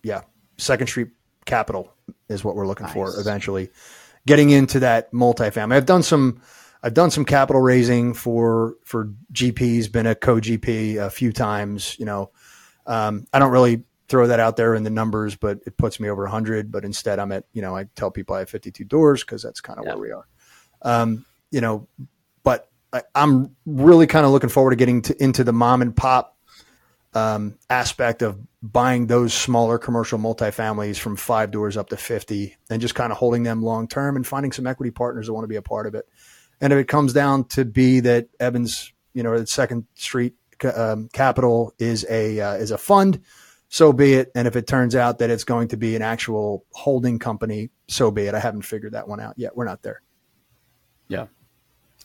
yeah, 0.04 0.22
Second 0.58 0.88
Street 0.88 1.10
Capital 1.46 1.92
is 2.30 2.44
what 2.44 2.56
we're 2.56 2.68
looking 2.68 2.86
nice. 2.86 2.94
for 2.94 3.20
eventually. 3.20 3.70
Getting 4.26 4.50
into 4.50 4.80
that 4.82 5.12
multifamily. 5.14 5.74
I've 5.74 5.86
done 5.86 6.04
some. 6.04 6.42
I've 6.84 6.94
done 6.94 7.10
some 7.10 7.26
capital 7.26 7.62
raising 7.62 8.14
for 8.14 8.76
for 8.84 9.12
GPs. 9.34 9.92
Been 9.92 10.06
a 10.06 10.16
co 10.16 10.36
GP 10.36 10.98
a 10.98 11.10
few 11.10 11.32
times. 11.32 11.98
You 11.98 12.06
know, 12.06 12.32
um, 12.86 13.26
I 13.32 13.40
don't 13.40 13.52
really 13.52 13.84
throw 14.08 14.28
that 14.28 14.40
out 14.40 14.58
there 14.58 14.76
in 14.76 14.84
the 14.84 14.90
numbers, 14.90 15.36
but 15.36 15.60
it 15.66 15.78
puts 15.78 16.00
me 16.00 16.10
over 16.10 16.24
100. 16.24 16.72
But 16.72 16.86
instead, 16.86 17.20
I'm 17.20 17.32
at, 17.32 17.46
you 17.54 17.62
know, 17.62 17.76
I 17.76 17.86
tell 17.96 18.12
people 18.12 18.36
I 18.36 18.40
have 18.40 18.50
52 18.50 18.84
doors 18.86 19.24
because 19.24 19.44
that's 19.44 19.62
kind 19.62 19.80
of 19.80 19.86
yeah. 19.86 19.94
where 19.94 20.02
we 20.02 20.12
are. 20.12 20.28
Um, 20.82 21.26
you 21.52 21.62
know, 21.62 21.88
I, 23.16 23.24
am 23.24 23.56
really 23.66 24.08
kind 24.08 24.26
of 24.26 24.32
looking 24.32 24.50
forward 24.50 24.72
to 24.72 24.76
getting 24.76 25.02
to, 25.04 25.24
into 25.24 25.44
the 25.44 25.54
mom 25.54 25.82
and 25.82 25.96
pop 25.96 26.38
um, 27.14 27.58
aspect 27.70 28.22
of 28.22 28.40
buying 28.62 29.08
those 29.08 29.34
smaller 29.34 29.78
commercial 29.78 30.20
multifamilies 30.20 30.98
from 30.98 31.16
five 31.16 31.52
doors 31.52 31.78
up 31.78 31.90
to 31.90 31.98
50 31.98 32.56
and 32.70 32.82
just 32.82 32.96
kind 32.96 33.12
of 33.12 33.18
holding 33.18 33.44
them 33.44 33.62
long 33.62 33.88
term 33.88 34.16
and 34.16 34.26
finding 34.26 34.52
some 34.52 34.68
equity 34.68 34.92
partners 34.92 35.28
that 35.28 35.34
want 35.34 35.44
to 35.44 35.50
be 35.50 35.56
a 35.56 35.62
part 35.62 35.88
of 35.88 35.96
it. 35.96 36.08
And 36.60 36.74
if 36.74 36.80
it 36.80 36.88
comes 36.88 37.14
down 37.14 37.46
to 37.50 37.66
be 37.66 38.00
that 38.02 38.30
Evans, 38.40 38.92
you 39.14 39.24
know, 39.24 39.38
that 39.38 39.50
Second 39.50 39.86
Street 39.96 40.36
um, 40.76 41.10
Capital 41.14 41.74
is 41.78 42.06
a 42.10 42.40
uh, 42.40 42.54
is 42.54 42.72
a 42.72 42.78
fund, 42.78 43.22
so 43.70 43.94
be 43.94 44.16
it. 44.16 44.32
And 44.34 44.48
if 44.48 44.56
it 44.56 44.66
turns 44.66 44.96
out 44.96 45.20
that 45.20 45.30
it's 45.30 45.44
going 45.44 45.68
to 45.70 45.78
be 45.78 45.96
an 45.96 46.02
actual 46.02 46.66
holding 46.74 47.20
company, 47.20 47.70
so 47.88 48.10
be 48.10 48.24
it. 48.24 48.34
I 48.34 48.40
haven't 48.40 48.64
figured 48.64 48.94
that 48.94 49.08
one 49.08 49.20
out 49.20 49.36
yet. 49.38 49.56
We're 49.56 49.66
not 49.66 49.84
there. 49.84 50.02
Yeah, 51.08 51.28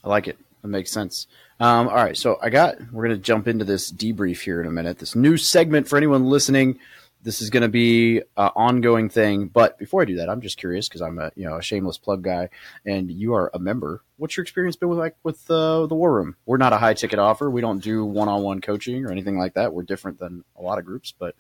I 0.05 0.09
like 0.11 0.28
it. 0.28 0.38
That 0.62 0.68
makes 0.68 0.90
sense. 0.90 1.27
Um, 1.61 1.88
all 1.88 1.96
right, 1.96 2.16
so 2.16 2.38
I 2.40 2.51
got. 2.51 2.77
We're 2.92 3.09
to 3.09 3.18
jump 3.18 3.48
into 3.48 3.64
this 3.64 3.90
debrief 3.90 4.40
here 4.40 4.61
in 4.61 4.66
a 4.66 4.70
minute. 4.70 4.98
This 4.98 5.14
new 5.14 5.37
segment 5.37 5.88
for 5.88 5.96
anyone 5.96 6.25
listening. 6.25 6.79
This 7.25 7.40
is 7.40 7.51
to 7.51 7.68
be 7.68 8.18
an 8.18 8.51
ongoing 8.57 9.09
thing. 9.09 9.46
But 9.46 9.79
before 9.79 10.03
I 10.03 10.05
do 10.05 10.16
that, 10.16 10.29
I'm 10.29 10.40
just 10.40 10.57
curious 10.57 10.88
because 10.88 11.03
I'm 11.03 11.18
a 11.18 11.31
you 11.37 11.44
know 11.44 11.57
a 11.57 11.62
shameless 11.62 11.98
plug 11.98 12.22
guy, 12.22 12.48
and 12.87 13.11
you 13.11 13.35
are 13.35 13.51
a 13.55 13.59
member. 13.59 14.03
What's 14.16 14.37
your 14.37 14.42
experience 14.42 14.77
been 14.77 14.88
with 14.88 14.98
like 14.98 15.16
with 15.22 15.48
uh, 15.51 15.87
the 15.87 15.94
War 15.94 16.14
Room? 16.14 16.37
We're 16.46 16.57
not 16.57 16.72
a 16.72 16.79
high 16.79 16.94
ticket 16.94 17.18
offer. 17.18 17.51
We 17.51 17.61
don't 17.61 17.81
do 17.81 18.05
one 18.05 18.29
on 18.29 18.42
one 18.42 18.61
coaching 18.61 19.05
or 19.05 19.12
anything 19.12 19.38
like 19.38 19.55
that. 19.55 19.72
We're 19.72 19.83
different 19.83 20.18
than 20.18 20.44
a 20.57 20.62
lot 20.62 20.79
of 20.79 20.85
groups, 20.85 21.12
but 21.16 21.35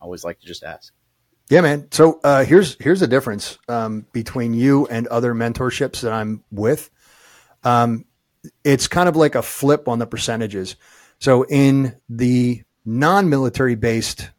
I 0.00 0.04
always 0.04 0.24
like 0.24 0.40
to 0.40 0.46
just 0.46 0.62
ask. 0.64 0.92
Yeah, 1.48 1.60
man. 1.62 1.88
So 1.90 2.20
uh, 2.22 2.44
here's 2.44 2.76
here's 2.80 3.00
the 3.00 3.08
difference 3.08 3.58
um, 3.68 4.06
between 4.12 4.54
you 4.54 4.86
and 4.86 5.08
other 5.08 5.34
mentorships 5.34 6.02
that 6.02 6.12
I'm 6.12 6.44
with. 6.52 6.90
Um, 7.62 8.04
it's 8.64 8.88
kind 8.88 9.08
of 9.08 9.16
like 9.16 9.34
a 9.34 9.42
flip 9.42 9.88
on 9.88 9.98
the 9.98 10.06
percentages. 10.06 10.76
So 11.18 11.44
in 11.44 11.96
the 12.08 12.62
non-military 12.84 13.74
based 13.74 14.30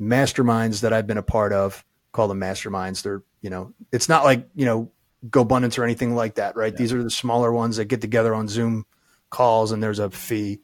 masterminds 0.00 0.80
that 0.80 0.92
I've 0.92 1.06
been 1.06 1.18
a 1.18 1.22
part 1.22 1.52
of, 1.52 1.84
call 2.12 2.28
them 2.28 2.40
masterminds. 2.40 3.02
They're, 3.02 3.22
you 3.42 3.50
know, 3.50 3.74
it's 3.92 4.08
not 4.08 4.24
like, 4.24 4.48
you 4.54 4.64
know, 4.64 4.90
GoBundance 5.28 5.78
or 5.78 5.84
anything 5.84 6.14
like 6.14 6.36
that, 6.36 6.56
right? 6.56 6.72
Yeah. 6.72 6.78
These 6.78 6.92
are 6.92 7.02
the 7.02 7.10
smaller 7.10 7.52
ones 7.52 7.76
that 7.76 7.84
get 7.86 8.00
together 8.00 8.34
on 8.34 8.48
Zoom 8.48 8.86
calls 9.28 9.72
and 9.72 9.82
there's 9.82 9.98
a 9.98 10.10
fee. 10.10 10.60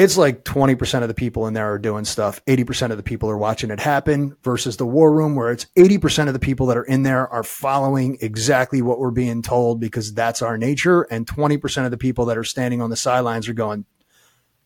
It's 0.00 0.16
like 0.16 0.44
20% 0.44 1.02
of 1.02 1.08
the 1.08 1.14
people 1.14 1.46
in 1.46 1.52
there 1.52 1.70
are 1.70 1.78
doing 1.78 2.06
stuff. 2.06 2.42
80% 2.46 2.90
of 2.90 2.96
the 2.96 3.02
people 3.02 3.28
are 3.28 3.36
watching 3.36 3.70
it 3.70 3.80
happen 3.80 4.34
versus 4.42 4.78
the 4.78 4.86
war 4.86 5.12
room 5.12 5.34
where 5.34 5.50
it's 5.52 5.66
80% 5.76 6.26
of 6.26 6.32
the 6.32 6.38
people 6.38 6.64
that 6.68 6.78
are 6.78 6.84
in 6.84 7.02
there 7.02 7.28
are 7.28 7.42
following 7.42 8.16
exactly 8.22 8.80
what 8.80 8.98
we're 8.98 9.10
being 9.10 9.42
told 9.42 9.78
because 9.78 10.14
that's 10.14 10.40
our 10.40 10.56
nature. 10.56 11.02
And 11.02 11.26
20% 11.26 11.84
of 11.84 11.90
the 11.90 11.98
people 11.98 12.24
that 12.26 12.38
are 12.38 12.44
standing 12.44 12.80
on 12.80 12.88
the 12.88 12.96
sidelines 12.96 13.46
are 13.46 13.52
going, 13.52 13.84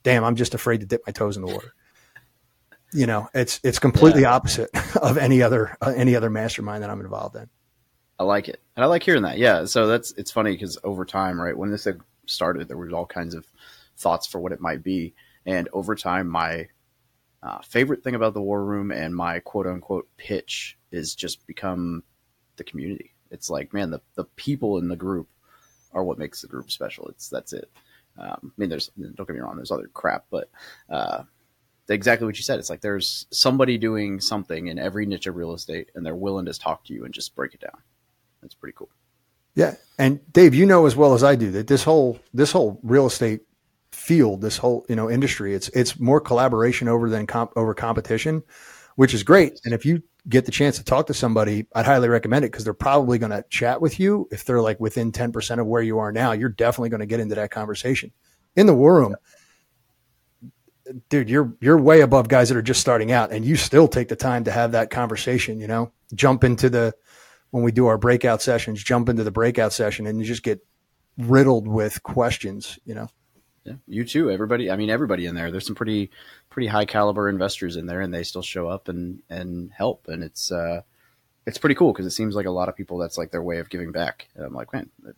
damn, 0.05 0.23
I'm 0.23 0.37
just 0.37 0.55
afraid 0.55 0.79
to 0.83 0.87
dip 0.87 1.03
my 1.05 1.13
toes 1.13 1.37
in 1.37 1.45
the 1.45 1.53
water 1.53 1.75
you 2.95 3.07
know, 3.07 3.29
it's 3.35 3.59
it's 3.65 3.81
completely 3.81 4.23
yeah. 4.23 4.33
opposite 4.33 4.71
of 5.03 5.19
any 5.19 5.43
other 5.43 5.77
uh, 5.83 5.93
any 5.97 6.15
other 6.15 6.31
mastermind 6.31 6.85
that 6.85 6.91
I'm 6.91 7.01
involved 7.01 7.35
in. 7.35 7.49
I 8.21 8.23
like 8.23 8.49
it, 8.49 8.63
and 8.77 8.85
I 8.85 8.87
like 8.87 9.03
hearing 9.03 9.25
that. 9.25 9.37
Yeah, 9.37 9.65
so 9.65 9.89
that's 9.89 10.13
it's 10.13 10.31
funny 10.31 10.53
because 10.53 10.79
over 10.85 11.05
time, 11.05 11.41
right 11.41 11.59
when 11.59 11.73
this 11.73 11.89
started, 12.27 12.69
there 12.69 12.77
was 12.77 12.93
all 12.93 13.05
kinds 13.05 13.35
of 13.35 13.45
thoughts 13.97 14.27
for 14.27 14.39
what 14.39 14.53
it 14.53 14.61
might 14.61 14.83
be, 14.83 15.15
and 15.47 15.69
over 15.73 15.95
time, 15.95 16.29
my 16.29 16.69
uh, 17.43 17.61
favorite 17.61 18.03
thing 18.03 18.15
about 18.15 18.35
the 18.35 18.41
war 18.41 18.65
room 18.65 18.91
and 18.91 19.15
my 19.15 19.39
quote 19.41 19.67
unquote 19.67 20.09
pitch 20.17 20.79
is 20.91 21.15
just 21.15 21.47
become 21.47 22.03
the 22.57 22.65
community. 22.65 23.13
It's 23.31 23.51
like, 23.51 23.73
man, 23.73 23.91
the 23.91 24.01
the 24.15 24.25
people 24.37 24.79
in 24.79 24.89
the 24.89 24.97
group 24.97 25.29
are 25.93 26.05
what 26.05 26.19
makes 26.19 26.41
the 26.41 26.49
group 26.49 26.71
special. 26.71 27.09
It's 27.09 27.29
that's 27.29 27.53
it. 27.53 27.71
Um, 28.19 28.53
I 28.57 28.57
mean, 28.57 28.69
there's 28.69 28.89
don't 28.97 29.27
get 29.27 29.35
me 29.35 29.41
wrong, 29.41 29.57
there's 29.57 29.73
other 29.73 29.91
crap, 29.93 30.27
but 30.31 30.49
uh, 30.89 31.25
exactly 31.89 32.27
what 32.27 32.37
you 32.37 32.43
said. 32.43 32.59
It's 32.59 32.71
like 32.71 32.81
there's 32.81 33.27
somebody 33.31 33.77
doing 33.77 34.21
something 34.21 34.69
in 34.69 34.79
every 34.79 35.05
niche 35.05 35.27
of 35.27 35.37
real 35.37 35.53
estate, 35.53 35.91
and 35.95 36.07
they're 36.07 36.15
willing 36.15 36.47
to 36.47 36.59
talk 36.59 36.85
to 36.85 36.95
you 36.95 37.05
and 37.05 37.13
just 37.13 37.35
break 37.35 37.55
it 37.55 37.61
down. 37.61 37.83
That's 38.41 38.55
pretty 38.55 38.75
cool. 38.77 38.91
Yeah, 39.55 39.75
and 39.99 40.21
Dave, 40.33 40.55
you 40.55 40.67
know 40.67 40.87
as 40.87 40.97
well 40.97 41.15
as 41.15 41.23
I 41.23 41.37
do 41.37 41.51
that 41.53 41.67
this 41.67 41.85
whole 41.85 42.19
this 42.33 42.53
whole 42.53 42.81
real 42.83 43.07
estate 43.07 43.43
field, 44.05 44.43
this 44.43 44.59
whole 44.59 44.85
you 44.89 44.97
know 44.97 45.11
industry, 45.11 45.55
it's 45.55 45.69
it's 45.71 45.99
more 45.99 46.21
collaboration 46.21 46.89
over 46.89 47.09
than 47.09 47.27
comp, 47.27 47.53
over 47.57 47.75
competition, 47.75 48.43
which 48.97 49.15
is 49.15 49.23
great. 49.23 49.61
And 49.65 49.73
if 49.73 49.87
you 49.87 50.03
get 50.29 50.45
the 50.45 50.53
chance 50.53 50.77
to 50.79 50.85
talk 50.85 51.07
to 51.07 51.15
somebody, 51.15 51.67
I'd 51.75 51.87
highly 51.87 52.09
recommend 52.09 52.45
it 52.45 52.53
because 52.53 52.65
they're 52.65 52.75
probably 52.75 53.19
going 53.19 53.33
to 53.33 53.45
chat 53.51 53.81
with 53.81 53.99
you. 53.99 54.29
If 54.31 54.45
they're 54.45 54.61
like 54.61 54.79
within 54.81 55.11
ten 55.11 55.33
percent 55.33 55.61
of 55.61 55.67
where 55.67 55.83
you 55.83 55.99
are 55.99 56.13
now, 56.13 56.33
you're 56.33 56.51
definitely 56.51 56.91
going 56.91 57.01
to 57.01 57.07
get 57.07 57.21
into 57.21 57.35
that 57.37 57.51
conversation 57.51 58.13
in 58.57 58.67
the 58.67 58.75
war 58.75 58.97
room. 58.97 59.17
Dude, 61.09 61.31
you're 61.31 61.55
you're 61.61 61.79
way 61.79 62.03
above 62.03 62.29
guys 62.29 62.51
that 62.51 62.59
are 62.59 62.63
just 62.63 62.81
starting 62.81 63.11
out, 63.11 63.33
and 63.33 63.43
you 63.45 63.57
still 63.57 63.89
take 63.89 64.09
the 64.09 64.17
time 64.17 64.45
to 64.45 64.51
have 64.51 64.73
that 64.73 64.91
conversation. 64.91 65.59
You 65.61 65.67
know, 65.67 65.93
jump 66.15 66.45
into 66.45 66.69
the 66.69 66.95
when 67.51 67.65
we 67.65 67.73
do 67.73 67.87
our 67.87 67.97
breakout 67.97 68.43
sessions, 68.43 68.83
jump 68.85 69.09
into 69.09 69.25
the 69.25 69.31
breakout 69.31 69.73
session, 69.73 70.07
and 70.07 70.19
you 70.21 70.27
just 70.27 70.43
get 70.43 70.61
riddled 71.17 71.67
with 71.67 72.03
questions. 72.03 72.79
You 72.85 72.95
know. 72.95 73.09
Yeah, 73.65 73.75
you 73.87 74.05
too. 74.05 74.31
Everybody. 74.31 74.71
I 74.71 74.77
mean, 74.77 74.91
everybody 74.91 75.27
in 75.27 75.35
there. 75.35 75.51
There's 75.51 75.67
some 75.67 75.75
pretty 75.75 76.11
pretty 76.51 76.69
high 76.69 76.85
caliber 76.85 77.29
investors 77.29 77.77
in 77.77 77.87
there, 77.87 78.03
and 78.03 78.13
they 78.13 78.23
still 78.23 78.43
show 78.43 78.69
up 78.69 78.89
and 78.89 79.23
and 79.31 79.73
help, 79.73 80.07
and 80.09 80.23
it's 80.23 80.53
uh 80.53 80.83
it's 81.47 81.59
pretty 81.59 81.75
cool 81.75 81.93
because 81.93 82.07
it 82.07 82.11
seems 82.11 82.35
like 82.35 82.47
a 82.47 82.51
lot 82.51 82.69
of 82.69 82.77
people 82.77 82.99
that's 82.99 83.19
like 83.19 83.31
their 83.31 83.43
way 83.43 83.59
of 83.59 83.71
giving 83.71 83.93
back. 83.93 84.29
And 84.35 84.45
I'm 84.45 84.55
like, 84.55 84.73
man, 84.73 84.89
like, 85.03 85.15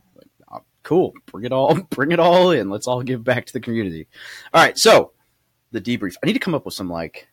oh, 0.53 0.63
cool. 0.83 1.15
Bring 1.27 1.45
it 1.45 1.53
all, 1.53 1.75
bring 1.91 2.13
it 2.13 2.21
all 2.21 2.51
in. 2.51 2.71
Let's 2.71 2.87
all 2.87 3.03
give 3.03 3.25
back 3.25 3.47
to 3.47 3.53
the 3.53 3.61
community. 3.61 4.07
All 4.53 4.63
right, 4.63 4.79
so 4.79 5.13
the 5.73 5.81
debrief. 5.81 6.15
I 6.23 6.27
need 6.27 6.35
to 6.35 6.39
come 6.39 6.55
up 6.55 6.65
with 6.65 6.75
some 6.75 6.91
like 6.91 7.29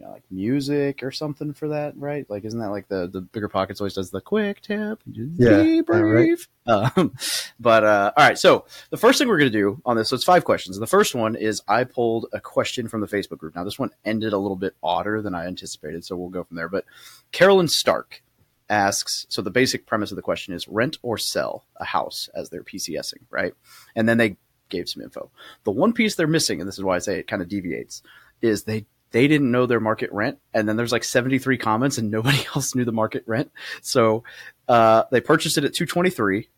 you 0.00 0.06
know, 0.06 0.12
like 0.12 0.24
music 0.30 1.02
or 1.02 1.10
something 1.10 1.52
for 1.52 1.68
that, 1.68 1.94
right? 1.96 2.28
Like, 2.30 2.46
isn't 2.46 2.58
that 2.58 2.70
like 2.70 2.88
the 2.88 3.06
the 3.06 3.20
BiggerPockets 3.20 3.80
always 3.80 3.92
does 3.92 4.10
the 4.10 4.22
quick 4.22 4.62
tip, 4.62 5.02
yeah, 5.06 5.50
debrief? 5.50 6.48
Right. 6.66 6.92
Um, 6.96 7.14
but 7.60 7.84
uh, 7.84 8.12
all 8.16 8.28
right, 8.28 8.38
so 8.38 8.64
the 8.88 8.96
first 8.96 9.18
thing 9.18 9.28
we're 9.28 9.38
gonna 9.38 9.50
do 9.50 9.80
on 9.84 9.96
this, 9.96 10.08
so 10.08 10.14
it's 10.14 10.24
five 10.24 10.44
questions. 10.44 10.78
The 10.78 10.86
first 10.86 11.14
one 11.14 11.36
is 11.36 11.62
I 11.68 11.84
pulled 11.84 12.26
a 12.32 12.40
question 12.40 12.88
from 12.88 13.02
the 13.02 13.06
Facebook 13.06 13.38
group. 13.38 13.54
Now 13.54 13.64
this 13.64 13.78
one 13.78 13.90
ended 14.04 14.32
a 14.32 14.38
little 14.38 14.56
bit 14.56 14.74
odder 14.82 15.20
than 15.20 15.34
I 15.34 15.46
anticipated, 15.46 16.04
so 16.04 16.16
we'll 16.16 16.30
go 16.30 16.44
from 16.44 16.56
there. 16.56 16.68
But 16.68 16.86
Carolyn 17.30 17.68
Stark 17.68 18.22
asks, 18.70 19.26
so 19.28 19.42
the 19.42 19.50
basic 19.50 19.84
premise 19.84 20.12
of 20.12 20.16
the 20.16 20.22
question 20.22 20.54
is 20.54 20.66
rent 20.66 20.96
or 21.02 21.18
sell 21.18 21.66
a 21.76 21.84
house 21.84 22.30
as 22.34 22.48
they're 22.48 22.62
PCSing, 22.62 23.24
right? 23.28 23.52
And 23.94 24.08
then 24.08 24.16
they 24.16 24.36
gave 24.70 24.88
some 24.88 25.02
info. 25.02 25.30
The 25.64 25.72
one 25.72 25.92
piece 25.92 26.14
they're 26.14 26.26
missing, 26.26 26.60
and 26.60 26.68
this 26.68 26.78
is 26.78 26.84
why 26.84 26.96
I 26.96 27.00
say 27.00 27.18
it 27.18 27.26
kind 27.26 27.42
of 27.42 27.48
deviates, 27.48 28.02
is 28.40 28.62
they 28.62 28.86
they 29.12 29.26
didn't 29.28 29.50
know 29.50 29.66
their 29.66 29.80
market 29.80 30.12
rent, 30.12 30.38
and 30.54 30.68
then 30.68 30.76
there's 30.76 30.92
like 30.92 31.04
73 31.04 31.58
comments, 31.58 31.98
and 31.98 32.10
nobody 32.10 32.38
else 32.54 32.74
knew 32.74 32.84
the 32.84 32.92
market 32.92 33.24
rent. 33.26 33.50
So 33.82 34.24
uh, 34.68 35.04
they 35.10 35.20
purchased 35.20 35.58
it 35.58 35.64
at 35.64 35.74
223. 35.74 36.48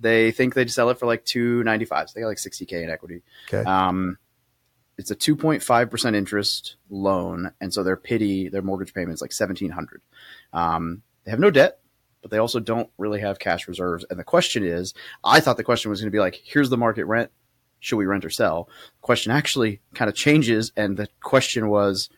They 0.00 0.30
think 0.30 0.54
they'd 0.54 0.70
sell 0.70 0.90
it 0.90 0.98
for 0.98 1.06
like 1.06 1.24
295. 1.24 2.10
So 2.10 2.12
they 2.14 2.20
got 2.20 2.28
like 2.28 2.38
60k 2.38 2.84
in 2.84 2.90
equity. 2.90 3.22
Okay. 3.52 3.68
Um, 3.68 4.16
it's 4.96 5.10
a 5.10 5.16
2.5% 5.16 6.14
interest 6.14 6.76
loan, 6.90 7.52
and 7.60 7.72
so 7.72 7.82
their 7.82 7.96
PITI, 7.96 8.48
their 8.48 8.62
mortgage 8.62 8.94
payment 8.94 9.14
is 9.14 9.20
like 9.20 9.32
1700. 9.32 10.02
Um, 10.52 11.02
they 11.24 11.30
have 11.30 11.40
no 11.40 11.50
debt 11.50 11.80
but 12.20 12.30
they 12.30 12.38
also 12.38 12.60
don't 12.60 12.90
really 12.98 13.20
have 13.20 13.38
cash 13.38 13.68
reserves. 13.68 14.04
And 14.10 14.18
the 14.18 14.24
question 14.24 14.64
is, 14.64 14.94
I 15.24 15.40
thought 15.40 15.56
the 15.56 15.64
question 15.64 15.90
was 15.90 16.00
going 16.00 16.10
to 16.10 16.14
be 16.14 16.20
like, 16.20 16.40
here's 16.44 16.70
the 16.70 16.76
market 16.76 17.04
rent 17.04 17.30
should 17.80 17.96
we 17.96 18.06
rent 18.06 18.24
or 18.24 18.30
sell? 18.30 18.68
The 19.00 19.02
question 19.02 19.32
actually 19.32 19.80
kind 19.94 20.08
of 20.08 20.14
changes, 20.14 20.72
and 20.76 20.96
the 20.96 21.08
question 21.20 21.68
was, 21.68 22.08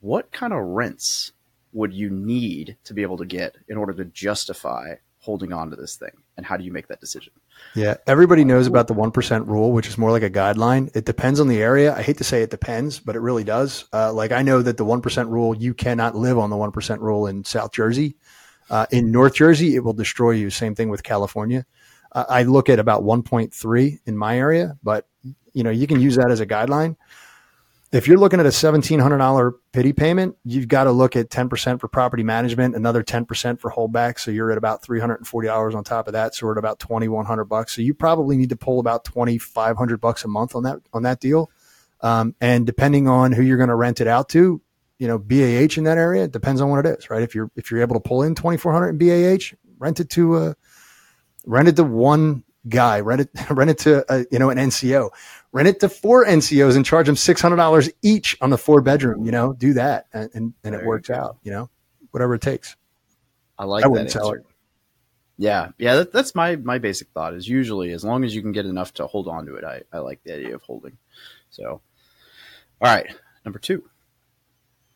what 0.00 0.32
kind 0.32 0.52
of 0.52 0.60
rents 0.60 1.32
would 1.72 1.92
you 1.92 2.10
need 2.10 2.76
to 2.84 2.94
be 2.94 3.02
able 3.02 3.16
to 3.18 3.24
get 3.24 3.56
in 3.68 3.76
order 3.76 3.92
to 3.94 4.04
justify 4.04 4.96
holding 5.18 5.52
on 5.52 5.70
to 5.70 5.76
this 5.76 5.96
thing? 5.96 6.10
And 6.36 6.44
how 6.44 6.56
do 6.56 6.64
you 6.64 6.72
make 6.72 6.88
that 6.88 7.00
decision? 7.00 7.32
Yeah, 7.74 7.96
everybody 8.06 8.44
knows 8.44 8.66
about 8.66 8.88
the 8.88 8.94
1% 8.94 9.46
rule, 9.46 9.72
which 9.72 9.86
is 9.86 9.96
more 9.96 10.10
like 10.10 10.22
a 10.22 10.30
guideline. 10.30 10.94
It 10.96 11.04
depends 11.04 11.40
on 11.40 11.48
the 11.48 11.62
area. 11.62 11.94
I 11.94 12.02
hate 12.02 12.18
to 12.18 12.24
say 12.24 12.42
it 12.42 12.50
depends, 12.50 12.98
but 12.98 13.16
it 13.16 13.20
really 13.20 13.44
does. 13.44 13.84
Uh, 13.92 14.12
like 14.12 14.32
I 14.32 14.42
know 14.42 14.62
that 14.62 14.76
the 14.76 14.84
1% 14.84 15.28
rule, 15.28 15.56
you 15.56 15.74
cannot 15.74 16.16
live 16.16 16.38
on 16.38 16.50
the 16.50 16.56
1% 16.56 16.98
rule 16.98 17.26
in 17.26 17.44
South 17.44 17.72
Jersey. 17.72 18.16
Uh, 18.70 18.86
in 18.90 19.12
North 19.12 19.34
Jersey, 19.34 19.76
it 19.76 19.84
will 19.84 19.92
destroy 19.92 20.32
you. 20.32 20.50
Same 20.50 20.74
thing 20.74 20.88
with 20.88 21.02
California. 21.02 21.66
I 22.14 22.42
look 22.42 22.68
at 22.68 22.78
about 22.78 23.02
1.3 23.02 24.00
in 24.06 24.16
my 24.16 24.38
area, 24.38 24.76
but 24.82 25.06
you 25.52 25.62
know 25.62 25.70
you 25.70 25.86
can 25.86 26.00
use 26.00 26.16
that 26.16 26.30
as 26.30 26.40
a 26.40 26.46
guideline. 26.46 26.96
If 27.92 28.08
you're 28.08 28.16
looking 28.16 28.40
at 28.40 28.46
a 28.46 28.48
$1,700 28.48 29.52
PITI 29.72 29.92
payment, 29.92 30.36
you've 30.44 30.66
got 30.66 30.84
to 30.84 30.92
look 30.92 31.14
at 31.14 31.28
10% 31.28 31.78
for 31.78 31.88
property 31.88 32.22
management, 32.22 32.74
another 32.74 33.04
10% 33.04 33.60
for 33.60 33.70
holdback. 33.70 34.18
So 34.18 34.30
you're 34.30 34.50
at 34.50 34.56
about 34.56 34.82
$340 34.82 35.74
on 35.74 35.84
top 35.84 36.06
of 36.06 36.14
that. 36.14 36.34
So 36.34 36.46
we're 36.46 36.52
at 36.52 36.58
about 36.58 36.78
2,100 36.78 37.44
bucks. 37.44 37.76
So 37.76 37.82
you 37.82 37.92
probably 37.92 38.38
need 38.38 38.48
to 38.48 38.56
pull 38.56 38.80
about 38.80 39.04
2,500 39.04 40.00
bucks 40.00 40.24
a 40.24 40.28
month 40.28 40.56
on 40.56 40.62
that, 40.62 40.78
on 40.94 41.02
that 41.02 41.20
deal. 41.20 41.50
Um, 42.00 42.34
and 42.40 42.66
depending 42.66 43.08
on 43.08 43.30
who 43.30 43.42
you're 43.42 43.58
going 43.58 43.68
to 43.68 43.76
rent 43.76 44.00
it 44.00 44.06
out 44.06 44.30
to, 44.30 44.62
you 44.98 45.06
know, 45.06 45.18
BAH 45.18 45.76
in 45.76 45.84
that 45.84 45.98
area, 45.98 46.24
it 46.24 46.32
depends 46.32 46.62
on 46.62 46.70
what 46.70 46.86
it 46.86 46.98
is, 46.98 47.10
right? 47.10 47.22
If 47.22 47.34
you're, 47.34 47.50
if 47.56 47.70
you're 47.70 47.82
able 47.82 47.96
to 47.96 48.00
pull 48.00 48.22
in 48.22 48.34
2,400 48.34 48.88
in 48.88 48.98
BAH, 48.98 49.54
rent 49.78 50.00
it 50.00 50.08
to, 50.10 50.34
uh, 50.36 50.54
rent 51.46 51.68
it 51.68 51.76
to 51.76 51.84
one 51.84 52.44
guy, 52.68 53.00
rent 53.00 53.22
it, 53.22 53.30
rent 53.50 53.70
it 53.70 53.78
to, 53.78 54.12
uh, 54.12 54.24
you 54.30 54.38
know, 54.38 54.50
an 54.50 54.58
NCO 54.58 55.10
rent 55.52 55.68
it 55.68 55.80
to 55.80 55.88
four 55.88 56.24
NCOs 56.24 56.76
and 56.76 56.84
charge 56.84 57.06
them 57.06 57.16
six 57.16 57.40
hundred 57.40 57.56
dollars 57.56 57.90
each 58.02 58.36
on 58.40 58.50
the 58.50 58.58
four 58.58 58.80
bedroom. 58.80 59.24
You 59.24 59.32
know, 59.32 59.52
do 59.52 59.74
that, 59.74 60.06
and 60.12 60.30
and, 60.34 60.54
and 60.64 60.74
it 60.74 60.84
works 60.84 61.10
out. 61.10 61.38
You 61.42 61.52
know, 61.52 61.70
whatever 62.10 62.34
it 62.34 62.40
takes. 62.40 62.76
I 63.58 63.64
like 63.64 63.84
I 63.84 63.88
that 63.88 64.00
answer. 64.00 64.42
Yeah, 65.38 65.70
yeah, 65.78 65.96
that, 65.96 66.12
that's 66.12 66.34
my 66.34 66.56
my 66.56 66.78
basic 66.78 67.08
thought. 67.08 67.34
Is 67.34 67.48
usually 67.48 67.92
as 67.92 68.04
long 68.04 68.24
as 68.24 68.34
you 68.34 68.42
can 68.42 68.52
get 68.52 68.66
enough 68.66 68.94
to 68.94 69.06
hold 69.06 69.28
on 69.28 69.46
to 69.46 69.56
it, 69.56 69.64
I 69.64 69.82
I 69.92 69.98
like 69.98 70.22
the 70.24 70.34
idea 70.34 70.54
of 70.54 70.62
holding. 70.62 70.96
So, 71.50 71.64
all 71.70 71.80
right, 72.80 73.06
number 73.44 73.58
two, 73.58 73.88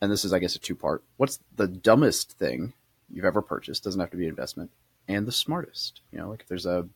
and 0.00 0.10
this 0.10 0.24
is 0.24 0.32
I 0.32 0.38
guess 0.38 0.56
a 0.56 0.58
two 0.58 0.74
part. 0.74 1.04
What's 1.16 1.38
the 1.54 1.68
dumbest 1.68 2.32
thing 2.32 2.72
you've 3.10 3.24
ever 3.24 3.42
purchased? 3.42 3.84
Doesn't 3.84 4.00
have 4.00 4.10
to 4.10 4.16
be 4.16 4.24
an 4.24 4.30
investment, 4.30 4.70
and 5.08 5.26
the 5.26 5.32
smartest. 5.32 6.00
You 6.12 6.18
know, 6.18 6.30
like 6.30 6.42
if 6.42 6.48
there's 6.48 6.66
a 6.66 6.88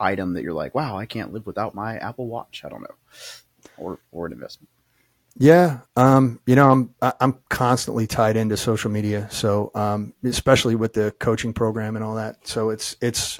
item 0.00 0.34
that 0.34 0.42
you're 0.42 0.52
like, 0.52 0.74
wow, 0.74 0.96
I 0.96 1.06
can't 1.06 1.32
live 1.32 1.46
without 1.46 1.74
my 1.74 1.96
Apple 1.98 2.26
Watch. 2.26 2.62
I 2.64 2.68
don't 2.68 2.82
know, 2.82 2.94
or 3.76 3.98
or 4.12 4.26
an 4.26 4.32
investment. 4.32 4.68
Yeah, 5.40 5.80
um, 5.94 6.40
you 6.46 6.56
know, 6.56 6.70
I'm 6.70 6.94
I'm 7.20 7.38
constantly 7.48 8.08
tied 8.08 8.36
into 8.36 8.56
social 8.56 8.90
media, 8.90 9.28
so 9.30 9.70
um, 9.74 10.12
especially 10.24 10.74
with 10.74 10.94
the 10.94 11.12
coaching 11.20 11.52
program 11.52 11.94
and 11.94 12.04
all 12.04 12.16
that. 12.16 12.46
So 12.46 12.70
it's 12.70 12.96
it's 13.00 13.38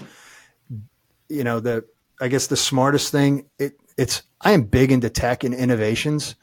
you 1.28 1.42
know 1.42 1.58
the 1.58 1.84
I 2.20 2.28
guess 2.28 2.46
the 2.46 2.56
smartest 2.56 3.10
thing 3.10 3.46
it 3.58 3.74
it's 3.96 4.22
I 4.40 4.52
am 4.52 4.62
big 4.62 4.92
into 4.92 5.10
tech 5.10 5.42
and 5.42 5.52
innovations. 5.52 6.36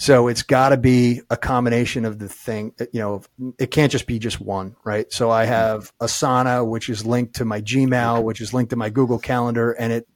So 0.00 0.28
it's 0.28 0.42
got 0.42 0.70
to 0.70 0.78
be 0.78 1.20
a 1.28 1.36
combination 1.36 2.06
of 2.06 2.18
the 2.18 2.26
thing, 2.26 2.72
you 2.90 3.00
know, 3.00 3.22
it 3.58 3.70
can't 3.70 3.92
just 3.92 4.06
be 4.06 4.18
just 4.18 4.40
one, 4.40 4.74
right? 4.82 5.12
So 5.12 5.30
I 5.30 5.42
mm-hmm. 5.42 5.52
have 5.52 5.92
Asana, 5.98 6.66
which 6.66 6.88
is 6.88 7.04
linked 7.04 7.34
to 7.34 7.44
my 7.44 7.60
Gmail, 7.60 8.22
which 8.22 8.40
is 8.40 8.54
linked 8.54 8.70
to 8.70 8.76
my 8.76 8.88
Google 8.88 9.18
Calendar, 9.18 9.72
and 9.72 9.92
it 9.92 10.08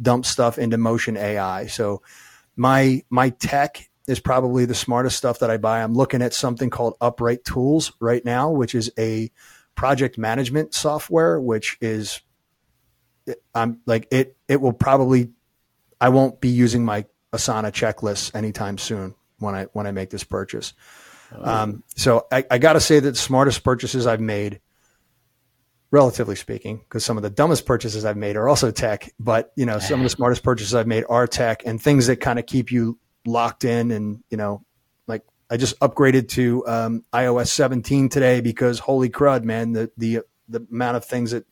dumps 0.00 0.28
stuff 0.28 0.58
into 0.58 0.78
Motion 0.78 1.16
AI. 1.16 1.66
So 1.66 2.02
my 2.54 3.02
my 3.10 3.30
tech 3.30 3.90
is 4.06 4.20
probably 4.20 4.64
the 4.64 4.76
smartest 4.76 5.16
stuff 5.16 5.40
that 5.40 5.50
I 5.50 5.56
buy. 5.56 5.82
I'm 5.82 5.94
looking 5.94 6.22
at 6.22 6.34
something 6.34 6.70
called 6.70 6.94
Upright 7.00 7.44
Tools 7.44 7.92
right 7.98 8.24
now, 8.24 8.48
which 8.52 8.76
is 8.76 8.92
a 8.96 9.28
project 9.74 10.18
management 10.18 10.72
software, 10.72 11.40
which 11.40 11.78
is 11.80 12.20
I'm 13.56 13.80
like 13.86 14.06
it 14.12 14.36
it 14.46 14.60
will 14.60 14.72
probably 14.72 15.32
I 16.00 16.10
won't 16.10 16.40
be 16.40 16.50
using 16.50 16.84
my 16.84 17.06
Asana 17.32 17.72
checklists 17.72 18.32
anytime 18.36 18.78
soon 18.78 19.16
when 19.42 19.54
I 19.54 19.64
when 19.72 19.86
I 19.86 19.92
make 19.92 20.10
this 20.10 20.24
purchase. 20.24 20.72
Oh. 21.34 21.50
Um, 21.50 21.82
so 21.96 22.26
I, 22.30 22.44
I 22.50 22.58
got 22.58 22.74
to 22.74 22.80
say 22.80 23.00
that 23.00 23.10
the 23.10 23.16
smartest 23.16 23.64
purchases 23.64 24.06
I've 24.06 24.20
made, 24.20 24.60
relatively 25.90 26.36
speaking, 26.36 26.78
because 26.78 27.04
some 27.04 27.16
of 27.16 27.22
the 27.22 27.30
dumbest 27.30 27.66
purchases 27.66 28.04
I've 28.04 28.16
made 28.16 28.36
are 28.36 28.48
also 28.48 28.70
tech. 28.70 29.10
But 29.18 29.52
you 29.56 29.66
know, 29.66 29.78
some 29.78 30.00
of 30.00 30.04
the 30.04 30.10
smartest 30.16 30.42
purchases 30.42 30.74
I've 30.74 30.86
made 30.86 31.04
are 31.08 31.26
tech 31.26 31.62
and 31.66 31.80
things 31.80 32.06
that 32.06 32.16
kind 32.16 32.38
of 32.38 32.46
keep 32.46 32.70
you 32.70 32.98
locked 33.26 33.64
in. 33.64 33.90
And 33.90 34.22
you 34.30 34.36
know, 34.36 34.64
like 35.06 35.22
I 35.50 35.56
just 35.56 35.78
upgraded 35.80 36.28
to 36.30 36.66
um, 36.66 37.04
iOS 37.12 37.48
17 37.48 38.08
today 38.08 38.40
because 38.40 38.78
holy 38.78 39.10
crud, 39.10 39.44
man, 39.44 39.72
the 39.72 39.90
the 39.96 40.20
the 40.48 40.66
amount 40.70 40.96
of 40.96 41.04
things 41.04 41.30
that 41.30 41.46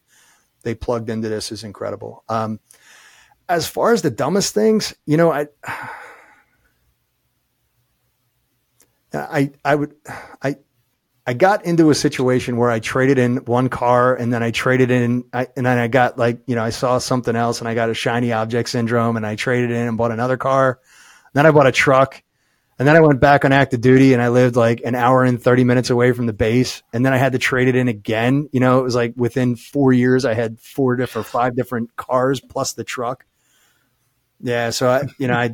they 0.62 0.74
plugged 0.74 1.08
into 1.08 1.28
this 1.28 1.52
is 1.52 1.64
incredible. 1.64 2.24
Um, 2.28 2.60
as 3.48 3.66
far 3.66 3.92
as 3.92 4.02
the 4.02 4.10
dumbest 4.10 4.54
things, 4.54 4.94
you 5.06 5.16
know, 5.16 5.32
I 5.32 5.48
I 9.12 9.52
I 9.64 9.74
would 9.74 9.94
I 10.42 10.56
I 11.26 11.34
got 11.34 11.64
into 11.64 11.90
a 11.90 11.94
situation 11.94 12.56
where 12.56 12.70
I 12.70 12.80
traded 12.80 13.18
in 13.18 13.38
one 13.38 13.68
car 13.68 14.14
and 14.14 14.32
then 14.32 14.42
I 14.42 14.50
traded 14.50 14.90
in 14.90 15.24
I, 15.32 15.48
and 15.56 15.66
then 15.66 15.78
I 15.78 15.88
got 15.88 16.18
like 16.18 16.40
you 16.46 16.54
know 16.54 16.64
I 16.64 16.70
saw 16.70 16.98
something 16.98 17.36
else 17.36 17.60
and 17.60 17.68
I 17.68 17.74
got 17.74 17.90
a 17.90 17.94
shiny 17.94 18.32
object 18.32 18.68
syndrome 18.68 19.16
and 19.16 19.26
I 19.26 19.36
traded 19.36 19.70
in 19.70 19.88
and 19.88 19.96
bought 19.98 20.12
another 20.12 20.36
car. 20.36 20.80
Then 21.32 21.46
I 21.46 21.50
bought 21.50 21.66
a 21.66 21.72
truck 21.72 22.22
and 22.80 22.88
then 22.88 22.96
I 22.96 23.00
went 23.00 23.20
back 23.20 23.44
on 23.44 23.52
active 23.52 23.82
duty 23.82 24.14
and 24.14 24.22
I 24.22 24.28
lived 24.28 24.56
like 24.56 24.80
an 24.86 24.94
hour 24.94 25.22
and 25.22 25.40
30 25.40 25.64
minutes 25.64 25.90
away 25.90 26.12
from 26.12 26.24
the 26.24 26.32
base. 26.32 26.82
And 26.94 27.04
then 27.04 27.12
I 27.12 27.18
had 27.18 27.32
to 27.32 27.38
trade 27.38 27.68
it 27.68 27.76
in 27.76 27.88
again. 27.88 28.48
You 28.52 28.60
know, 28.60 28.80
it 28.80 28.82
was 28.82 28.94
like 28.94 29.12
within 29.18 29.54
four 29.54 29.92
years, 29.92 30.24
I 30.24 30.32
had 30.32 30.58
four 30.58 30.96
different, 30.96 31.26
five 31.26 31.54
different 31.54 31.94
cars 31.96 32.40
plus 32.40 32.72
the 32.72 32.82
truck. 32.82 33.26
Yeah. 34.40 34.70
So 34.70 34.88
I, 34.88 35.02
you 35.18 35.28
know, 35.28 35.34
I, 35.34 35.50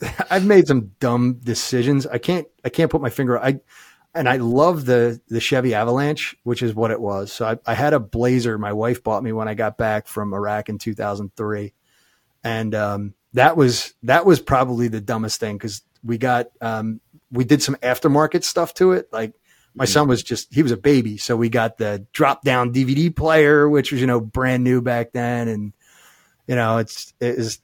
I've 0.30 0.46
made 0.46 0.66
some 0.66 0.92
dumb 1.00 1.34
decisions. 1.42 2.06
I 2.06 2.18
can't 2.18 2.46
I 2.64 2.68
can't 2.68 2.90
put 2.90 3.00
my 3.00 3.10
finger. 3.10 3.38
I 3.38 3.60
and 4.14 4.28
I 4.28 4.36
love 4.36 4.86
the 4.86 5.20
the 5.28 5.40
Chevy 5.40 5.74
Avalanche, 5.74 6.36
which 6.42 6.62
is 6.62 6.74
what 6.74 6.90
it 6.90 7.00
was. 7.00 7.32
So 7.32 7.46
I, 7.46 7.58
I 7.66 7.74
had 7.74 7.92
a 7.92 8.00
Blazer 8.00 8.58
my 8.58 8.72
wife 8.72 9.02
bought 9.02 9.22
me 9.22 9.32
when 9.32 9.48
I 9.48 9.54
got 9.54 9.78
back 9.78 10.06
from 10.06 10.34
Iraq 10.34 10.68
in 10.68 10.78
2003, 10.78 11.72
and 12.42 12.74
um, 12.74 13.14
that 13.34 13.56
was 13.56 13.94
that 14.02 14.26
was 14.26 14.40
probably 14.40 14.88
the 14.88 15.00
dumbest 15.00 15.38
thing 15.40 15.56
because 15.56 15.82
we 16.02 16.18
got 16.18 16.48
um, 16.60 17.00
we 17.30 17.44
did 17.44 17.62
some 17.62 17.76
aftermarket 17.76 18.44
stuff 18.44 18.74
to 18.74 18.92
it. 18.92 19.08
Like 19.12 19.34
my 19.74 19.84
mm-hmm. 19.84 19.92
son 19.92 20.08
was 20.08 20.22
just 20.22 20.52
he 20.52 20.62
was 20.62 20.72
a 20.72 20.76
baby, 20.76 21.16
so 21.16 21.36
we 21.36 21.48
got 21.48 21.78
the 21.78 22.06
drop 22.12 22.42
down 22.42 22.72
DVD 22.72 23.14
player, 23.14 23.68
which 23.68 23.92
was 23.92 24.00
you 24.00 24.06
know 24.06 24.20
brand 24.20 24.64
new 24.64 24.82
back 24.82 25.12
then, 25.12 25.46
and 25.48 25.72
you 26.48 26.56
know 26.56 26.78
it's 26.78 27.14
it 27.20 27.36
is 27.36 27.60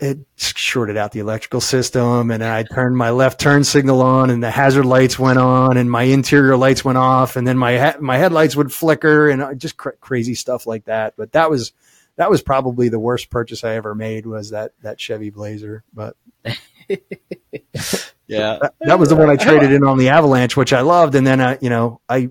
it 0.00 0.18
shorted 0.36 0.96
out 0.96 1.12
the 1.12 1.20
electrical 1.20 1.60
system 1.60 2.30
and 2.30 2.44
I 2.44 2.62
turned 2.62 2.96
my 2.96 3.10
left 3.10 3.40
turn 3.40 3.64
signal 3.64 4.02
on 4.02 4.30
and 4.30 4.42
the 4.42 4.50
hazard 4.50 4.86
lights 4.86 5.18
went 5.18 5.38
on 5.38 5.76
and 5.76 5.90
my 5.90 6.04
interior 6.04 6.56
lights 6.56 6.84
went 6.84 6.98
off 6.98 7.36
and 7.36 7.46
then 7.46 7.58
my 7.58 7.76
ha- 7.76 7.96
my 8.00 8.16
headlights 8.16 8.54
would 8.54 8.72
flicker 8.72 9.28
and 9.28 9.42
uh, 9.42 9.54
just 9.54 9.76
cr- 9.76 9.90
crazy 10.00 10.34
stuff 10.34 10.66
like 10.66 10.84
that. 10.84 11.14
But 11.16 11.32
that 11.32 11.50
was 11.50 11.72
that 12.16 12.30
was 12.30 12.40
probably 12.42 12.88
the 12.88 13.00
worst 13.00 13.30
purchase 13.30 13.64
I 13.64 13.74
ever 13.74 13.94
made 13.94 14.26
was 14.26 14.50
that 14.50 14.72
that 14.82 15.00
Chevy 15.00 15.30
Blazer 15.30 15.82
but 15.92 16.16
yeah. 18.26 18.58
That, 18.60 18.74
that, 18.80 18.98
was 18.98 19.08
the 19.08 19.16
one 19.16 19.28
I 19.28 19.36
traded 19.36 19.72
in 19.72 19.84
on 19.84 19.98
the 19.98 20.10
Avalanche 20.10 20.56
which 20.56 20.72
I 20.72 20.82
loved 20.82 21.16
and 21.16 21.26
then 21.26 21.40
I 21.40 21.58
you 21.60 21.70
know 21.70 22.00
I 22.08 22.30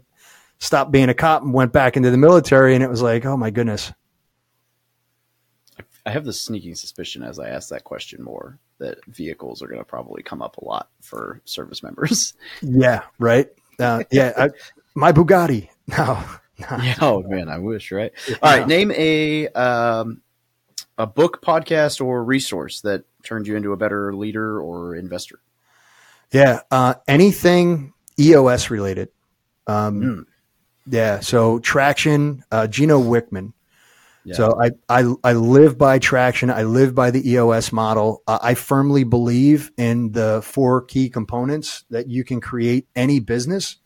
stopped 0.59 0.91
being 0.91 1.09
a 1.09 1.13
cop 1.13 1.41
and 1.41 1.53
went 1.53 1.73
back 1.73 1.97
into 1.97 2.09
the 2.09 2.17
military 2.17 2.73
and 2.73 2.83
it 2.83 2.89
was 2.89 3.01
like 3.01 3.25
oh 3.25 3.35
my 3.35 3.49
goodness 3.49 3.91
I 6.05 6.11
have 6.11 6.25
the 6.25 6.33
sneaking 6.33 6.75
suspicion 6.75 7.23
as 7.23 7.39
I 7.39 7.49
ask 7.49 7.69
that 7.69 7.83
question 7.83 8.23
more 8.23 8.57
that 8.79 9.03
vehicles 9.05 9.61
are 9.61 9.67
going 9.67 9.79
to 9.79 9.85
probably 9.85 10.23
come 10.23 10.41
up 10.41 10.57
a 10.57 10.65
lot 10.65 10.89
for 11.01 11.41
service 11.45 11.83
members. 11.83 12.33
Yeah, 12.61 13.03
right. 13.19 13.47
Uh, 13.79 14.03
yeah, 14.11 14.33
I, 14.37 14.49
my 14.95 15.11
Bugatti. 15.11 15.69
No. 15.97 16.23
Yeah, 16.59 16.95
oh 16.99 17.23
man, 17.23 17.47
I 17.47 17.57
wish. 17.57 17.89
Right. 17.89 18.11
All 18.43 18.57
right. 18.57 18.67
Name 18.67 18.91
a 18.91 19.47
um, 19.47 20.21
a 20.97 21.07
book, 21.07 21.41
podcast, 21.41 22.05
or 22.05 22.21
resource 22.21 22.81
that 22.81 23.05
turned 23.23 23.47
you 23.47 23.55
into 23.55 23.71
a 23.71 23.77
better 23.77 24.13
leader 24.13 24.59
or 24.59 24.93
investor. 24.93 25.39
Yeah, 26.33 26.59
uh, 26.69 26.95
anything 27.07 27.93
EOS 28.19 28.69
related. 28.69 29.07
Um, 29.67 30.01
mm. 30.01 30.25
Yeah, 30.85 31.21
so 31.21 31.59
traction. 31.59 32.43
Uh, 32.51 32.67
Gino 32.67 33.01
Wickman 33.01 33.53
so 34.33 34.59
I, 34.61 34.71
I, 34.89 35.13
I 35.23 35.33
live 35.33 35.77
by 35.77 35.99
traction. 35.99 36.49
I 36.49 36.63
live 36.63 36.93
by 36.93 37.11
the 37.11 37.31
EOS 37.31 37.71
model. 37.71 38.21
Uh, 38.27 38.39
I 38.41 38.53
firmly 38.53 39.03
believe 39.03 39.71
in 39.77 40.11
the 40.11 40.41
four 40.43 40.83
key 40.83 41.09
components 41.09 41.85
that 41.89 42.07
you 42.07 42.23
can 42.23 42.41
create 42.41 42.87
any 42.95 43.19
business 43.19 43.77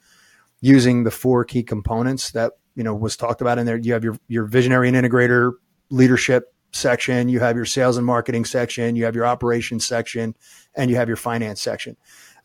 using 0.61 1.03
the 1.03 1.11
four 1.11 1.43
key 1.45 1.63
components 1.63 2.31
that 2.31 2.53
you 2.75 2.84
know 2.84 2.95
was 2.95 3.15
talked 3.15 3.41
about 3.41 3.57
in 3.57 3.65
there. 3.65 3.77
You 3.77 3.93
have 3.93 4.03
your 4.03 4.17
your 4.27 4.45
visionary 4.45 4.89
and 4.89 4.97
integrator 4.97 5.53
leadership 5.89 6.53
section. 6.71 7.29
You 7.29 7.39
have 7.39 7.55
your 7.55 7.65
sales 7.65 7.97
and 7.97 8.05
marketing 8.05 8.45
section. 8.45 8.95
You 8.95 9.05
have 9.05 9.15
your 9.15 9.25
operations 9.25 9.86
section, 9.86 10.36
and 10.75 10.89
you 10.89 10.95
have 10.95 11.07
your 11.07 11.17
finance 11.17 11.61
section, 11.61 11.95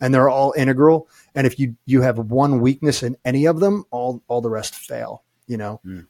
and 0.00 0.12
they're 0.12 0.28
all 0.28 0.52
integral. 0.56 1.08
And 1.34 1.46
if 1.46 1.58
you 1.58 1.76
you 1.86 2.02
have 2.02 2.18
one 2.18 2.60
weakness 2.60 3.02
in 3.02 3.16
any 3.24 3.46
of 3.46 3.60
them, 3.60 3.84
all 3.90 4.22
all 4.28 4.40
the 4.40 4.50
rest 4.50 4.74
fail. 4.74 5.24
You 5.46 5.56
know. 5.56 5.80
Mm. 5.86 6.06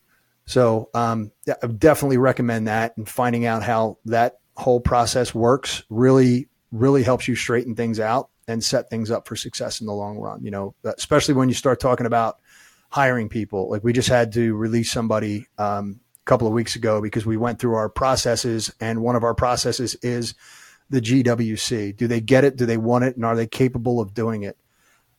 So 0.49 0.89
um, 0.95 1.31
I 1.47 1.67
definitely 1.67 2.17
recommend 2.17 2.69
that 2.69 2.97
and 2.97 3.07
finding 3.07 3.45
out 3.45 3.63
how 3.63 3.99
that 4.07 4.39
whole 4.57 4.81
process 4.81 5.35
works 5.35 5.85
really, 5.91 6.49
really 6.73 7.03
helps 7.03 7.29
you 7.29 7.37
straighten 7.37 7.75
things 7.77 8.01
out 8.01 8.31
and 8.49 8.65
set 8.65 8.89
things 8.89 9.11
up 9.11 9.29
for 9.29 9.37
success 9.37 9.83
in 9.83 9.87
the 9.87 9.93
long 9.93 10.17
run. 10.17 10.43
You 10.43 10.51
know, 10.51 10.75
especially 10.85 11.35
when 11.35 11.51
you 11.51 11.55
start 11.55 11.81
talking 11.81 12.07
about 12.07 12.39
hiring 12.89 13.29
people. 13.29 13.69
Like 13.69 13.85
we 13.85 13.93
just 13.93 14.09
had 14.09 14.33
to 14.33 14.55
release 14.55 14.91
somebody 14.91 15.47
um, 15.59 16.01
a 16.23 16.25
couple 16.25 16.47
of 16.47 16.55
weeks 16.55 16.77
ago 16.77 17.03
because 17.03 17.27
we 17.27 17.37
went 17.37 17.59
through 17.59 17.75
our 17.75 17.91
processes, 17.91 18.73
and 18.81 19.03
one 19.03 19.17
of 19.17 19.25
our 19.25 19.35
processes 19.35 19.97
is 19.97 20.35
the 20.89 21.03
GWC. 21.03 21.95
Do 21.95 22.07
they 22.07 22.23
get 22.23 22.45
it? 22.45 22.57
Do 22.57 22.65
they 22.65 22.79
want 22.79 23.05
it? 23.05 23.17
And 23.17 23.25
are 23.27 23.37
they 23.37 23.47
capable 23.47 24.01
of 24.01 24.15
doing 24.15 24.45
it? 24.45 24.57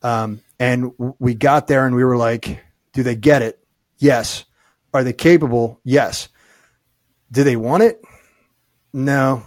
Um, 0.01 0.41
and 0.59 0.91
we 1.19 1.35
got 1.35 1.67
there 1.67 1.85
and 1.85 1.95
we 1.95 2.03
were 2.03 2.17
like, 2.17 2.63
do 2.93 3.03
they 3.03 3.15
get 3.15 3.43
it? 3.43 3.63
Yes. 3.99 4.45
Are 4.93 5.03
they 5.03 5.13
capable? 5.13 5.79
Yes. 5.83 6.29
Do 7.31 7.43
they 7.43 7.55
want 7.55 7.83
it? 7.83 8.01
No. 8.93 9.43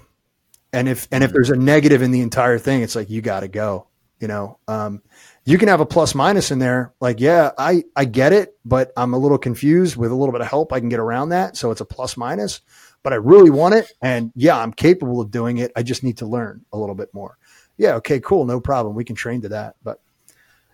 And 0.72 0.88
if 0.88 1.09
and 1.12 1.22
if 1.22 1.32
there's 1.32 1.51
a 1.51 1.57
negative 1.57 2.03
in 2.03 2.12
the 2.12 2.20
entire 2.20 2.59
thing, 2.59 2.82
it's 2.82 2.97
like 2.97 3.11
you 3.11 3.20
got 3.20 3.40
to 3.40 3.49
go. 3.49 3.88
You 4.20 4.28
know, 4.28 4.59
um, 4.68 5.03
you 5.45 5.59
can 5.59 5.66
have 5.66 5.80
a 5.80 5.86
plus 5.86 6.14
minus 6.14 6.53
in 6.53 6.61
there. 6.61 6.95
Like, 7.01 7.18
yeah, 7.18 7.51
I 7.59 7.84
I 7.97 8.05
get 8.05 8.32
it, 8.32 8.57
but 8.64 8.93
I'm 8.97 9.14
a 9.14 9.18
little 9.18 9.36
confused. 9.36 9.97
With 9.97 10.12
a 10.12 10.14
little 10.14 10.32
bit 10.32 10.40
of 10.40 10.47
help, 10.47 10.72
I 10.72 10.78
can 10.78 10.88
get 10.88 11.01
around 11.01 11.30
that. 11.30 11.57
So 11.57 11.72
it's 11.72 11.80
a 11.80 11.84
plus 11.84 12.16
minus. 12.16 12.61
But 13.03 13.12
I 13.12 13.16
really 13.16 13.51
want 13.51 13.74
it, 13.74 13.93
and 14.01 14.30
yeah, 14.36 14.57
I'm 14.57 14.72
capable 14.72 15.20
of 15.20 15.32
doing 15.32 15.59
it. 15.59 15.72
I 15.74 15.82
just 15.82 16.05
need 16.05 16.18
to 16.18 16.26
learn 16.26 16.64
a 16.72 16.78
little 16.78 16.95
bit 16.95 17.12
more. 17.12 17.36
Yeah, 17.76 17.95
okay, 17.95 18.20
cool, 18.20 18.45
no 18.45 18.61
problem. 18.61 18.95
We 18.95 19.05
can 19.05 19.16
train 19.16 19.40
to 19.43 19.49
that. 19.49 19.74
But 19.82 20.01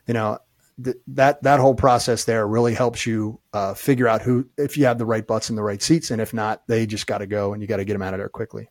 you 0.07 0.13
know, 0.13 0.39
th- 0.83 0.97
that 1.09 1.43
that 1.43 1.61
whole 1.61 1.75
process 1.75 2.25
there 2.25 2.47
really 2.47 2.75
helps 2.75 3.07
you 3.07 3.41
uh, 3.53 3.75
figure 3.75 4.09
out 4.09 4.23
who 4.23 4.49
if 4.57 4.77
you 4.77 4.85
have 4.87 4.99
the 4.99 5.07
right 5.07 5.27
butts 5.27 5.51
in 5.51 5.57
the 5.57 5.63
right 5.63 5.83
seats, 5.83 6.11
and 6.11 6.21
if 6.21 6.33
not, 6.33 6.67
they 6.67 6.87
just 6.87 7.07
got 7.07 7.19
to 7.19 7.27
go, 7.27 7.53
and 7.53 7.63
you 7.63 7.69
got 7.69 7.79
to 7.79 7.85
get 7.85 7.93
them 7.95 8.03
out 8.03 8.15
of 8.15 8.19
there 8.19 8.29
quickly. 8.29 8.69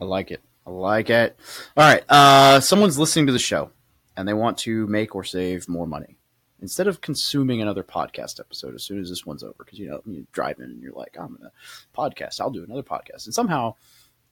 I 0.00 0.04
like 0.04 0.30
it. 0.30 0.42
I 0.66 0.70
like 0.70 1.10
it. 1.10 1.38
All 1.76 1.84
right. 1.84 2.02
Uh, 2.08 2.60
someone's 2.60 2.98
listening 2.98 3.26
to 3.26 3.32
the 3.32 3.38
show 3.38 3.70
and 4.16 4.26
they 4.26 4.34
want 4.34 4.58
to 4.58 4.86
make 4.86 5.14
or 5.14 5.24
save 5.24 5.68
more 5.68 5.86
money. 5.86 6.16
Instead 6.60 6.88
of 6.88 7.02
consuming 7.02 7.60
another 7.60 7.82
podcast 7.82 8.40
episode 8.40 8.74
as 8.74 8.82
soon 8.82 8.98
as 8.98 9.10
this 9.10 9.26
one's 9.26 9.42
over, 9.42 9.54
because 9.58 9.78
you 9.78 9.88
know 9.88 10.00
you 10.06 10.26
drive 10.32 10.58
in 10.58 10.64
and 10.64 10.82
you're 10.82 10.92
like, 10.92 11.16
I'm 11.18 11.36
gonna 11.36 11.52
podcast, 11.96 12.40
I'll 12.40 12.50
do 12.50 12.64
another 12.64 12.82
podcast, 12.82 13.26
and 13.26 13.34
somehow 13.34 13.74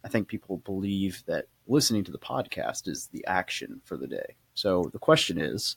I 0.02 0.08
think 0.08 0.26
people 0.26 0.58
believe 0.58 1.22
that 1.26 1.46
listening 1.66 2.02
to 2.04 2.12
the 2.12 2.18
podcast 2.18 2.88
is 2.88 3.08
the 3.08 3.24
action 3.26 3.82
for 3.84 3.96
the 3.96 4.06
day. 4.06 4.36
So 4.54 4.88
the 4.92 4.98
question 4.98 5.38
is, 5.38 5.76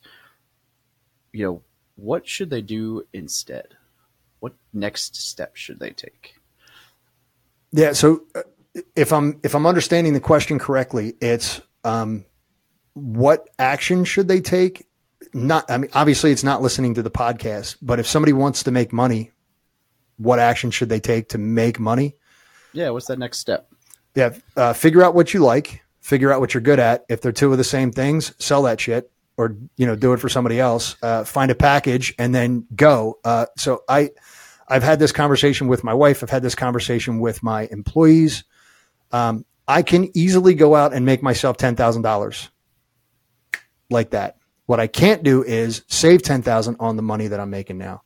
you 1.38 1.44
know, 1.44 1.62
what 1.94 2.26
should 2.26 2.50
they 2.50 2.62
do 2.62 3.04
instead? 3.12 3.68
What 4.40 4.54
next 4.72 5.14
step 5.14 5.54
should 5.54 5.78
they 5.78 5.90
take? 5.90 6.34
Yeah. 7.70 7.92
So 7.92 8.22
uh, 8.34 8.42
if 8.96 9.12
I'm 9.12 9.38
if 9.44 9.54
I'm 9.54 9.64
understanding 9.64 10.14
the 10.14 10.20
question 10.20 10.58
correctly, 10.58 11.14
it's 11.20 11.60
um, 11.84 12.24
what 12.94 13.48
action 13.58 14.04
should 14.04 14.26
they 14.26 14.40
take? 14.40 14.86
Not, 15.32 15.70
I 15.70 15.78
mean, 15.78 15.90
obviously, 15.94 16.32
it's 16.32 16.44
not 16.44 16.60
listening 16.60 16.94
to 16.94 17.02
the 17.02 17.10
podcast, 17.10 17.76
but 17.80 18.00
if 18.00 18.06
somebody 18.06 18.32
wants 18.32 18.64
to 18.64 18.72
make 18.72 18.92
money, 18.92 19.30
what 20.16 20.40
action 20.40 20.72
should 20.72 20.88
they 20.88 21.00
take 21.00 21.28
to 21.30 21.38
make 21.38 21.78
money? 21.78 22.16
Yeah. 22.72 22.90
What's 22.90 23.06
that 23.06 23.18
next 23.18 23.38
step? 23.38 23.68
Yeah, 24.14 24.34
uh, 24.56 24.72
figure 24.72 25.04
out 25.04 25.14
what 25.14 25.32
you 25.34 25.40
like, 25.40 25.82
figure 26.00 26.32
out 26.32 26.40
what 26.40 26.54
you're 26.54 26.60
good 26.60 26.80
at. 26.80 27.04
If 27.08 27.20
they're 27.20 27.30
two 27.30 27.52
of 27.52 27.58
the 27.58 27.64
same 27.64 27.92
things, 27.92 28.34
sell 28.38 28.62
that 28.62 28.80
shit, 28.80 29.12
or 29.38 29.56
you 29.76 29.86
know, 29.86 29.96
do 29.96 30.12
it 30.12 30.18
for 30.20 30.28
somebody 30.28 30.60
else. 30.60 30.96
Uh, 31.02 31.24
find 31.24 31.50
a 31.50 31.54
package 31.54 32.14
and 32.18 32.34
then 32.34 32.66
go. 32.74 33.18
Uh, 33.24 33.46
so 33.56 33.84
I, 33.88 34.10
I've 34.68 34.82
had 34.82 34.98
this 34.98 35.12
conversation 35.12 35.68
with 35.68 35.84
my 35.84 35.94
wife. 35.94 36.22
I've 36.22 36.28
had 36.28 36.42
this 36.42 36.56
conversation 36.56 37.20
with 37.20 37.42
my 37.42 37.68
employees. 37.70 38.44
Um, 39.12 39.46
I 39.66 39.82
can 39.82 40.10
easily 40.14 40.54
go 40.54 40.74
out 40.74 40.92
and 40.92 41.06
make 41.06 41.22
myself 41.22 41.56
ten 41.56 41.76
thousand 41.76 42.02
dollars 42.02 42.50
like 43.88 44.10
that. 44.10 44.36
What 44.66 44.80
I 44.80 44.86
can't 44.88 45.22
do 45.22 45.42
is 45.42 45.84
save 45.86 46.22
ten 46.22 46.42
thousand 46.42 46.76
on 46.80 46.96
the 46.96 47.02
money 47.02 47.28
that 47.28 47.40
I'm 47.40 47.50
making 47.50 47.78
now. 47.78 48.02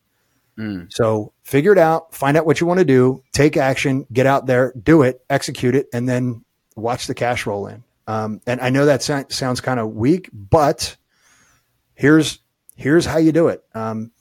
Mm. 0.59 0.93
So 0.93 1.33
figure 1.45 1.73
it 1.73 1.79
out, 1.79 2.15
find 2.15 2.37
out 2.37 2.45
what 2.45 2.61
you 2.61 2.67
want 2.67 2.79
to 2.79 2.85
do, 2.85 3.23
take 3.33 3.57
action, 3.57 4.07
get 4.13 4.27
out 4.27 4.47
there, 4.47 4.75
do 4.81 5.03
it, 5.03 5.25
execute 5.31 5.75
it, 5.75 5.89
and 5.95 6.07
then 6.07 6.45
watch 6.77 7.07
the 7.07 7.15
cash 7.15 7.47
roll 7.47 7.67
in. 7.67 7.83
Um, 8.07 8.41
and 8.47 8.61
I 8.61 8.69
know 8.71 8.85
that 8.87 9.03
so- 9.03 9.25
sounds 9.31 9.61
kind 9.61 9.81
of 9.81 9.95
weak, 9.95 10.29
but 10.33 10.97
here's 11.95 12.41
here's 12.77 13.07
how 13.07 13.19
you 13.19 13.33
do 13.33 13.49
it. 13.49 13.63
Um, 13.75 14.13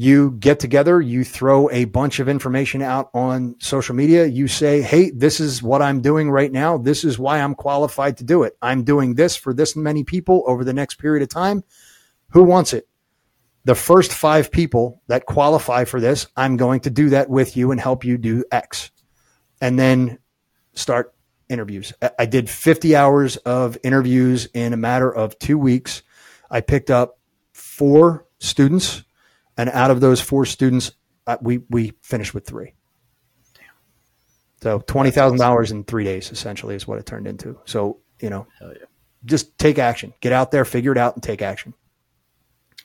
you 0.00 0.30
get 0.30 0.58
together, 0.60 0.98
you 0.98 1.24
throw 1.24 1.68
a 1.68 1.84
bunch 1.84 2.20
of 2.20 2.28
information 2.28 2.80
out 2.80 3.10
on 3.12 3.56
social 3.58 3.94
media. 3.94 4.24
You 4.24 4.48
say, 4.48 4.80
Hey, 4.80 5.10
this 5.10 5.40
is 5.40 5.62
what 5.62 5.82
I'm 5.82 6.00
doing 6.00 6.30
right 6.30 6.50
now. 6.50 6.78
This 6.78 7.04
is 7.04 7.18
why 7.18 7.38
I'm 7.40 7.54
qualified 7.54 8.16
to 8.16 8.24
do 8.24 8.42
it. 8.44 8.56
I'm 8.62 8.82
doing 8.82 9.14
this 9.14 9.36
for 9.36 9.52
this 9.52 9.76
many 9.76 10.02
people 10.02 10.42
over 10.46 10.64
the 10.64 10.72
next 10.72 10.94
period 10.94 11.22
of 11.22 11.28
time. 11.28 11.64
Who 12.30 12.44
wants 12.44 12.72
it? 12.72 12.88
The 13.66 13.74
first 13.74 14.10
five 14.12 14.50
people 14.50 15.02
that 15.08 15.26
qualify 15.26 15.84
for 15.84 16.00
this, 16.00 16.28
I'm 16.34 16.56
going 16.56 16.80
to 16.80 16.90
do 16.90 17.10
that 17.10 17.28
with 17.28 17.54
you 17.54 17.70
and 17.70 17.78
help 17.78 18.02
you 18.02 18.16
do 18.16 18.42
X. 18.50 18.90
And 19.60 19.78
then 19.78 20.18
start 20.72 21.14
interviews. 21.50 21.92
I- 22.18 22.24
did 22.24 22.48
50 22.48 22.96
hours 22.96 23.36
of 23.38 23.76
interviews 23.82 24.48
in 24.54 24.72
a 24.72 24.78
matter 24.78 25.12
of 25.14 25.38
two 25.38 25.58
weeks. 25.58 26.02
I 26.50 26.60
picked 26.60 26.90
up 26.90 27.18
four 27.52 28.26
students 28.38 29.04
and 29.56 29.68
out 29.70 29.90
of 29.90 30.00
those 30.00 30.20
four 30.20 30.46
students, 30.46 30.92
uh, 31.26 31.36
we 31.40 31.58
we 31.68 31.92
finished 32.02 32.32
with 32.34 32.46
three. 32.46 32.74
So 34.62 34.78
twenty 34.80 35.10
thousand 35.10 35.38
dollars 35.38 35.70
in 35.70 35.84
three 35.84 36.04
days, 36.04 36.30
essentially, 36.30 36.74
is 36.74 36.86
what 36.86 36.98
it 36.98 37.06
turned 37.06 37.26
into. 37.26 37.58
So 37.64 37.98
you 38.20 38.28
know, 38.30 38.46
yeah. 38.60 38.72
just 39.24 39.56
take 39.58 39.78
action, 39.78 40.12
get 40.20 40.32
out 40.32 40.50
there, 40.50 40.64
figure 40.64 40.92
it 40.92 40.98
out, 40.98 41.14
and 41.14 41.22
take 41.22 41.40
action. 41.42 41.74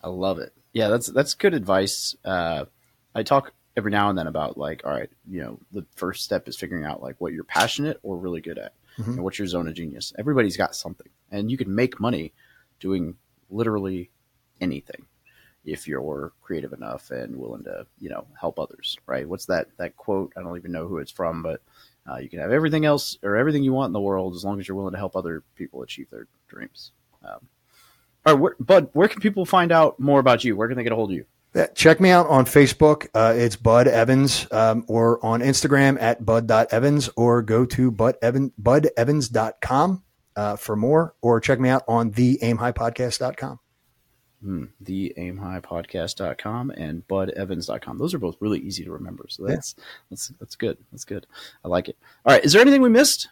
I 0.01 0.07
love 0.09 0.39
it. 0.39 0.53
Yeah, 0.73 0.87
that's 0.89 1.07
that's 1.07 1.33
good 1.33 1.53
advice. 1.53 2.15
Uh, 2.23 2.65
I 3.13 3.23
talk 3.23 3.53
every 3.75 3.91
now 3.91 4.09
and 4.09 4.17
then 4.17 4.27
about 4.27 4.57
like, 4.57 4.81
all 4.85 4.91
right, 4.91 5.09
you 5.29 5.41
know, 5.41 5.59
the 5.73 5.85
first 5.95 6.23
step 6.23 6.47
is 6.47 6.55
figuring 6.55 6.85
out 6.85 7.01
like 7.01 7.15
what 7.19 7.33
you're 7.33 7.43
passionate 7.43 7.99
or 8.03 8.17
really 8.17 8.39
good 8.39 8.57
at, 8.57 8.73
Mhm. 8.97 9.07
and 9.07 9.23
what's 9.23 9.37
your 9.37 9.47
zone 9.47 9.67
of 9.67 9.73
genius. 9.73 10.13
Everybody's 10.17 10.55
got 10.55 10.75
something, 10.75 11.07
and 11.31 11.51
you 11.51 11.57
can 11.57 11.73
make 11.75 11.99
money 11.99 12.33
doing 12.79 13.15
literally 13.49 14.09
anything 14.61 15.05
if 15.63 15.87
you're 15.87 16.31
creative 16.41 16.73
enough 16.73 17.09
and 17.11 17.35
willing 17.35 17.63
to, 17.63 17.87
you 17.99 18.09
know, 18.09 18.27
help 18.39 18.59
others. 18.59 18.97
Right? 19.05 19.27
What's 19.27 19.45
that 19.47 19.67
that 19.77 19.95
quote? 19.97 20.33
I 20.37 20.41
don't 20.41 20.57
even 20.57 20.71
know 20.71 20.87
who 20.87 20.99
it's 20.99 21.11
from, 21.11 21.41
but 21.41 21.61
uh, 22.09 22.17
you 22.17 22.29
can 22.29 22.39
have 22.39 22.51
everything 22.51 22.85
else 22.85 23.17
or 23.23 23.35
everything 23.35 23.63
you 23.63 23.73
want 23.73 23.89
in 23.89 23.93
the 23.93 23.99
world 23.99 24.35
as 24.35 24.45
long 24.45 24.59
as 24.59 24.67
you're 24.67 24.77
willing 24.77 24.93
to 24.93 24.97
help 24.97 25.15
other 25.15 25.43
people 25.55 25.81
achieve 25.81 26.09
their 26.11 26.27
dreams. 26.47 26.91
Um, 27.23 27.47
all 28.25 28.33
right, 28.33 28.41
where, 28.41 28.55
Bud, 28.59 28.89
where 28.93 29.07
can 29.07 29.21
people 29.21 29.45
find 29.45 29.71
out 29.71 29.99
more 29.99 30.19
about 30.19 30.43
you? 30.43 30.55
Where 30.55 30.67
can 30.67 30.77
they 30.77 30.83
get 30.83 30.91
a 30.91 30.95
hold 30.95 31.11
of 31.11 31.15
you? 31.15 31.25
Check 31.73 32.01
me 32.01 32.09
out 32.09 32.27
on 32.27 32.45
Facebook. 32.45 33.07
Uh, 33.13 33.33
it's 33.35 33.55
Bud 33.55 33.87
Evans, 33.87 34.45
um, 34.51 34.83
or 34.89 35.25
on 35.25 35.39
Instagram 35.39 35.97
at 36.01 36.25
bud.evans, 36.25 37.09
or 37.15 37.41
go 37.41 37.65
to 37.65 37.91
bud 37.91 38.15
Evan, 38.21 38.51
budevans.com 38.61 40.03
uh, 40.35 40.55
for 40.55 40.75
more, 40.75 41.15
or 41.21 41.39
check 41.39 41.59
me 41.59 41.69
out 41.69 41.83
on 41.87 42.11
the 42.11 42.39
aimhighpodcast.com. 42.41 43.59
Hmm, 44.41 44.65
the 44.79 45.13
aimhighpodcast.com 45.17 46.71
and 46.71 47.07
budevans.com. 47.07 47.97
Those 47.97 48.13
are 48.13 48.19
both 48.19 48.37
really 48.39 48.59
easy 48.59 48.83
to 48.83 48.91
remember. 48.91 49.25
So 49.29 49.45
that's, 49.45 49.75
that's, 50.09 50.27
that's 50.39 50.55
good. 50.55 50.77
That's 50.91 51.05
good. 51.05 51.25
I 51.63 51.67
like 51.67 51.89
it. 51.89 51.97
All 52.25 52.33
right. 52.33 52.43
Is 52.43 52.53
there 52.53 52.61
anything 52.61 52.81
we 52.81 52.89
missed? 52.89 53.29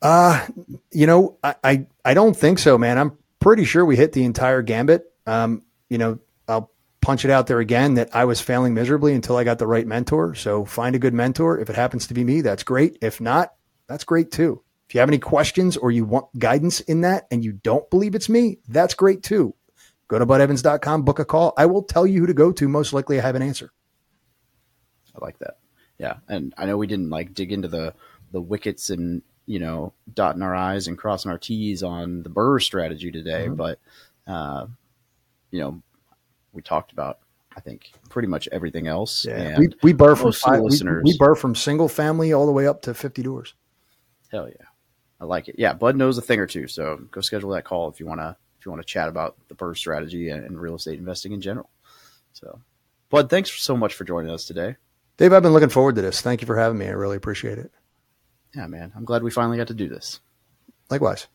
Uh, 0.00 0.46
you 0.92 1.06
know, 1.06 1.36
I, 1.42 1.54
I, 1.62 1.86
I 2.04 2.14
don't 2.14 2.36
think 2.36 2.58
so, 2.58 2.78
man. 2.78 2.96
I'm 2.96 3.18
pretty 3.40 3.64
sure 3.64 3.84
we 3.84 3.96
hit 3.96 4.12
the 4.12 4.24
entire 4.24 4.62
gambit. 4.62 5.12
Um, 5.26 5.62
you 5.90 5.98
know, 5.98 6.20
I'll 6.48 6.70
punch 7.00 7.24
it 7.24 7.30
out 7.30 7.46
there 7.46 7.60
again 7.60 7.94
that 7.94 8.14
I 8.14 8.24
was 8.24 8.40
failing 8.40 8.72
miserably 8.72 9.14
until 9.14 9.36
I 9.36 9.44
got 9.44 9.58
the 9.58 9.66
right 9.66 9.86
mentor. 9.86 10.34
So 10.34 10.64
find 10.64 10.96
a 10.96 10.98
good 10.98 11.14
mentor. 11.14 11.58
If 11.58 11.68
it 11.70 11.76
happens 11.76 12.06
to 12.06 12.14
be 12.14 12.24
me, 12.24 12.40
that's 12.40 12.62
great. 12.62 12.98
If 13.02 13.20
not, 13.20 13.52
that's 13.88 14.04
great 14.04 14.30
too. 14.30 14.62
If 14.88 14.94
you 14.94 15.00
have 15.00 15.08
any 15.08 15.18
questions 15.18 15.76
or 15.76 15.90
you 15.90 16.04
want 16.04 16.26
guidance 16.38 16.80
in 16.80 17.00
that 17.00 17.26
and 17.30 17.44
you 17.44 17.52
don't 17.52 17.88
believe 17.90 18.14
it's 18.14 18.28
me, 18.28 18.58
that's 18.68 18.94
great 18.94 19.22
too. 19.22 19.54
Go 20.08 20.18
to 20.18 20.26
budevans.com, 20.26 21.02
book 21.02 21.18
a 21.18 21.24
call. 21.24 21.52
I 21.56 21.66
will 21.66 21.82
tell 21.82 22.06
you 22.06 22.20
who 22.20 22.26
to 22.26 22.34
go 22.34 22.52
to. 22.52 22.68
Most 22.68 22.92
likely 22.92 23.18
I 23.18 23.22
have 23.22 23.34
an 23.34 23.42
answer. 23.42 23.72
I 25.14 25.24
like 25.24 25.38
that. 25.40 25.58
Yeah. 25.98 26.18
And 26.28 26.54
I 26.56 26.66
know 26.66 26.76
we 26.76 26.86
didn't 26.86 27.10
like 27.10 27.34
dig 27.34 27.50
into 27.50 27.66
the, 27.68 27.94
the 28.30 28.40
wickets 28.40 28.90
and, 28.90 29.22
you 29.46 29.58
know, 29.58 29.92
dotting 30.12 30.42
our 30.42 30.54
I's 30.54 30.86
and 30.86 30.96
crossing 30.96 31.30
our 31.32 31.38
T's 31.38 31.82
on 31.82 32.22
the 32.22 32.28
Burr 32.28 32.60
strategy 32.60 33.10
today, 33.10 33.46
Mhm. 33.48 33.56
but, 33.56 33.78
uh, 34.28 34.66
you 35.50 35.58
know, 35.60 35.82
we 36.52 36.62
talked 36.62 36.92
about, 36.92 37.18
I 37.56 37.60
think, 37.60 37.90
pretty 38.10 38.28
much 38.28 38.48
everything 38.52 38.86
else. 38.86 39.24
and 39.24 39.58
we, 39.58 39.68
we 39.82 39.92
burr 39.92 40.14
from 40.14 40.26
most 40.26 40.44
of 40.46 40.52
the 40.52 40.84
five, 40.84 41.02
we, 41.04 41.12
we 41.12 41.18
burr 41.18 41.34
from 41.34 41.54
single 41.56 41.88
family 41.88 42.32
all 42.32 42.46
the 42.46 42.52
way 42.52 42.66
up 42.68 42.82
to 42.82 42.94
50 42.94 43.22
doors. 43.22 43.54
Hell 44.30 44.48
yeah, 44.48 44.65
I 45.20 45.24
like 45.24 45.48
it. 45.48 45.56
Yeah, 45.58 45.72
Bud 45.72 45.96
knows 45.96 46.18
a 46.18 46.22
thing 46.22 46.40
or 46.40 46.46
two, 46.46 46.68
so 46.68 47.00
go 47.10 47.20
schedule 47.20 47.50
that 47.50 47.64
call 47.64 47.88
if 47.90 48.00
you 48.00 48.06
want 48.06 48.20
to 48.20 48.36
if 48.58 48.66
you 48.66 48.72
want 48.72 48.82
to 48.82 48.86
chat 48.86 49.08
about 49.08 49.36
the 49.48 49.54
Burr 49.54 49.74
strategy 49.74 50.28
and, 50.28 50.44
and 50.44 50.60
real 50.60 50.74
estate 50.74 50.98
investing 50.98 51.32
in 51.32 51.40
general. 51.40 51.70
So, 52.32 52.60
Bud, 53.08 53.30
thanks 53.30 53.50
so 53.52 53.76
much 53.76 53.94
for 53.94 54.04
joining 54.04 54.30
us 54.30 54.44
today. 54.44 54.76
Dave, 55.16 55.32
I've 55.32 55.42
been 55.42 55.52
looking 55.52 55.70
forward 55.70 55.94
to 55.94 56.02
this. 56.02 56.20
Thank 56.20 56.42
you 56.42 56.46
for 56.46 56.56
having 56.56 56.78
me. 56.78 56.86
I 56.86 56.90
really 56.90 57.16
appreciate 57.16 57.58
it. 57.58 57.72
Yeah, 58.54 58.66
man, 58.66 58.92
I'm 58.94 59.04
glad 59.04 59.22
we 59.22 59.30
finally 59.30 59.56
got 59.56 59.68
to 59.68 59.74
do 59.74 59.88
this. 59.88 60.20
Likewise. 60.90 61.26